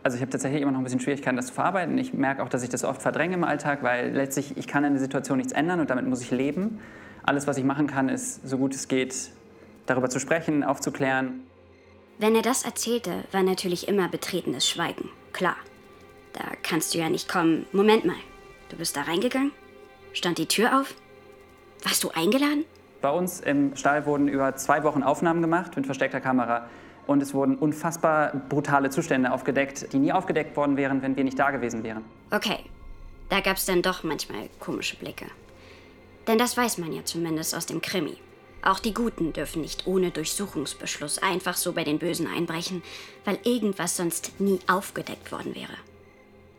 Also 0.02 0.16
ich 0.16 0.20
habe 0.20 0.32
tatsächlich 0.32 0.62
immer 0.62 0.72
noch 0.72 0.80
ein 0.80 0.84
bisschen 0.84 0.98
Schwierigkeiten, 0.98 1.36
das 1.36 1.46
zu 1.46 1.54
verarbeiten. 1.54 1.96
Ich 1.96 2.12
merke 2.12 2.42
auch, 2.42 2.48
dass 2.48 2.64
ich 2.64 2.70
das 2.70 2.82
oft 2.82 3.00
verdränge 3.00 3.34
im 3.34 3.44
Alltag, 3.44 3.84
weil 3.84 4.10
letztlich, 4.10 4.56
ich 4.56 4.66
kann 4.66 4.82
in 4.84 4.94
der 4.94 5.00
Situation 5.00 5.38
nichts 5.38 5.52
ändern 5.52 5.78
und 5.78 5.90
damit 5.90 6.06
muss 6.06 6.22
ich 6.22 6.32
leben. 6.32 6.80
Alles, 7.22 7.46
was 7.46 7.56
ich 7.56 7.64
machen 7.64 7.86
kann, 7.86 8.08
ist, 8.08 8.46
so 8.48 8.58
gut 8.58 8.74
es 8.74 8.88
geht, 8.88 9.14
darüber 9.86 10.08
zu 10.08 10.18
sprechen, 10.18 10.64
aufzuklären. 10.64 11.42
Wenn 12.18 12.34
er 12.34 12.42
das 12.42 12.64
erzählte, 12.64 13.12
war 13.30 13.44
natürlich 13.44 13.86
immer 13.86 14.08
betretenes 14.08 14.68
Schweigen. 14.68 15.08
Klar. 15.32 15.56
Da 16.32 16.44
kannst 16.62 16.94
du 16.94 16.98
ja 16.98 17.08
nicht 17.08 17.28
kommen. 17.28 17.66
Moment 17.72 18.04
mal. 18.04 18.16
Du 18.68 18.76
bist 18.76 18.96
da 18.96 19.02
reingegangen? 19.02 19.52
Stand 20.12 20.38
die 20.38 20.46
Tür 20.46 20.80
auf? 20.80 20.94
Warst 21.82 22.04
du 22.04 22.10
eingeladen? 22.10 22.64
Bei 23.00 23.10
uns 23.10 23.40
im 23.40 23.76
Stall 23.76 24.06
wurden 24.06 24.28
über 24.28 24.54
zwei 24.56 24.84
Wochen 24.84 25.02
Aufnahmen 25.02 25.42
gemacht 25.42 25.76
mit 25.76 25.86
versteckter 25.86 26.20
Kamera. 26.20 26.68
Und 27.06 27.22
es 27.22 27.34
wurden 27.34 27.56
unfassbar 27.56 28.32
brutale 28.48 28.90
Zustände 28.90 29.32
aufgedeckt, 29.32 29.92
die 29.92 29.98
nie 29.98 30.12
aufgedeckt 30.12 30.56
worden 30.56 30.76
wären, 30.76 31.02
wenn 31.02 31.16
wir 31.16 31.24
nicht 31.24 31.38
da 31.38 31.50
gewesen 31.50 31.82
wären. 31.82 32.04
Okay. 32.30 32.60
Da 33.28 33.40
gab's 33.40 33.64
dann 33.64 33.82
doch 33.82 34.04
manchmal 34.04 34.48
komische 34.60 34.96
Blicke. 34.96 35.26
Denn 36.26 36.38
das 36.38 36.56
weiß 36.56 36.78
man 36.78 36.92
ja 36.92 37.04
zumindest 37.04 37.54
aus 37.54 37.66
dem 37.66 37.80
Krimi. 37.80 38.18
Auch 38.64 38.78
die 38.78 38.94
Guten 38.94 39.32
dürfen 39.32 39.60
nicht 39.60 39.88
ohne 39.88 40.12
Durchsuchungsbeschluss 40.12 41.18
einfach 41.18 41.56
so 41.56 41.72
bei 41.72 41.82
den 41.82 41.98
Bösen 41.98 42.28
einbrechen, 42.28 42.82
weil 43.24 43.38
irgendwas 43.42 43.96
sonst 43.96 44.40
nie 44.40 44.60
aufgedeckt 44.68 45.32
worden 45.32 45.56
wäre. 45.56 45.74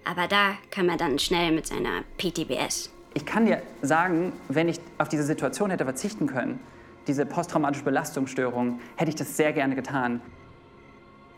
Aber 0.04 0.28
da 0.28 0.58
kann 0.70 0.86
man 0.86 0.98
dann 0.98 1.18
schnell 1.18 1.54
mit 1.54 1.66
seiner 1.66 2.04
PTBS. 2.18 2.92
Ich 3.14 3.26
kann 3.26 3.46
dir 3.46 3.62
sagen, 3.82 4.34
wenn 4.50 4.68
ich 4.68 4.80
auf 4.98 5.08
diese 5.08 5.24
Situation 5.24 5.70
hätte 5.70 5.86
verzichten 5.86 6.28
können, 6.28 6.60
diese 7.08 7.26
posttraumatische 7.26 7.86
Belastungsstörung, 7.86 8.82
hätte 8.98 9.10
ich 9.10 9.16
das 9.16 9.38
sehr 9.38 9.54
gerne 9.54 9.76
getan. 9.76 10.22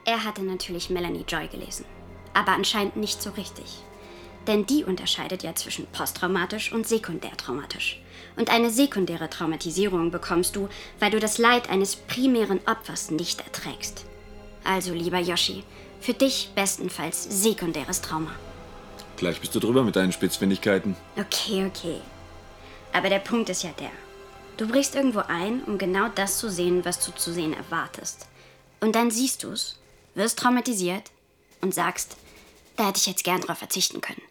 Er 0.05 0.23
hatte 0.23 0.41
natürlich 0.41 0.89
Melanie 0.89 1.25
Joy 1.27 1.47
gelesen, 1.47 1.85
aber 2.33 2.53
anscheinend 2.53 2.95
nicht 2.95 3.21
so 3.21 3.31
richtig. 3.31 3.83
Denn 4.47 4.65
die 4.65 4.83
unterscheidet 4.83 5.43
ja 5.43 5.53
zwischen 5.53 5.85
posttraumatisch 5.87 6.71
und 6.71 6.87
sekundärtraumatisch. 6.87 8.01
Und 8.37 8.49
eine 8.49 8.69
sekundäre 8.69 9.29
Traumatisierung 9.29 10.11
bekommst 10.11 10.55
du, 10.55 10.67
weil 10.99 11.11
du 11.11 11.19
das 11.19 11.37
Leid 11.37 11.69
eines 11.69 11.95
primären 11.95 12.59
Opfers 12.67 13.11
nicht 13.11 13.41
erträgst. 13.41 14.05
Also, 14.63 14.93
lieber 14.93 15.19
Yoshi, 15.19 15.63
für 16.01 16.13
dich 16.13 16.49
bestenfalls 16.55 17.23
sekundäres 17.23 18.01
Trauma. 18.01 18.31
Gleich 19.17 19.39
bist 19.39 19.55
du 19.55 19.59
drüber 19.59 19.83
mit 19.83 19.95
deinen 19.95 20.11
Spitzfindigkeiten. 20.11 20.95
Okay, 21.17 21.65
okay. 21.65 22.01
Aber 22.91 23.09
der 23.09 23.19
Punkt 23.19 23.49
ist 23.49 23.63
ja 23.63 23.71
der. 23.79 23.91
Du 24.57 24.67
brichst 24.67 24.95
irgendwo 24.95 25.19
ein, 25.19 25.63
um 25.63 25.77
genau 25.77 26.07
das 26.13 26.37
zu 26.37 26.49
sehen, 26.49 26.85
was 26.85 27.05
du 27.05 27.11
zu 27.13 27.33
sehen 27.33 27.53
erwartest. 27.53 28.27
Und 28.81 28.95
dann 28.95 29.11
siehst 29.11 29.43
du's, 29.43 29.77
wirst 30.13 30.39
traumatisiert 30.39 31.11
und 31.61 31.73
sagst, 31.73 32.17
da 32.75 32.87
hätte 32.87 32.97
ich 32.97 33.07
jetzt 33.07 33.23
gern 33.23 33.41
drauf 33.41 33.57
verzichten 33.57 34.01
können. 34.01 34.21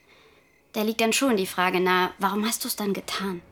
Da 0.73 0.83
liegt 0.83 1.01
dann 1.01 1.13
schon 1.13 1.37
die 1.37 1.47
Frage 1.47 1.81
nahe, 1.81 2.11
warum 2.19 2.47
hast 2.47 2.65
du 2.65 2.69
es 2.69 2.77
dann 2.77 2.93
getan? 2.93 3.43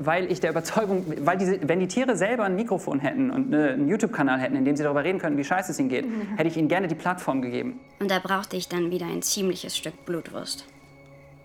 Weil 0.00 0.30
ich 0.30 0.40
der 0.40 0.50
Überzeugung, 0.50 1.04
weil 1.22 1.36
diese, 1.38 1.58
wenn 1.68 1.80
die 1.80 1.88
Tiere 1.88 2.16
selber 2.16 2.44
ein 2.44 2.54
Mikrofon 2.54 3.00
hätten 3.00 3.30
und 3.30 3.52
eine, 3.52 3.70
einen 3.70 3.88
YouTube-Kanal 3.88 4.38
hätten, 4.38 4.54
in 4.56 4.64
dem 4.64 4.76
sie 4.76 4.84
darüber 4.84 5.02
reden 5.02 5.18
können, 5.18 5.36
wie 5.36 5.44
scheiße 5.44 5.72
es 5.72 5.78
ihnen 5.80 5.88
geht, 5.88 6.06
Mhm. 6.06 6.36
hätte 6.36 6.48
ich 6.48 6.56
ihnen 6.56 6.68
gerne 6.68 6.86
die 6.86 6.94
Plattform 6.94 7.42
gegeben. 7.42 7.80
Und 7.98 8.10
da 8.10 8.18
brauchte 8.20 8.56
ich 8.56 8.68
dann 8.68 8.90
wieder 8.90 9.06
ein 9.06 9.22
ziemliches 9.22 9.76
Stück 9.76 10.04
Blutwurst. 10.06 10.66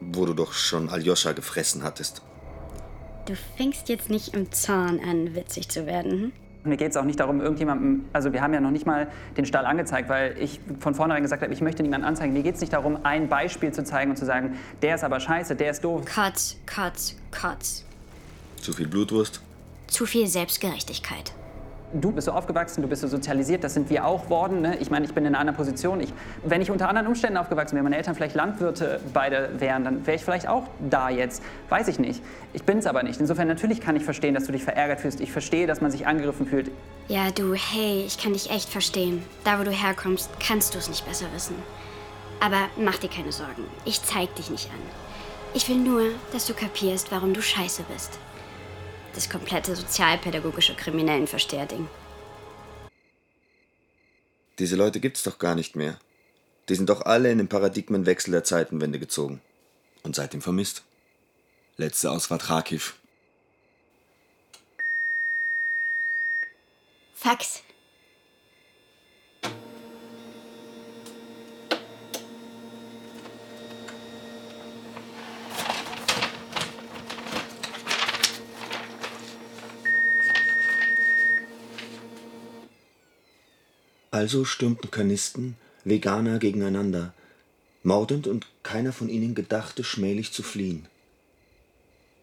Wo 0.01 0.25
du 0.25 0.33
doch 0.33 0.53
schon 0.53 0.89
Aljoscha 0.89 1.31
gefressen 1.31 1.83
hattest. 1.83 2.21
Du 3.25 3.33
fängst 3.57 3.89
jetzt 3.89 4.09
nicht 4.09 4.35
im 4.35 4.51
Zorn 4.51 4.99
an, 4.99 5.33
witzig 5.33 5.69
zu 5.69 5.85
werden. 5.85 6.11
Hm? 6.11 6.31
Mir 6.65 6.77
geht 6.77 6.91
es 6.91 6.97
auch 6.97 7.03
nicht 7.03 7.19
darum, 7.19 7.41
irgendjemandem, 7.41 8.05
also 8.13 8.31
wir 8.31 8.41
haben 8.41 8.53
ja 8.53 8.61
noch 8.61 8.71
nicht 8.71 8.85
mal 8.85 9.07
den 9.35 9.45
Stall 9.45 9.65
angezeigt, 9.65 10.07
weil 10.07 10.35
ich 10.39 10.61
von 10.79 10.93
vornherein 10.95 11.21
gesagt 11.21 11.41
habe, 11.41 11.51
ich 11.53 11.59
möchte 11.59 11.83
niemanden 11.83 12.05
anzeigen. 12.07 12.31
Mir 12.33 12.43
geht 12.43 12.55
es 12.55 12.61
nicht 12.61 12.71
darum, 12.71 12.99
ein 13.03 13.27
Beispiel 13.27 13.73
zu 13.73 13.83
zeigen 13.83 14.11
und 14.11 14.17
zu 14.17 14.25
sagen, 14.25 14.57
der 14.81 14.95
ist 14.95 15.03
aber 15.03 15.19
scheiße, 15.19 15.55
der 15.57 15.71
ist 15.71 15.83
doof. 15.83 16.03
Kotz, 16.13 16.55
Kotz, 16.73 17.15
Kotz. 17.31 17.85
Zu 18.63 18.71
viel 18.71 18.87
Blutwurst? 18.87 19.41
Zu 19.87 20.05
viel 20.05 20.25
Selbstgerechtigkeit. 20.25 21.33
Du 21.91 22.13
bist 22.13 22.25
so 22.25 22.31
aufgewachsen, 22.31 22.81
du 22.81 22.87
bist 22.87 23.01
so 23.01 23.09
sozialisiert, 23.09 23.61
das 23.61 23.73
sind 23.73 23.89
wir 23.89 24.05
auch 24.05 24.29
worden. 24.29 24.61
Ne? 24.61 24.77
Ich 24.77 24.89
meine, 24.89 25.05
ich 25.05 25.13
bin 25.13 25.25
in 25.25 25.35
einer 25.35 25.39
anderen 25.39 25.57
Position. 25.57 25.99
Ich, 25.99 26.13
wenn 26.45 26.61
ich 26.61 26.71
unter 26.71 26.87
anderen 26.87 27.07
Umständen 27.07 27.35
aufgewachsen 27.35 27.75
wäre, 27.75 27.83
meine 27.83 27.97
Eltern 27.97 28.15
vielleicht 28.15 28.35
Landwirte 28.35 29.01
beide 29.13 29.49
wären, 29.59 29.83
dann 29.83 30.07
wäre 30.07 30.15
ich 30.15 30.23
vielleicht 30.23 30.47
auch 30.47 30.63
da 30.89 31.09
jetzt. 31.09 31.43
Weiß 31.67 31.89
ich 31.89 31.99
nicht. 31.99 32.23
Ich 32.53 32.63
bin 32.63 32.77
es 32.77 32.85
aber 32.85 33.03
nicht. 33.03 33.19
Insofern 33.19 33.49
natürlich 33.49 33.81
kann 33.81 33.97
ich 33.97 34.05
verstehen, 34.05 34.33
dass 34.33 34.45
du 34.45 34.53
dich 34.53 34.63
verärgert 34.63 35.01
fühlst. 35.01 35.19
Ich 35.19 35.33
verstehe, 35.33 35.67
dass 35.67 35.81
man 35.81 35.91
sich 35.91 36.07
angegriffen 36.07 36.47
fühlt. 36.47 36.71
Ja, 37.09 37.31
du, 37.31 37.53
hey, 37.53 38.05
ich 38.07 38.17
kann 38.17 38.31
dich 38.31 38.49
echt 38.49 38.69
verstehen. 38.69 39.23
Da, 39.43 39.59
wo 39.59 39.65
du 39.65 39.71
herkommst, 39.71 40.29
kannst 40.39 40.73
du 40.73 40.79
es 40.79 40.87
nicht 40.87 41.05
besser 41.05 41.25
wissen. 41.35 41.55
Aber 42.39 42.69
mach 42.77 42.95
dir 42.95 43.09
keine 43.09 43.33
Sorgen. 43.33 43.65
Ich 43.83 44.01
zeig 44.01 44.33
dich 44.35 44.49
nicht 44.49 44.69
an. 44.69 44.81
Ich 45.53 45.67
will 45.67 45.75
nur, 45.75 46.03
dass 46.31 46.47
du 46.47 46.53
kapierst, 46.53 47.11
warum 47.11 47.33
du 47.33 47.41
scheiße 47.41 47.83
bist. 47.93 48.17
Das 49.13 49.29
komplette 49.29 49.75
sozialpädagogische 49.75 50.75
Kriminellenversteher-Ding. 50.75 51.87
Diese 54.59 54.75
Leute 54.75 54.99
gibt's 54.99 55.23
doch 55.23 55.39
gar 55.39 55.55
nicht 55.55 55.75
mehr. 55.75 55.99
Die 56.69 56.75
sind 56.75 56.89
doch 56.89 57.01
alle 57.01 57.31
in 57.31 57.37
den 57.37 57.47
Paradigmenwechsel 57.47 58.31
der 58.31 58.43
Zeitenwende 58.43 58.99
gezogen. 58.99 59.41
Und 60.03 60.15
seitdem 60.15 60.41
vermisst. 60.41 60.83
Letzte 61.77 62.11
Ausfahrt 62.11 62.49
Rakiv. 62.49 62.95
Fax. 67.15 67.63
Also 84.13 84.45
stürmten 84.45 84.91
Kanisten, 84.91 85.55
Veganer 85.85 86.37
gegeneinander, 86.37 87.15
mordend 87.81 88.27
und 88.27 88.45
keiner 88.61 88.93
von 88.93 89.09
ihnen 89.09 89.33
gedachte, 89.33 89.83
schmählich 89.83 90.31
zu 90.31 90.43
fliehen. 90.43 90.87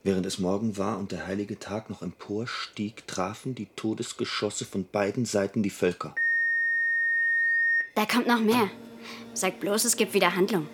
Während 0.04 0.24
es 0.24 0.38
Morgen 0.38 0.78
war 0.78 0.98
und 0.98 1.10
der 1.10 1.26
heilige 1.26 1.58
Tag 1.58 1.90
noch 1.90 2.00
emporstieg, 2.00 3.08
trafen 3.08 3.56
die 3.56 3.66
Todesgeschosse 3.74 4.66
von 4.66 4.84
beiden 4.84 5.24
Seiten 5.24 5.64
die 5.64 5.70
Völker. 5.70 6.14
Da 7.96 8.06
kommt 8.06 8.28
noch 8.28 8.40
mehr. 8.40 8.70
Sag 9.34 9.58
bloß, 9.58 9.84
es 9.84 9.96
gibt 9.96 10.14
wieder 10.14 10.36
Handlung. 10.36 10.68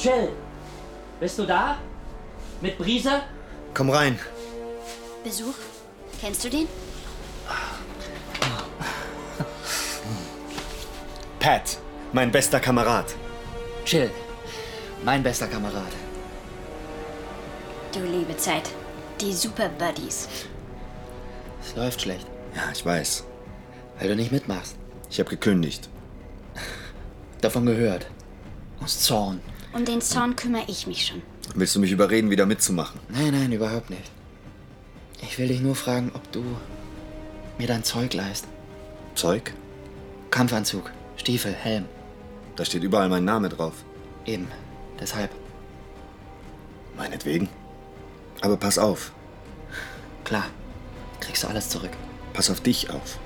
Chill! 0.00 0.30
Bist 1.20 1.38
du 1.38 1.44
da? 1.44 1.76
Mit 2.62 2.78
Brise? 2.78 3.20
Komm 3.74 3.90
rein. 3.90 4.18
Besuch? 5.22 5.54
Kennst 6.18 6.42
du 6.42 6.48
den? 6.48 6.66
Pat, 11.38 11.78
mein 12.14 12.32
bester 12.32 12.60
Kamerad. 12.60 13.14
Chill. 13.84 14.10
Mein 15.04 15.22
bester 15.22 15.46
Kamerad. 15.48 15.92
Du 17.92 18.00
liebe 18.00 18.34
Zeit. 18.38 18.70
Die 19.20 19.34
Super 19.34 19.68
Buddies. 19.68 20.28
Es 21.62 21.76
läuft 21.76 22.00
schlecht. 22.00 22.26
Ja, 22.56 22.62
ich 22.72 22.86
weiß. 22.86 23.24
Weil 23.98 24.08
du 24.08 24.16
nicht 24.16 24.32
mitmachst. 24.32 24.76
Ich 25.10 25.18
habe 25.20 25.28
gekündigt. 25.28 25.90
Davon 27.42 27.66
gehört. 27.66 28.06
Aus 28.82 29.00
Zorn. 29.00 29.42
Um 29.72 29.84
den 29.84 30.00
Zorn 30.00 30.36
kümmere 30.36 30.64
ich 30.66 30.86
mich 30.86 31.06
schon. 31.06 31.22
Willst 31.54 31.74
du 31.74 31.80
mich 31.80 31.92
überreden, 31.92 32.30
wieder 32.30 32.46
mitzumachen? 32.46 33.00
Nein, 33.08 33.32
nein, 33.32 33.52
überhaupt 33.52 33.90
nicht. 33.90 34.10
Ich 35.22 35.38
will 35.38 35.48
dich 35.48 35.60
nur 35.60 35.74
fragen, 35.74 36.10
ob 36.14 36.30
du 36.32 36.44
mir 37.58 37.66
dein 37.66 37.84
Zeug 37.84 38.14
leist. 38.14 38.46
Zeug? 39.14 39.52
Kampfanzug, 40.30 40.90
Stiefel, 41.16 41.52
Helm. 41.52 41.84
Da 42.56 42.64
steht 42.64 42.82
überall 42.82 43.08
mein 43.08 43.24
Name 43.24 43.48
drauf. 43.48 43.74
Eben. 44.26 44.48
Deshalb. 44.98 45.30
Meinetwegen. 46.96 47.48
Aber 48.40 48.56
pass 48.56 48.78
auf. 48.78 49.12
Klar. 50.24 50.46
Kriegst 51.20 51.42
du 51.42 51.48
alles 51.48 51.68
zurück. 51.68 51.90
Pass 52.32 52.50
auf 52.50 52.60
dich 52.60 52.90
auf. 52.90 53.18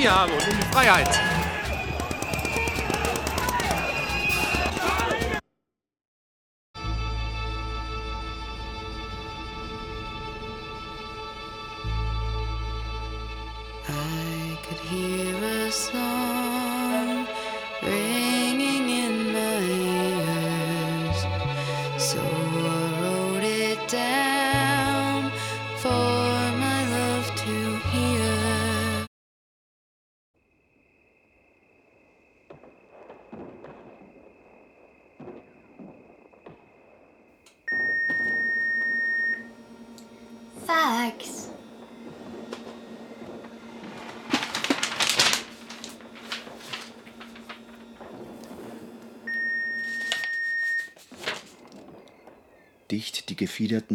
Demokratie 0.00 0.08
habe 0.08 0.32
und 0.32 0.48
um 0.48 0.56
die 0.56 0.74
Freiheit. 0.74 1.29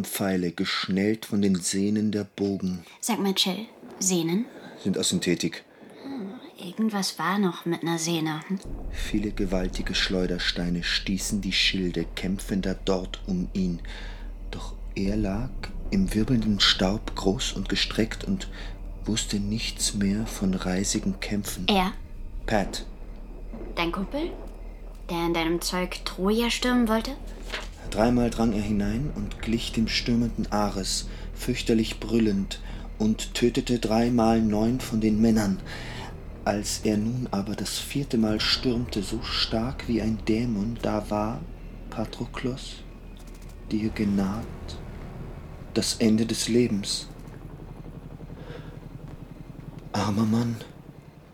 Pfeile, 0.05 0.51
geschnellt 0.51 1.25
von 1.25 1.41
den 1.41 1.55
Sehnen 1.55 2.11
der 2.11 2.23
Bogen, 2.23 2.85
Sag 3.01 3.19
mal, 3.19 3.33
Chill. 3.33 3.65
Sehnen? 3.99 4.45
sind 4.83 4.97
aus 4.97 5.09
Synthetik. 5.09 5.63
Irgendwas 6.57 7.19
war 7.19 7.37
noch 7.37 7.65
mit 7.65 7.81
einer 7.83 7.99
Sehne. 7.99 8.39
Hm? 8.47 8.59
Viele 8.91 9.31
gewaltige 9.31 9.93
Schleudersteine 9.93 10.83
stießen 10.83 11.41
die 11.41 11.51
Schilde 11.51 12.05
kämpfender 12.15 12.75
dort 12.85 13.19
um 13.27 13.49
ihn. 13.53 13.81
Doch 14.51 14.73
er 14.95 15.17
lag 15.17 15.49
im 15.91 16.13
wirbelnden 16.13 16.59
Staub 16.59 17.15
groß 17.15 17.53
und 17.53 17.69
gestreckt 17.69 18.23
und 18.23 18.47
wusste 19.05 19.39
nichts 19.39 19.93
mehr 19.93 20.25
von 20.25 20.53
reisigen 20.53 21.19
Kämpfen. 21.19 21.67
Er? 21.67 21.91
Pat, 22.45 22.85
Dein 23.75 23.91
Kumpel? 23.91 24.31
Der 25.09 25.25
in 25.27 25.33
deinem 25.33 25.61
Zeug 25.61 26.03
Troja 26.05 26.49
stürmen 26.49 26.87
wollte? 26.87 27.11
Dreimal 27.89 28.29
drang 28.29 28.53
er 28.53 28.61
hinein 28.61 29.11
und 29.15 29.41
glich 29.41 29.71
dem 29.71 29.87
stürmenden 29.87 30.51
Ares, 30.51 31.07
fürchterlich 31.33 31.99
brüllend, 31.99 32.59
und 32.97 33.33
tötete 33.33 33.79
dreimal 33.79 34.41
neun 34.41 34.79
von 34.79 35.01
den 35.01 35.19
Männern. 35.19 35.59
Als 36.45 36.81
er 36.83 36.97
nun 36.97 37.27
aber 37.31 37.55
das 37.55 37.79
vierte 37.79 38.17
Mal 38.17 38.39
stürmte, 38.39 39.01
so 39.01 39.21
stark 39.23 39.87
wie 39.87 40.01
ein 40.01 40.19
Dämon, 40.27 40.77
da 40.81 41.09
war, 41.09 41.41
Patroklos, 41.89 42.83
dir 43.71 43.89
genaht 43.89 44.45
das 45.73 45.95
Ende 45.95 46.25
des 46.25 46.47
Lebens. 46.47 47.07
Armer 49.91 50.25
Mann, 50.25 50.57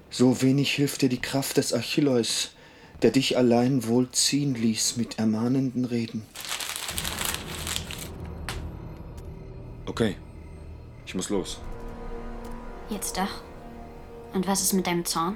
so 0.09 0.41
wenig 0.41 0.73
hilft 0.73 1.01
dir 1.01 1.09
die 1.09 1.21
Kraft 1.21 1.57
des 1.57 1.73
Achilleus, 1.73 2.51
der 3.01 3.11
dich 3.11 3.37
allein 3.37 3.87
wohl 3.87 4.09
ziehen 4.11 4.53
ließ 4.53 4.97
mit 4.97 5.17
ermahnenden 5.19 5.85
Reden. 5.85 6.25
Okay, 9.85 10.15
ich 11.05 11.15
muss 11.15 11.29
los. 11.29 11.59
Jetzt 12.89 13.17
doch. 13.17 13.41
Und 14.33 14.47
was 14.47 14.61
ist 14.61 14.73
mit 14.73 14.87
deinem 14.87 15.05
Zorn? 15.05 15.35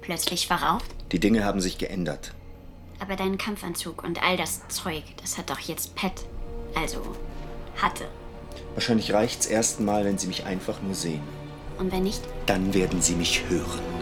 Plötzlich 0.00 0.46
verraucht? 0.46 0.86
Die 1.12 1.20
Dinge 1.20 1.44
haben 1.44 1.60
sich 1.60 1.78
geändert. 1.78 2.32
Aber 2.98 3.16
dein 3.16 3.38
Kampfanzug 3.38 4.02
und 4.02 4.22
all 4.22 4.36
das 4.36 4.66
Zeug, 4.68 5.02
das 5.20 5.36
hat 5.38 5.50
doch 5.50 5.60
jetzt 5.60 5.94
Pet. 5.94 6.24
Also, 6.74 7.02
hatte. 7.76 8.06
Wahrscheinlich 8.74 9.12
reicht's 9.12 9.46
erst 9.46 9.80
mal, 9.80 10.04
wenn 10.04 10.18
sie 10.18 10.26
mich 10.26 10.44
einfach 10.44 10.80
nur 10.82 10.94
sehen. 10.94 11.22
Und 11.78 11.92
wenn 11.92 12.04
nicht? 12.04 12.22
Dann 12.46 12.72
werden 12.74 13.02
sie 13.02 13.14
mich 13.14 13.42
hören. 13.48 13.95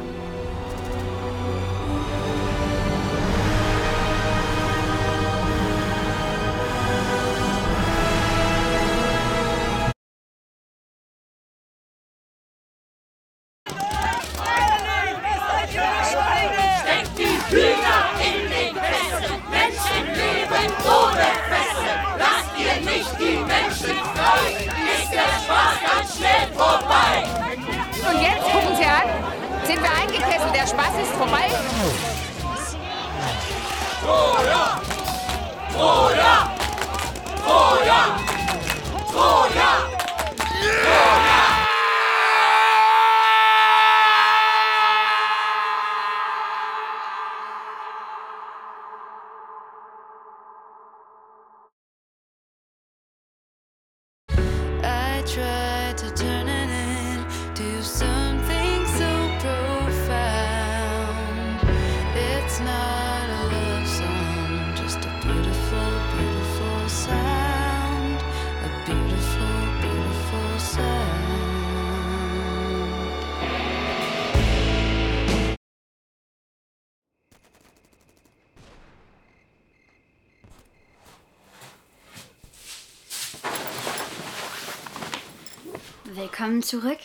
Zurück. 86.64 86.98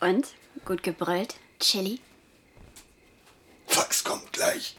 Und? 0.00 0.28
Gut 0.64 0.82
gebrüllt? 0.82 1.34
Chili? 1.60 2.00
Fax 3.66 4.04
kommt 4.04 4.32
gleich. 4.32 4.76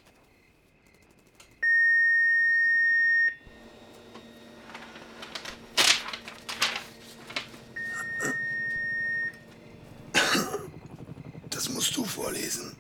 Das 11.50 11.70
musst 11.70 11.96
du 11.98 12.06
vorlesen. 12.06 12.76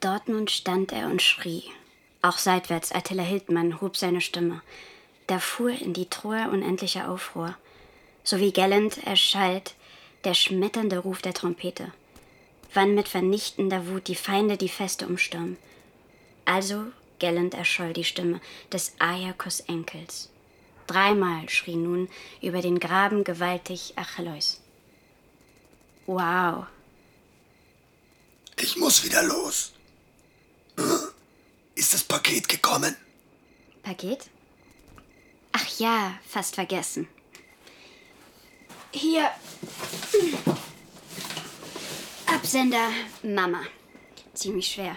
Dort 0.00 0.28
nun 0.28 0.48
stand 0.48 0.92
er 0.92 1.06
und 1.06 1.20
schrie. 1.20 1.64
Auch 2.22 2.38
seitwärts 2.38 2.92
Attila 2.92 3.22
Hildmann 3.22 3.80
hob 3.80 3.96
seine 3.96 4.20
Stimme. 4.20 4.62
Da 5.26 5.38
fuhr 5.38 5.70
in 5.70 5.92
die 5.92 6.08
Troer 6.08 6.50
unendlicher 6.50 7.10
Aufruhr. 7.10 7.56
So 8.24 8.38
wie 8.38 8.52
gellend 8.52 9.04
erschallt 9.06 9.74
der 10.24 10.34
schmetternde 10.34 10.98
Ruf 10.98 11.22
der 11.22 11.34
Trompete. 11.34 11.92
Wann 12.74 12.94
mit 12.94 13.08
vernichtender 13.08 13.86
Wut 13.88 14.06
die 14.08 14.14
Feinde 14.14 14.56
die 14.56 14.68
Feste 14.68 15.06
umstürmen. 15.06 15.56
Also 16.44 16.86
gellend 17.18 17.54
erscholl 17.54 17.92
die 17.92 18.04
Stimme 18.04 18.40
des 18.72 18.94
Ajakos 18.98 19.60
Enkels. 19.60 20.28
Dreimal 20.86 21.48
schrie 21.48 21.76
nun 21.76 22.08
über 22.42 22.60
den 22.60 22.78
Graben 22.80 23.24
gewaltig 23.24 23.94
Achilleus. 23.96 24.60
Wow, 26.06 26.66
Ich 28.62 28.76
muss 28.76 29.02
wieder 29.04 29.22
los. 29.22 29.72
Ist 31.74 31.94
das 31.94 32.04
Paket 32.04 32.46
gekommen? 32.46 32.94
Paket? 33.82 34.28
Ach 35.52 35.78
ja, 35.78 36.18
fast 36.28 36.56
vergessen. 36.56 37.08
Hier. 38.92 39.30
Absender 42.26 42.88
Mama. 43.22 43.62
Ziemlich 44.34 44.66
schwer. 44.66 44.96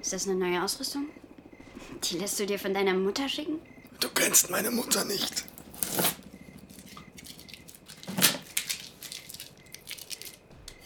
Ist 0.00 0.12
das 0.12 0.26
eine 0.26 0.36
neue 0.36 0.62
Ausrüstung? 0.62 1.08
Die 2.04 2.18
lässt 2.18 2.40
du 2.40 2.46
dir 2.46 2.58
von 2.58 2.74
deiner 2.74 2.94
Mutter 2.94 3.28
schicken? 3.28 3.60
Du 4.00 4.08
kennst 4.08 4.50
meine 4.50 4.70
Mutter 4.70 5.04
nicht. 5.04 5.44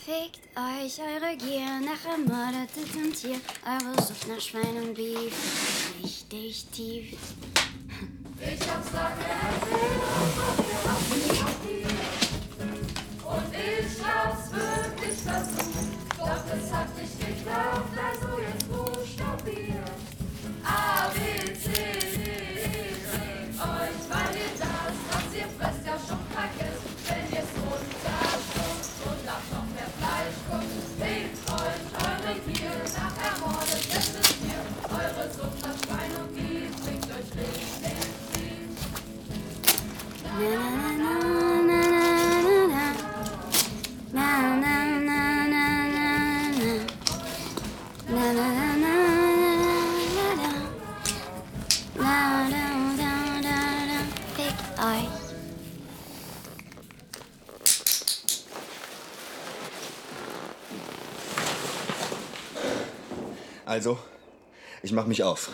Fickt 0.05 0.41
euch 0.55 1.01
eure 1.01 1.37
Gier 1.39 1.81
nach 1.81 2.05
ermordetem 2.05 3.13
Tier, 3.15 3.41
eure 3.65 4.03
Sucht 4.03 4.29
nach 4.29 4.41
Schwein 4.41 4.77
und 4.77 4.95
Beef. 4.95 5.33
Richtig 6.03 6.67
tief. 6.67 7.17
Ich 8.41 8.69
hab's 8.69 8.91
doch 8.91 9.01
erzählt, 9.01 10.03
versucht. 15.25 15.93
Doch 16.19 16.45
es 16.55 16.73
hat 16.73 16.91
nicht 17.01 17.19
geklappt, 17.19 17.97
also 17.99 18.41
jetzt 18.41 18.69
buchstabiert. 18.69 19.99
A, 20.65 21.11
B, 21.13 21.53
C, 21.55 22.14
Also, 63.75 63.99
ich 64.85 64.93
mach 64.93 65.07
mich 65.07 65.25
auf. 65.25 65.51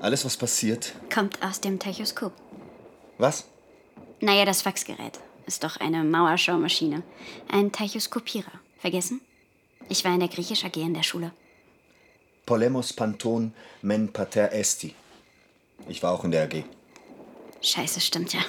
Alles, 0.00 0.24
was 0.24 0.38
passiert. 0.38 0.94
Kommt 1.12 1.42
aus 1.42 1.60
dem 1.60 1.78
Techoskop. 1.78 2.32
Was? 3.18 3.44
Naja, 4.20 4.46
das 4.46 4.62
Faxgerät 4.62 5.20
ist 5.44 5.62
doch 5.62 5.76
eine 5.76 6.02
Mauerschaumaschine. 6.02 7.02
Ein 7.50 7.70
Teichoskopierer. 7.70 8.52
Vergessen? 8.78 9.20
Ich 9.90 10.02
war 10.02 10.14
in 10.14 10.20
der 10.20 10.30
Griechisch 10.30 10.64
AG 10.64 10.76
in 10.76 10.94
der 10.94 11.02
Schule. 11.02 11.30
Polemos 12.46 12.94
Panton 12.94 13.52
men 13.82 14.10
pater 14.14 14.50
esti. 14.50 14.94
Ich 15.88 16.02
war 16.02 16.12
auch 16.12 16.24
in 16.24 16.30
der 16.30 16.44
AG. 16.44 16.64
Scheiße, 17.60 18.00
stimmt 18.00 18.32
ja. 18.32 18.40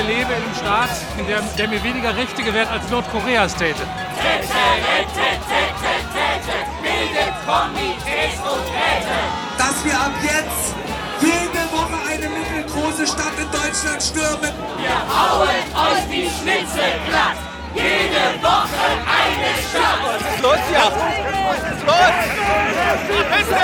Hier 0.00 0.16
lebe 0.16 0.32
in 0.32 0.42
einem 0.42 0.54
Staat, 0.54 0.90
in 1.18 1.26
der, 1.26 1.40
der 1.58 1.68
mir 1.68 1.82
weniger 1.82 2.16
Rechte 2.16 2.42
gewährt 2.42 2.70
als 2.70 2.88
Nordkoreas 2.90 3.54
täte. 3.54 3.74
Täte, 3.74 4.54
rette, 4.86 5.28
täte, 5.48 5.92
täte, 6.14 6.56
bildet 6.82 7.34
Komitees 7.46 8.38
und 8.40 8.66
Räte. 8.70 9.18
dass 9.58 9.84
wir 9.84 9.94
ab 9.94 10.12
jetzt 10.22 10.74
jede 11.20 11.62
Woche 11.72 11.98
eine 12.10 12.28
mittelgroße 12.28 13.06
Stadt 13.06 13.36
in 13.38 13.50
Deutschland 13.50 14.02
stürmen. 14.02 14.52
Wir 14.78 14.98
hauen 15.10 15.48
euch 15.48 16.04
die 16.10 16.28
Schnitzel 16.30 16.92
glatt. 17.08 17.38
Jede 17.74 18.42
Woche 18.42 18.86
eine 19.06 19.52
Stadt. 19.68 20.00
Was 20.04 20.20
ist 20.34 20.42
los 20.42 20.62
hier? 20.68 20.88
Was 21.48 21.62
ist 21.72 21.84
los? 21.86 22.14
Verpiss 23.08 23.48
dich! 23.48 23.59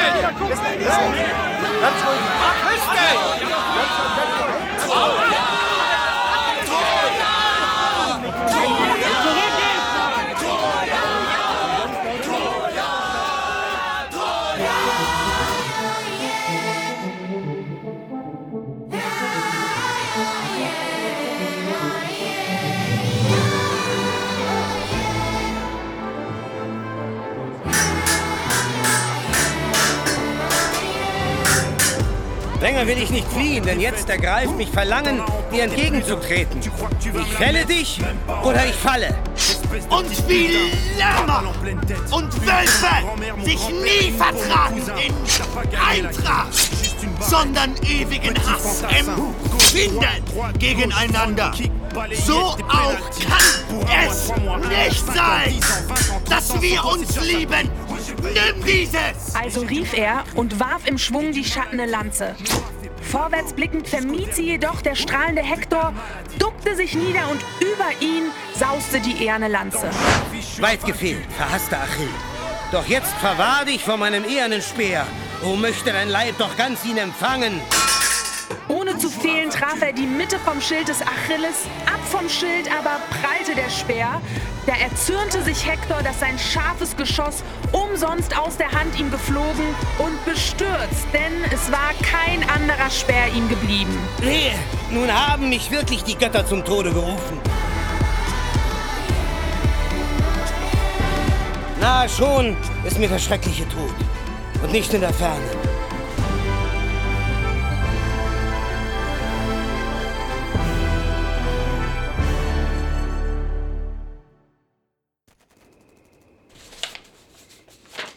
Länger 32.77 32.89
will 32.89 33.03
ich 33.03 33.11
nicht 33.11 33.29
fliehen, 33.29 33.65
denn 33.65 33.81
jetzt 33.81 34.07
ergreift 34.11 34.55
mich 34.55 34.69
Verlangen, 34.69 35.23
dir 35.51 35.63
entgegenzutreten. 35.63 36.61
Ich 36.61 37.33
fälle 37.33 37.65
dich 37.65 38.03
oder 38.45 38.67
ich 38.67 38.75
falle. 38.75 39.17
Und 39.89 40.29
wie 40.29 40.51
Lämmer 40.99 41.55
und 42.11 42.47
Wölfe 42.47 43.45
sich 43.45 43.61
nie 43.71 44.13
vertragen 44.13 44.83
in 45.07 46.05
Eintracht, 46.05 46.53
sondern 47.21 47.75
ewigen 47.77 48.37
Hass 48.47 48.83
empfinden 48.83 50.05
gegeneinander. 50.59 51.53
So 52.27 52.35
auch 52.35 52.59
kann 52.69 54.11
es 54.11 54.31
nicht 54.69 55.07
sein, 55.15 55.61
dass 56.29 56.61
wir 56.61 56.85
uns 56.85 57.19
lieben. 57.23 57.71
Nimm 58.35 58.65
dieses! 58.65 59.35
Also 59.35 59.61
rief 59.61 59.97
er 59.97 60.25
und 60.35 60.59
warf 60.61 60.87
im 60.87 60.99
Schwung 60.99 61.33
die 61.33 61.45
schattende 61.45 61.87
Lanze. 61.87 62.35
Vorwärts 63.03 63.53
blickend 63.53 63.87
vermied 63.89 64.35
sie 64.35 64.47
jedoch 64.47 64.83
der 64.83 64.95
strahlende 64.97 65.43
Hektor, 65.43 65.93
duckte 66.39 66.75
sich 66.75 66.95
nieder 66.95 67.29
und 67.31 67.41
über 67.61 67.91
ihn 68.01 68.25
sauste 68.55 69.01
die 69.01 69.25
eherne 69.25 69.49
Lanze. 69.49 69.91
Weit 70.61 70.85
gefehlt, 70.85 71.25
verhasster 71.37 71.81
Achill. 71.83 72.09
Doch 72.73 72.87
jetzt 72.87 73.13
verwahr 73.15 73.65
dich 73.65 73.85
vor 73.85 73.97
meinem 73.97 74.25
ehernen 74.25 74.61
Speer. 74.61 75.07
O 75.45 75.55
möchte 75.55 75.93
dein 75.93 76.09
Leib 76.09 76.37
doch 76.39 76.57
ganz 76.57 76.85
ihn 76.85 76.97
empfangen. 76.97 77.61
Ohne 78.69 78.99
zu 78.99 79.09
fehlen 79.09 79.51
traf 79.51 79.81
er 79.81 79.93
die 79.93 80.07
Mitte 80.07 80.39
vom 80.41 80.61
Schild 80.61 80.89
des 80.89 81.01
Achilles, 81.03 81.67
ab 81.87 82.01
vom 82.11 82.29
Schild 82.29 82.69
aber 82.77 83.01
prallte 83.11 83.55
der 83.55 83.71
Speer. 83.71 84.21
Da 84.67 84.73
erzürnte 84.75 85.43
sich 85.45 85.65
Hektor, 85.65 86.03
dass 86.03 86.19
sein 86.19 86.37
scharfes 86.39 86.97
Geschoss 86.97 87.45
umsonst 87.71 88.37
aus 88.37 88.57
der 88.57 88.73
Hand 88.73 88.99
ihm 88.99 89.13
geflogen 89.13 89.75
und 89.99 90.25
bestürzt, 90.25 91.07
denn 91.13 91.33
es 91.53 91.71
war 91.71 91.93
kein 92.03 92.43
anderer 92.51 92.91
Speer 92.91 93.29
ihm 93.37 93.49
geblieben. 93.49 93.97
Wehe, 94.19 94.55
nun 94.91 95.09
haben 95.13 95.51
mich 95.51 95.71
wirklich 95.71 96.03
die 96.03 96.17
Götter 96.17 96.45
zum 96.45 96.65
Tode 96.65 96.93
gerufen. 96.93 97.39
Nahe 101.81 102.09
schon 102.09 102.57
ist 102.83 102.99
mir 102.99 103.09
der 103.09 103.21
schreckliche 103.21 103.69
Tod 103.69 103.95
und 104.65 104.73
nicht 104.73 104.93
in 104.93 105.01
der 105.01 105.13
Ferne. 105.13 105.56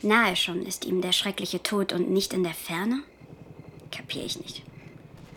Nahe 0.02 0.36
schon 0.36 0.66
ist 0.66 0.86
ihm 0.86 1.02
der 1.02 1.12
schreckliche 1.12 1.62
Tod 1.62 1.92
und 1.94 2.10
nicht 2.10 2.34
in 2.34 2.44
der 2.44 2.54
Ferne? 2.54 3.04
Kapier 3.92 4.24
ich 4.24 4.40
nicht. 4.40 4.64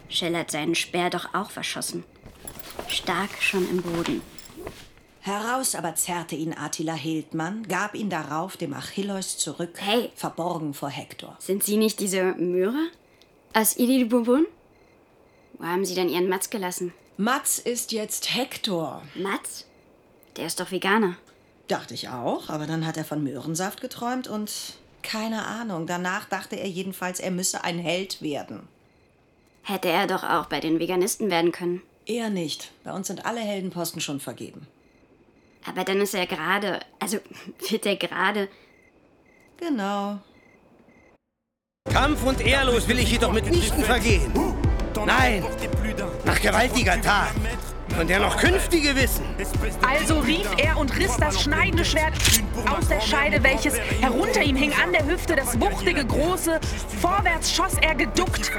Shell 0.08 0.36
hat 0.36 0.50
seinen 0.50 0.74
Speer 0.74 1.10
doch 1.10 1.34
auch 1.34 1.50
verschossen. 1.50 2.04
Stark 2.88 3.30
schon 3.40 3.68
im 3.68 3.82
Boden. 3.82 4.22
Heraus 5.20 5.74
aber 5.74 5.94
zerrte 5.94 6.34
ihn 6.34 6.52
Attila 6.52 6.94
Hildmann, 6.94 7.62
gab 7.68 7.94
ihn 7.94 8.10
darauf 8.10 8.56
dem 8.56 8.74
Achilleus 8.74 9.38
zurück, 9.38 9.78
verborgen 10.14 10.74
vor 10.74 10.90
Hektor. 10.90 11.36
Sind 11.38 11.62
Sie 11.62 11.76
nicht 11.76 12.00
diese 12.00 12.34
Möhre? 12.34 12.88
Aus 13.54 13.76
Idilbubun? 13.76 14.46
Wo 15.58 15.64
haben 15.64 15.84
Sie 15.84 15.94
denn 15.94 16.08
Ihren 16.08 16.28
Matz 16.28 16.50
gelassen? 16.50 16.92
Mats 17.16 17.58
ist 17.58 17.92
jetzt 17.92 18.34
Hektor. 18.34 19.02
Matz? 19.14 19.66
Der 20.36 20.46
ist 20.46 20.58
doch 20.58 20.72
Veganer. 20.72 21.16
Dachte 21.72 21.94
ich 21.94 22.10
auch, 22.10 22.50
aber 22.50 22.66
dann 22.66 22.86
hat 22.86 22.98
er 22.98 23.04
von 23.06 23.24
Möhrensaft 23.24 23.80
geträumt 23.80 24.28
und 24.28 24.74
keine 25.02 25.46
Ahnung. 25.46 25.86
Danach 25.86 26.26
dachte 26.26 26.54
er 26.56 26.68
jedenfalls, 26.68 27.18
er 27.18 27.30
müsse 27.30 27.64
ein 27.64 27.78
Held 27.78 28.20
werden. 28.20 28.68
Hätte 29.62 29.88
er 29.88 30.06
doch 30.06 30.22
auch 30.22 30.50
bei 30.50 30.60
den 30.60 30.78
Veganisten 30.78 31.30
werden 31.30 31.50
können. 31.50 31.80
Er 32.04 32.28
nicht. 32.28 32.72
Bei 32.84 32.92
uns 32.92 33.06
sind 33.06 33.24
alle 33.24 33.40
Heldenposten 33.40 34.02
schon 34.02 34.20
vergeben. 34.20 34.66
Aber 35.64 35.82
dann 35.84 36.02
ist 36.02 36.12
er 36.12 36.26
gerade, 36.26 36.80
also 36.98 37.16
wird 37.70 37.86
er 37.86 37.96
gerade. 37.96 38.48
Genau. 39.56 40.18
Kampf 41.90 42.22
und 42.22 42.42
ehrlos 42.42 42.86
will 42.86 42.98
ich 42.98 43.12
jedoch 43.12 43.32
mitnichten 43.32 43.82
vergehen. 43.82 44.30
Nein, 45.06 45.42
nach 46.26 46.40
gewaltiger 46.40 47.00
Tat, 47.00 47.32
von 47.92 48.06
der 48.06 48.20
noch 48.20 48.36
Künftige 48.36 48.94
wissen. 48.96 49.24
Also 49.86 50.20
rief 50.20 50.48
er 50.56 50.78
und 50.78 50.96
riss 50.96 51.16
das 51.16 51.42
schneidende 51.42 51.84
Schwert 51.84 52.14
aus 52.70 52.88
der 52.88 53.00
Scheide, 53.00 53.42
welches 53.42 53.78
herunter 54.00 54.42
ihm 54.42 54.56
hing 54.56 54.72
an 54.82 54.92
der 54.92 55.06
Hüfte, 55.06 55.36
das 55.36 55.60
wuchtige, 55.60 56.04
große. 56.04 56.60
Vorwärts 57.00 57.54
schoss 57.54 57.74
er 57.80 57.94
geduckt, 57.94 58.50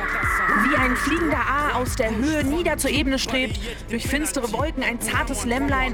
wie 0.64 0.76
ein 0.76 0.95
fliegender 0.95 1.38
A 1.38 1.77
aus 1.77 1.95
der 1.95 2.15
Höhe 2.15 2.43
nieder 2.43 2.77
zur 2.77 2.91
Ebene 2.91 3.19
strebt, 3.19 3.60
durch 3.89 4.07
finstere 4.07 4.51
Wolken 4.51 4.84
ein 4.84 4.99
zartes 5.01 5.45
Lämmlein 5.45 5.93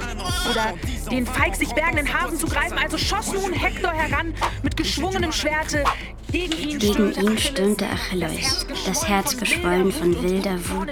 oder 0.49 0.73
den 1.11 1.25
feig 1.25 1.55
sich 1.55 1.69
bergenden 1.69 2.13
Hasen 2.13 2.37
zu 2.37 2.47
greifen. 2.47 2.77
Also 2.77 2.97
schoss 2.97 3.33
nun 3.33 3.53
Hektor 3.53 3.91
heran 3.91 4.33
mit 4.63 4.77
geschwungenem 4.77 5.31
Schwerte. 5.31 5.83
Gegen 6.31 6.57
ihn 6.57 6.77
Gegen 6.77 6.93
stürmte 6.93 7.21
ihn 7.21 7.37
stürmte 7.39 7.85
Achilleus, 7.87 8.67
das 8.85 9.07
Herz 9.07 9.35
geschwollen 9.35 9.91
von 9.91 10.21
wilder 10.21 10.59
Wut 10.69 10.89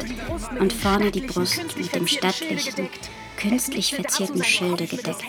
und 0.59 0.73
vorne 0.73 1.11
die 1.11 1.21
Brust 1.21 1.77
mit 1.77 1.93
dem 1.93 2.07
stattlichen, 2.37 2.89
künstlich 3.37 3.95
verzierten 3.95 4.43
Schilde 4.43 4.87
gedeckt. 4.87 5.25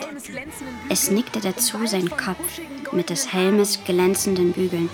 Es 0.89 1.11
nickte 1.11 1.39
dazu 1.39 1.85
sein 1.85 2.09
Kopf 2.09 2.59
mit 2.91 3.09
des 3.09 3.33
Helmes 3.33 3.83
glänzenden 3.85 4.53
Bügeln, 4.53 4.89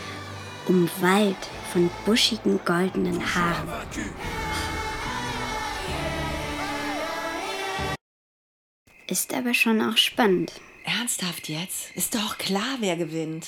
umwallt 0.67 1.37
von 1.71 1.89
buschigen 2.05 2.59
goldenen 2.65 3.19
Haaren. 3.35 3.69
Ist 9.07 9.33
aber 9.33 9.53
schon 9.53 9.81
auch 9.81 9.97
spannend. 9.97 10.53
Ernsthaft 10.83 11.49
jetzt? 11.49 11.91
Ist 11.95 12.15
doch 12.15 12.37
klar, 12.37 12.77
wer 12.79 12.95
gewinnt. 12.95 13.47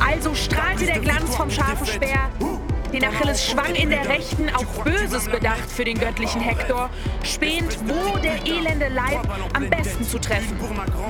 Also 0.00 0.34
strahlte 0.34 0.86
der 0.86 0.98
Glanz 1.00 1.34
vom 1.36 1.50
scharfen 1.50 1.86
Speer. 1.86 2.30
Den 2.96 3.04
Achilles 3.04 3.44
schwang 3.44 3.74
in 3.74 3.90
der 3.90 4.08
Rechten, 4.08 4.48
auf 4.48 4.82
Böses 4.82 5.28
bedacht 5.28 5.70
für 5.70 5.84
den 5.84 5.98
göttlichen 5.98 6.40
Hektor, 6.40 6.88
spähend, 7.22 7.76
wo 7.84 8.16
der 8.16 8.46
elende 8.46 8.88
Leib 8.88 9.20
am 9.52 9.68
besten 9.68 10.02
zu 10.02 10.18
treffen. 10.18 10.58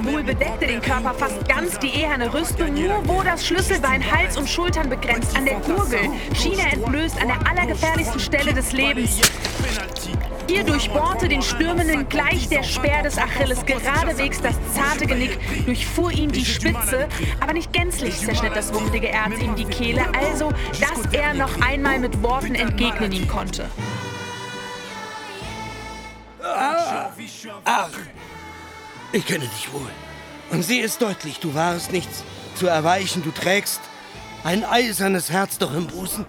Wohl 0.02 0.24
bedeckte 0.24 0.66
den 0.66 0.82
Körper 0.82 1.14
fast 1.14 1.48
ganz 1.48 1.78
die 1.78 1.90
eherne 1.90 2.34
Rüstung, 2.34 2.74
nur 2.74 3.06
wo 3.06 3.22
das 3.22 3.46
Schlüsselbein 3.46 4.02
Hals 4.10 4.36
und 4.36 4.48
Schultern 4.48 4.90
begrenzt, 4.90 5.36
an 5.36 5.44
der 5.44 5.60
Gurgel, 5.60 6.10
schien 6.34 6.58
er 6.58 6.72
entblößt 6.72 7.22
an 7.22 7.28
der 7.28 7.46
allergefährlichsten 7.48 8.18
Stelle 8.18 8.52
des 8.52 8.72
Lebens. 8.72 9.20
Hier 10.48 10.62
durchbohrte 10.62 11.28
den 11.28 11.42
Stürmenden 11.42 12.08
gleich 12.08 12.48
der 12.48 12.62
Speer 12.62 13.02
des 13.02 13.18
Achilles 13.18 13.64
geradewegs 13.66 14.40
das 14.40 14.54
zarte 14.74 15.06
Genick, 15.06 15.38
durchfuhr 15.66 16.12
ihm 16.12 16.30
die 16.30 16.44
Spitze, 16.44 17.08
aber 17.40 17.52
nicht 17.52 17.72
gänzlich 17.72 18.16
zerschnitt 18.18 18.54
das 18.54 18.72
wuchtige 18.72 19.08
Erz 19.08 19.40
ihm 19.40 19.56
die 19.56 19.64
Kehle, 19.64 20.04
also 20.14 20.52
dass 20.80 21.12
er 21.12 21.34
noch 21.34 21.60
einmal 21.60 21.98
mit 21.98 22.22
Worten 22.22 22.54
entgegnen 22.54 23.10
ihm 23.12 23.26
konnte. 23.26 23.68
Ah, 26.42 27.10
ach, 27.64 27.90
ich 29.12 29.26
kenne 29.26 29.46
dich 29.46 29.72
wohl. 29.72 29.90
Und 30.50 30.62
sehe 30.62 30.84
es 30.84 30.98
deutlich, 30.98 31.40
du 31.40 31.54
warst 31.54 31.90
nichts 31.90 32.22
zu 32.54 32.68
erweichen. 32.68 33.22
Du 33.24 33.32
trägst 33.32 33.80
ein 34.44 34.64
eisernes 34.64 35.30
Herz 35.30 35.58
doch 35.58 35.74
im 35.74 35.88
Busen. 35.88 36.24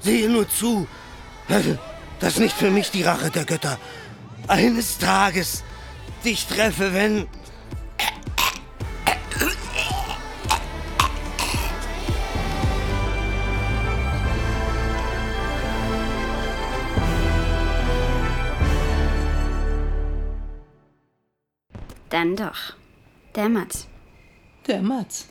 Sehe 0.00 0.28
nur 0.28 0.48
zu, 0.48 0.86
dass 2.20 2.38
nicht 2.38 2.56
für 2.56 2.70
mich 2.70 2.90
die 2.90 3.02
Rache 3.02 3.30
der 3.30 3.44
Götter 3.44 3.78
eines 4.46 4.98
Tages 4.98 5.64
dich 6.24 6.46
treffe, 6.46 6.92
wenn... 6.94 7.26
Dann 22.10 22.36
doch. 22.36 22.74
Der 23.34 23.48
Matz. 23.48 23.86
Der 24.66 24.80
Matz. 24.80 25.26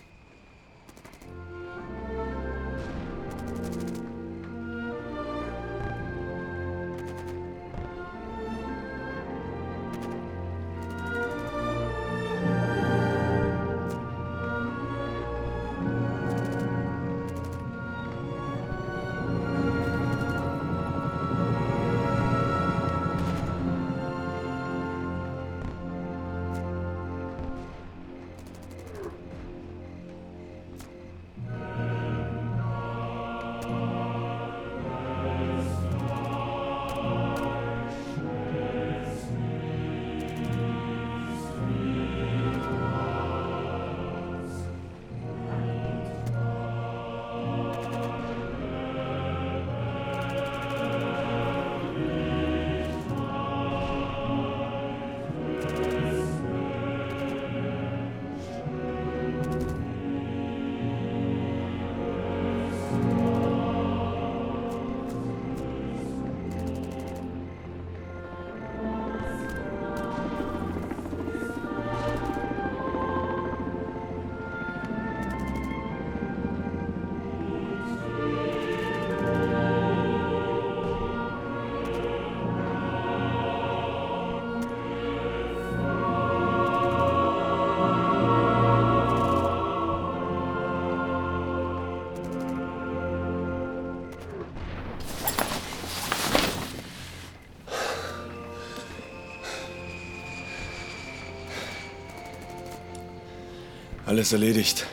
Alles 104.18 104.34
erledigt. 104.34 104.88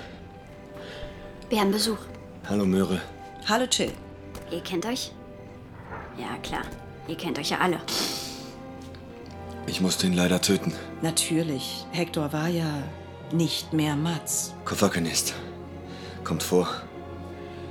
Wir 1.49 1.59
haben 1.59 1.71
Besuch. 1.71 1.97
Hallo 2.47 2.67
Möhre. 2.67 3.01
Hallo 3.49 3.67
Chill. 3.67 3.91
Ihr 4.51 4.61
kennt 4.61 4.85
euch? 4.85 5.13
Ja, 6.19 6.37
klar. 6.43 6.61
Ihr 7.09 7.17
kennt 7.17 7.39
euch 7.39 7.49
ja 7.49 7.57
alle. 7.57 7.81
Ich 9.67 9.81
musste 9.81 10.07
ihn 10.07 10.13
leider 10.13 10.43
töten. 10.43 10.75
Natürlich. 11.01 11.87
Hector 11.91 12.35
war 12.35 12.49
ja 12.49 12.83
nicht 13.33 13.73
mehr 13.73 13.97
Mats. 13.97 14.53
Kofakanist. 14.67 15.33
Kommt 16.23 16.43
vor. 16.43 16.69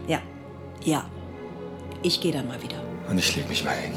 Ja. 0.08 0.24
Ja. 0.84 1.08
Ich 2.02 2.20
gehe 2.20 2.32
dann 2.32 2.48
mal 2.48 2.64
wieder. 2.64 2.82
Und 3.08 3.20
ich 3.20 3.36
leg 3.36 3.48
mich 3.48 3.64
mal 3.64 3.76
hin. 3.76 3.94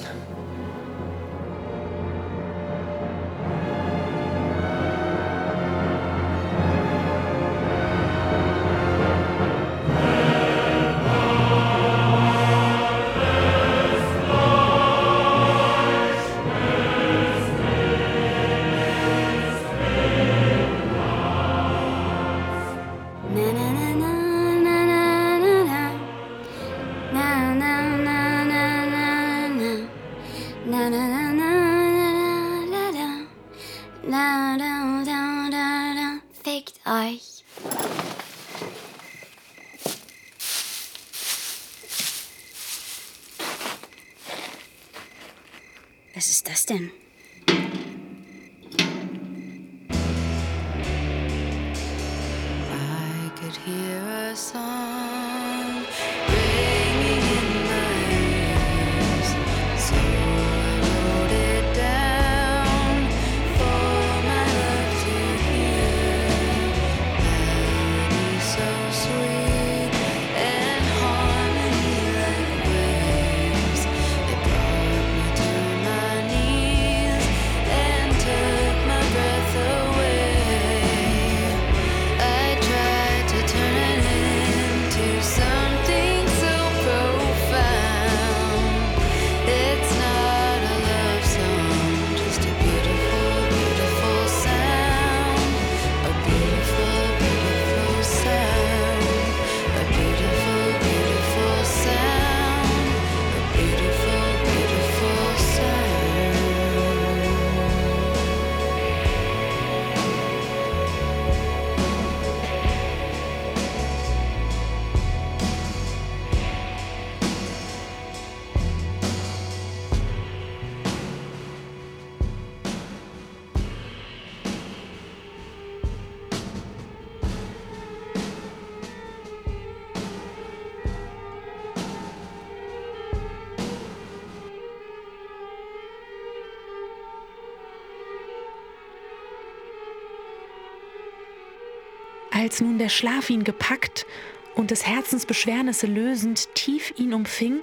Als 142.56 142.62
nun 142.62 142.78
der 142.78 142.88
Schlaf 142.88 143.28
ihn 143.28 143.44
gepackt 143.44 144.06
und 144.54 144.70
des 144.70 144.86
Herzens 144.86 145.26
Beschwernisse 145.26 145.86
lösend 145.86 146.54
tief 146.54 146.94
ihn 146.96 147.12
umfing, 147.12 147.60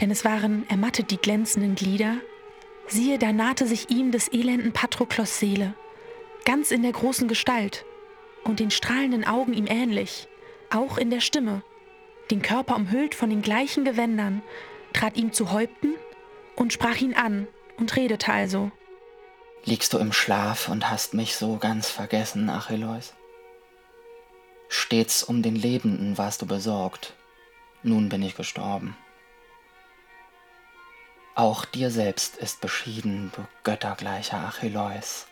denn 0.00 0.08
es 0.12 0.24
waren 0.24 0.70
ermattet 0.70 1.10
die 1.10 1.16
glänzenden 1.16 1.74
Glieder, 1.74 2.18
siehe, 2.86 3.18
da 3.18 3.32
nahte 3.32 3.66
sich 3.66 3.90
ihm 3.90 4.12
des 4.12 4.32
elenden 4.32 4.70
Patroklos 4.70 5.40
Seele, 5.40 5.74
ganz 6.44 6.70
in 6.70 6.82
der 6.82 6.92
großen 6.92 7.26
Gestalt 7.26 7.84
und 8.44 8.60
den 8.60 8.70
strahlenden 8.70 9.26
Augen 9.26 9.52
ihm 9.52 9.66
ähnlich, 9.66 10.28
auch 10.70 10.96
in 10.96 11.10
der 11.10 11.20
Stimme, 11.20 11.64
den 12.30 12.40
Körper 12.40 12.76
umhüllt 12.76 13.16
von 13.16 13.30
den 13.30 13.42
gleichen 13.42 13.84
Gewändern, 13.84 14.42
trat 14.92 15.16
ihm 15.16 15.32
zu 15.32 15.50
Häupten 15.50 15.96
und 16.54 16.72
sprach 16.72 17.00
ihn 17.00 17.14
an 17.14 17.48
und 17.78 17.96
redete 17.96 18.32
also. 18.32 18.70
Liegst 19.64 19.92
du 19.92 19.98
im 19.98 20.12
Schlaf 20.12 20.68
und 20.68 20.88
hast 20.88 21.14
mich 21.14 21.34
so 21.34 21.56
ganz 21.56 21.90
vergessen, 21.90 22.48
Achilleus? 22.48 23.14
Stets 24.72 25.24
um 25.24 25.42
den 25.42 25.56
Lebenden 25.56 26.16
warst 26.16 26.42
du 26.42 26.46
besorgt, 26.46 27.14
nun 27.82 28.08
bin 28.08 28.22
ich 28.22 28.36
gestorben. 28.36 28.96
Auch 31.34 31.64
dir 31.64 31.90
selbst 31.90 32.36
ist 32.36 32.60
beschieden, 32.60 33.32
du 33.34 33.44
göttergleicher 33.64 34.38
Achilleus, 34.38 35.26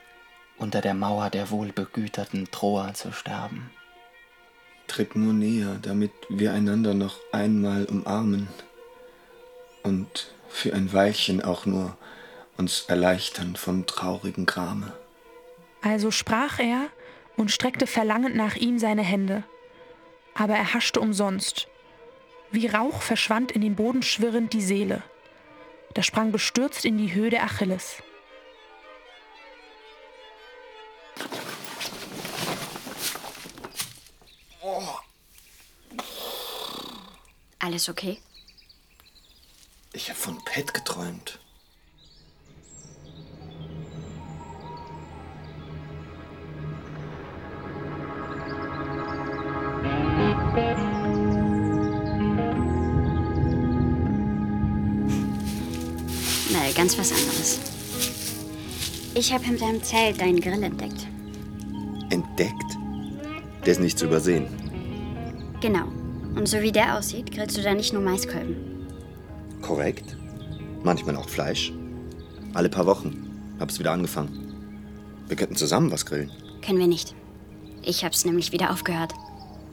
unter 0.56 0.81
der 0.81 0.94
Mauer 0.94 1.31
der 1.31 1.51
wohlbegüterten 1.51 2.51
Troer 2.51 2.94
zu 2.94 3.12
sterben. 3.12 3.70
Tritt 4.89 5.15
nur 5.15 5.32
näher, 5.32 5.78
damit 5.82 6.10
wir 6.28 6.52
einander 6.52 6.94
noch 6.94 7.16
einmal 7.31 7.85
umarmen 7.85 8.48
und 9.85 10.35
für 10.48 10.74
ein 10.74 10.93
Weilchen 10.93 11.44
auch 11.44 11.65
nur 11.65 11.97
uns 12.56 12.86
erleichtern 12.89 13.55
vom 13.55 13.86
traurigen 13.86 14.47
Grame. 14.47 14.93
Also 15.81 16.10
sprach 16.10 16.59
er 16.59 16.89
und 17.39 17.51
streckte 17.51 17.86
verlangend 17.86 18.36
nach 18.36 18.56
ihm 18.56 18.78
seine 18.78 19.02
Hände. 19.02 19.44
Aber 20.35 20.55
er 20.55 20.74
haschte 20.74 21.01
umsonst. 21.01 21.69
Wie 22.51 22.66
Rauch 22.66 23.01
verschwand 23.01 23.52
in 23.52 23.62
den 23.62 23.77
Boden 23.77 24.02
schwirrend 24.02 24.52
die 24.52 24.60
Seele. 24.60 25.02
Da 25.94 26.02
sprang 26.02 26.32
bestürzt 26.32 26.85
in 26.85 26.98
die 26.98 27.15
Höhe 27.15 27.31
der 27.31 27.44
Achilles. 27.44 28.02
Alles 37.59 37.89
okay? 37.89 38.19
Ich 39.93 40.09
habe 40.09 40.19
von 40.19 40.43
Pet 40.44 40.73
geträumt. 40.73 41.39
Ganz 56.78 56.96
was 56.96 57.10
anderes. 57.10 57.59
Ich 59.14 59.32
habe 59.32 59.44
in 59.46 59.59
deinem 59.59 59.82
Zelt 59.82 60.20
deinen 60.20 60.40
Grill 60.40 60.62
entdeckt. 60.62 61.09
Entdeckt? 62.09 62.78
Der 63.66 63.72
ist 63.72 63.80
nicht 63.80 63.98
zu 63.98 64.05
übersehen. 64.05 64.46
Genau. 65.60 65.86
Und 66.36 66.46
so 66.46 66.60
wie 66.60 66.70
der 66.70 66.96
aussieht, 66.96 67.32
grillst 67.32 67.59
du 67.59 67.62
da 67.62 67.74
nicht 67.74 67.92
nur 67.92 68.00
Maiskolben. 68.00 68.86
Korrekt. 69.60 70.16
Manchmal 70.84 71.16
auch 71.16 71.28
Fleisch. 71.28 71.72
Alle 72.55 72.68
paar 72.68 72.86
Wochen. 72.86 73.56
Hab's 73.59 73.80
wieder 73.80 73.90
angefangen. 73.90 74.55
Wir 75.26 75.36
könnten 75.36 75.56
zusammen 75.56 75.90
was 75.90 76.06
grillen. 76.06 76.30
Können 76.64 76.78
wir 76.78 76.86
nicht. 76.86 77.12
Ich 77.82 78.05
hab's 78.05 78.24
nämlich 78.24 78.52
wieder 78.52 78.70
aufgehört. 78.70 79.12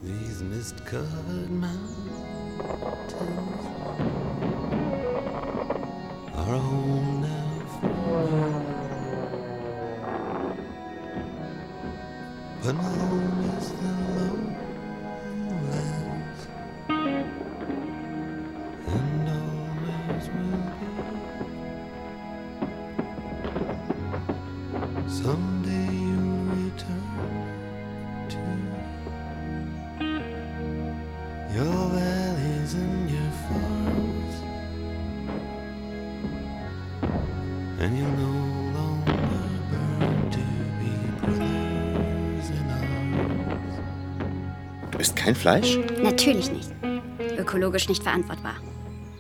These 0.02 0.44
mist-covered 0.44 1.52
mountains 1.52 3.55
Fleisch? 45.46 45.78
Natürlich 46.02 46.52
nicht. 46.52 46.72
Ökologisch 47.38 47.88
nicht 47.88 48.02
verantwortbar. 48.02 48.56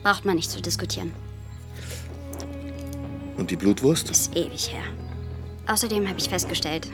Braucht 0.02 0.26
man 0.26 0.38
nicht 0.38 0.50
zu 0.50 0.60
diskutieren. 0.60 1.14
Und 3.38 3.52
die 3.52 3.56
Blutwurst? 3.56 4.10
Ist 4.10 4.36
ewig 4.36 4.74
her. 4.74 4.82
Außerdem 5.68 6.10
habe 6.10 6.18
ich 6.18 6.28
festgestellt, 6.28 6.90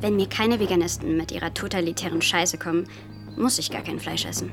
wenn 0.00 0.16
mir 0.16 0.28
keine 0.28 0.58
Veganisten 0.58 1.16
mit 1.16 1.30
ihrer 1.30 1.54
totalitären 1.54 2.20
Scheiße 2.20 2.58
kommen, 2.58 2.88
muss 3.36 3.60
ich 3.60 3.70
gar 3.70 3.82
kein 3.82 4.00
Fleisch 4.00 4.24
essen. 4.24 4.50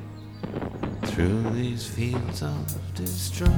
Through 1.01 1.55
these 1.55 1.83
fields 1.83 2.43
of 2.43 2.53
destruction, 2.95 3.57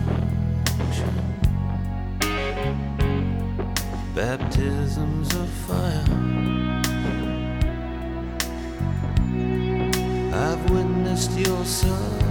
baptisms 4.16 5.28
of 5.36 5.50
fire. 5.68 6.38
I've 10.40 10.70
witnessed 10.70 11.32
your 11.32 11.66
suffering 11.66 12.27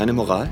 keine 0.00 0.14
Moral? 0.14 0.48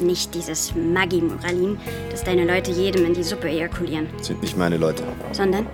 Nicht 0.00 0.34
dieses 0.34 0.74
Maggi-Moralin, 0.74 1.78
dass 2.10 2.24
deine 2.24 2.44
Leute 2.44 2.72
jedem 2.72 3.06
in 3.06 3.14
die 3.14 3.22
Suppe 3.22 3.48
ejakulieren, 3.48 4.08
Sind 4.20 4.42
nicht 4.42 4.58
meine 4.58 4.76
Leute. 4.78 5.04
sondern 5.30 5.64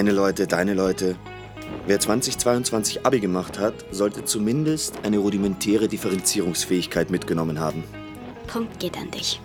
Meine 0.00 0.12
Leute, 0.12 0.46
deine 0.46 0.72
Leute. 0.72 1.14
Wer 1.86 2.00
2022 2.00 3.04
Abi 3.04 3.20
gemacht 3.20 3.58
hat, 3.58 3.74
sollte 3.90 4.24
zumindest 4.24 4.94
eine 5.02 5.18
rudimentäre 5.18 5.88
Differenzierungsfähigkeit 5.88 7.10
mitgenommen 7.10 7.60
haben. 7.60 7.84
Punkt 8.46 8.80
geht 8.80 8.96
an 8.96 9.10
dich. 9.10 9.42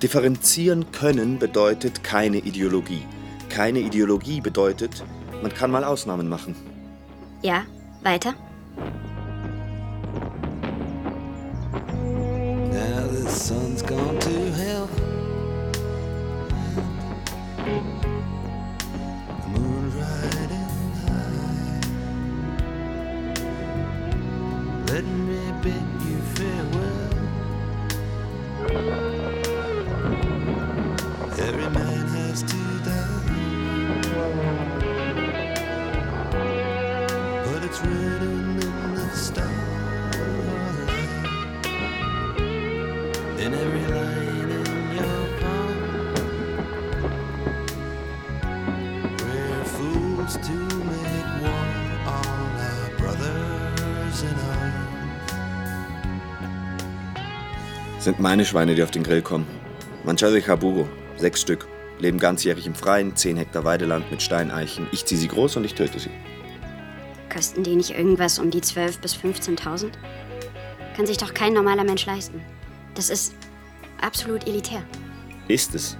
Differenzieren 0.00 0.92
können 0.92 1.40
bedeutet 1.40 2.04
keine 2.04 2.36
Ideologie. 2.36 3.02
Keine 3.48 3.80
Ideologie 3.80 4.40
bedeutet, 4.40 5.02
man 5.42 5.52
kann 5.52 5.72
mal 5.72 5.82
Ausnahmen 5.82 6.28
machen. 6.28 6.54
Ja, 7.42 7.64
weiter? 8.04 8.34
Meine 58.26 58.44
Schweine, 58.44 58.74
die 58.74 58.82
auf 58.82 58.90
den 58.90 59.04
Grill 59.04 59.22
kommen. 59.22 59.46
Manchado 60.02 60.34
de 60.34 60.84
sechs 61.16 61.40
Stück. 61.40 61.68
Leben 62.00 62.18
ganzjährig 62.18 62.66
im 62.66 62.74
Freien, 62.74 63.14
10 63.14 63.36
Hektar 63.36 63.62
Weideland 63.62 64.10
mit 64.10 64.20
Steineichen. 64.20 64.88
Ich 64.90 65.04
ziehe 65.04 65.20
sie 65.20 65.28
groß 65.28 65.58
und 65.58 65.64
ich 65.64 65.76
töte 65.76 66.00
sie. 66.00 66.10
Kosten 67.32 67.62
die 67.62 67.76
nicht 67.76 67.90
irgendwas 67.90 68.40
um 68.40 68.50
die 68.50 68.60
12.000 68.60 69.00
bis 69.00 69.14
15.000? 69.14 69.92
Kann 70.96 71.06
sich 71.06 71.18
doch 71.18 71.34
kein 71.34 71.52
normaler 71.52 71.84
Mensch 71.84 72.04
leisten. 72.04 72.42
Das 72.96 73.10
ist 73.10 73.32
absolut 74.00 74.48
elitär. 74.48 74.82
Ist 75.46 75.76
es. 75.76 75.96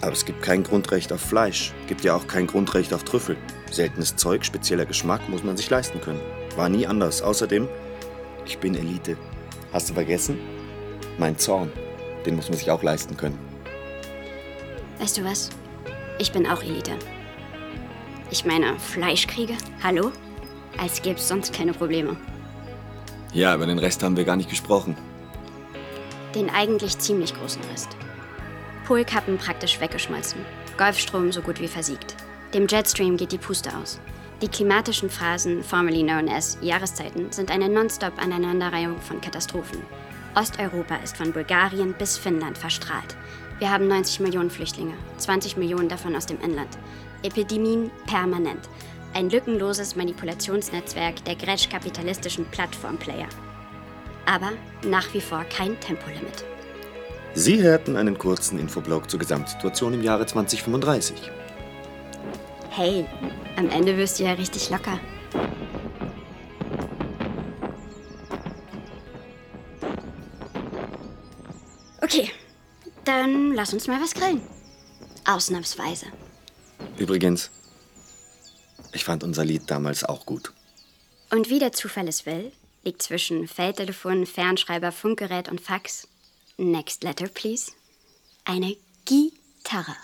Aber 0.00 0.12
es 0.12 0.24
gibt 0.24 0.40
kein 0.40 0.62
Grundrecht 0.62 1.12
auf 1.12 1.20
Fleisch. 1.20 1.74
Gibt 1.88 2.04
ja 2.04 2.14
auch 2.14 2.26
kein 2.26 2.46
Grundrecht 2.46 2.94
auf 2.94 3.04
Trüffel. 3.04 3.36
Seltenes 3.70 4.16
Zeug, 4.16 4.46
spezieller 4.46 4.86
Geschmack 4.86 5.28
muss 5.28 5.44
man 5.44 5.58
sich 5.58 5.68
leisten 5.68 6.00
können. 6.00 6.22
War 6.56 6.70
nie 6.70 6.86
anders. 6.86 7.20
Außerdem, 7.20 7.68
ich 8.46 8.56
bin 8.56 8.74
Elite. 8.74 9.18
Hast 9.74 9.90
du 9.90 9.92
vergessen? 9.92 10.38
Mein 11.20 11.36
Zorn. 11.36 11.70
Den 12.24 12.34
muss 12.34 12.48
man 12.48 12.56
sich 12.56 12.70
auch 12.70 12.82
leisten 12.82 13.14
können. 13.14 13.38
Weißt 14.98 15.18
du 15.18 15.24
was? 15.24 15.50
Ich 16.18 16.32
bin 16.32 16.46
auch 16.46 16.62
Elite. 16.62 16.92
Ich 18.30 18.46
meine, 18.46 18.78
Fleischkriege? 18.78 19.52
Hallo? 19.82 20.12
Als 20.78 21.02
gäbe 21.02 21.18
es 21.18 21.28
sonst 21.28 21.52
keine 21.52 21.74
Probleme. 21.74 22.16
Ja, 23.34 23.54
über 23.54 23.66
den 23.66 23.78
Rest 23.78 24.02
haben 24.02 24.16
wir 24.16 24.24
gar 24.24 24.36
nicht 24.36 24.48
gesprochen. 24.48 24.96
Den 26.34 26.48
eigentlich 26.48 26.98
ziemlich 26.98 27.34
großen 27.34 27.62
Rest. 27.70 27.90
Polkappen 28.86 29.36
praktisch 29.36 29.78
weggeschmolzen. 29.78 30.40
Golfstrom 30.78 31.32
so 31.32 31.42
gut 31.42 31.60
wie 31.60 31.68
versiegt. 31.68 32.16
Dem 32.54 32.66
Jetstream 32.66 33.18
geht 33.18 33.32
die 33.32 33.38
Puste 33.38 33.76
aus. 33.76 34.00
Die 34.40 34.48
klimatischen 34.48 35.10
Phasen, 35.10 35.62
formerly 35.62 36.02
known 36.02 36.30
as 36.30 36.56
Jahreszeiten, 36.62 37.30
sind 37.30 37.50
eine 37.50 37.68
nonstop 37.68 38.14
Aneinanderreihung 38.16 38.98
von 39.02 39.20
Katastrophen. 39.20 39.82
Osteuropa 40.34 40.96
ist 40.96 41.16
von 41.16 41.32
Bulgarien 41.32 41.92
bis 41.94 42.16
Finnland 42.16 42.56
verstrahlt. 42.56 43.16
Wir 43.58 43.70
haben 43.70 43.88
90 43.88 44.20
Millionen 44.20 44.50
Flüchtlinge, 44.50 44.94
20 45.18 45.56
Millionen 45.56 45.88
davon 45.88 46.14
aus 46.14 46.26
dem 46.26 46.40
Inland. 46.40 46.78
Epidemien 47.22 47.90
permanent. 48.06 48.68
Ein 49.12 49.28
lückenloses 49.28 49.96
Manipulationsnetzwerk 49.96 51.24
der 51.24 51.34
grätsch-kapitalistischen 51.34 52.46
Plattformplayer. 52.46 53.28
Aber 54.24 54.52
nach 54.86 55.12
wie 55.12 55.20
vor 55.20 55.44
kein 55.44 55.78
Tempolimit. 55.80 56.44
Sie 57.34 57.60
hörten 57.60 57.96
einen 57.96 58.16
kurzen 58.16 58.58
Infoblog 58.58 59.10
zur 59.10 59.18
Gesamtsituation 59.18 59.94
im 59.94 60.02
Jahre 60.02 60.26
2035. 60.26 61.30
Hey, 62.70 63.04
am 63.56 63.68
Ende 63.68 63.96
wirst 63.96 64.20
du 64.20 64.24
ja 64.24 64.32
richtig 64.32 64.70
locker. 64.70 65.00
Okay, 72.12 72.32
dann 73.04 73.52
lass 73.52 73.72
uns 73.72 73.86
mal 73.86 74.00
was 74.00 74.14
grillen. 74.14 74.42
Ausnahmsweise. 75.24 76.06
Übrigens, 76.98 77.52
ich 78.92 79.04
fand 79.04 79.22
unser 79.22 79.44
Lied 79.44 79.70
damals 79.70 80.02
auch 80.02 80.26
gut. 80.26 80.52
Und 81.30 81.48
wie 81.50 81.60
der 81.60 81.70
Zufall 81.70 82.08
es 82.08 82.26
will, 82.26 82.50
liegt 82.82 83.00
zwischen 83.00 83.46
Feldtelefon, 83.46 84.26
Fernschreiber, 84.26 84.90
Funkgerät 84.90 85.48
und 85.48 85.60
Fax, 85.60 86.08
next 86.56 87.04
letter 87.04 87.28
please, 87.28 87.70
eine 88.44 88.76
Gitarre. 89.04 89.94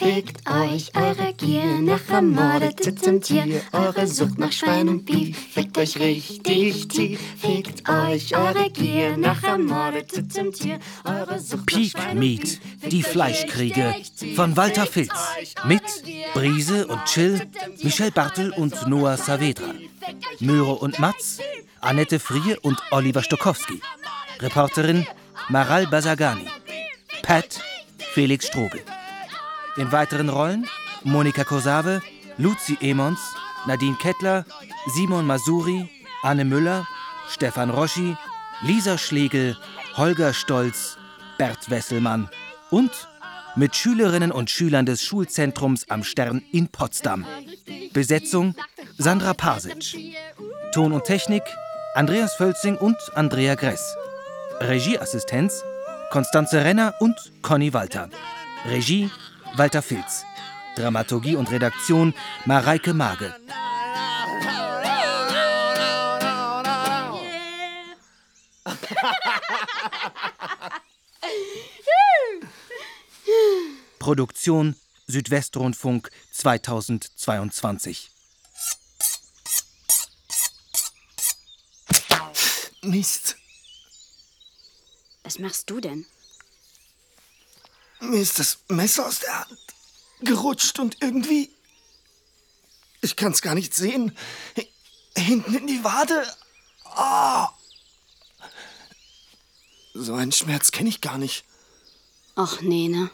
Fickt 0.00 0.50
euch 0.50 0.90
eure 0.96 1.34
Gier 1.34 1.82
nach 1.82 2.08
Ermordete 2.08 2.94
zum 2.94 3.20
Tier, 3.20 3.60
eure 3.70 4.06
Sucht 4.06 4.38
nach 4.38 4.50
Schwein 4.50 4.88
und 4.88 5.04
Beef, 5.04 5.36
fickt 5.52 5.76
euch 5.76 6.00
richtig 6.00 6.88
tief. 6.88 7.20
Fickt 7.38 7.86
euch 7.86 8.34
eure 8.34 8.70
Gier 8.70 9.18
nach 9.18 9.42
Ermordete 9.42 10.26
zum 10.26 10.54
Tier, 10.54 10.78
eure 11.04 11.38
Sucht 11.38 11.66
Peak 11.66 12.14
Meat, 12.14 12.62
die 12.90 13.02
Fleischkriege 13.02 13.94
von 14.36 14.56
Walter 14.56 14.86
Filz 14.86 15.12
mit 15.64 15.82
Brise 16.32 16.86
und 16.86 17.04
Chill, 17.04 17.46
Michel 17.82 18.10
Bartel 18.10 18.52
und 18.52 18.86
Noah 18.88 19.18
Saavedra. 19.18 19.74
Möhre 20.38 20.76
und 20.76 20.98
Matz, 20.98 21.40
Annette 21.82 22.20
Frier 22.20 22.56
und 22.62 22.80
Oliver 22.90 23.22
Stokowski. 23.22 23.82
Reporterin 24.38 25.06
Maral 25.50 25.86
Basagani. 25.88 26.46
Pat 27.20 27.60
Felix 28.14 28.46
Strobel. 28.46 28.80
In 29.76 29.92
weiteren 29.92 30.28
Rollen 30.28 30.66
Monika 31.04 31.44
Kosave, 31.44 32.02
Luzi 32.38 32.76
Emons, 32.80 33.20
Nadine 33.66 33.96
Kettler, 33.96 34.44
Simon 34.94 35.26
Masuri, 35.26 35.88
Anne 36.22 36.44
Müller, 36.44 36.86
Stefan 37.28 37.70
Roschi, 37.70 38.16
Lisa 38.62 38.98
Schlegel, 38.98 39.56
Holger 39.96 40.32
Stolz, 40.32 40.98
Bert 41.38 41.70
Wesselmann 41.70 42.28
und 42.70 42.90
mit 43.56 43.74
Schülerinnen 43.74 44.32
und 44.32 44.50
Schülern 44.50 44.86
des 44.86 45.02
Schulzentrums 45.02 45.88
am 45.88 46.04
Stern 46.04 46.42
in 46.52 46.68
Potsdam. 46.68 47.24
Besetzung 47.92 48.54
Sandra 48.98 49.34
Pasic. 49.34 49.96
Ton 50.72 50.92
und 50.92 51.04
Technik 51.04 51.42
Andreas 51.94 52.34
Völzing 52.34 52.76
und 52.76 52.96
Andrea 53.14 53.54
Gress. 53.54 53.96
Regieassistenz 54.60 55.64
Konstanze 56.10 56.64
Renner 56.64 56.94
und 57.00 57.16
Conny 57.42 57.72
Walter. 57.72 58.10
Regie 58.66 59.10
Walter 59.56 59.82
Filz. 59.82 60.24
Dramaturgie 60.76 61.36
und 61.36 61.50
Redaktion 61.50 62.14
Mareike 62.46 62.94
Mage. 62.94 63.34
Produktion 73.98 74.76
Südwestrundfunk 75.06 76.10
2022. 76.32 78.10
Mist. 82.82 83.36
Was 85.22 85.38
machst 85.38 85.68
du 85.68 85.80
denn? 85.80 86.06
Mir 88.00 88.20
ist 88.20 88.38
das 88.38 88.58
Messer 88.68 89.06
aus 89.06 89.20
der 89.20 89.40
Hand 89.40 89.58
gerutscht 90.20 90.78
und 90.78 90.96
irgendwie. 91.00 91.50
Ich 93.02 93.16
kann's 93.16 93.42
gar 93.42 93.54
nicht 93.54 93.74
sehen. 93.74 94.16
Hinten 95.16 95.54
in 95.54 95.66
die 95.66 95.84
Wade. 95.84 96.26
Ah. 96.84 97.50
So 99.94 100.14
einen 100.14 100.32
Schmerz 100.32 100.70
kenne 100.70 100.88
ich 100.88 101.00
gar 101.00 101.18
nicht. 101.18 101.44
Och, 102.36 102.60
nee, 102.62 102.88
ne? 102.88 103.10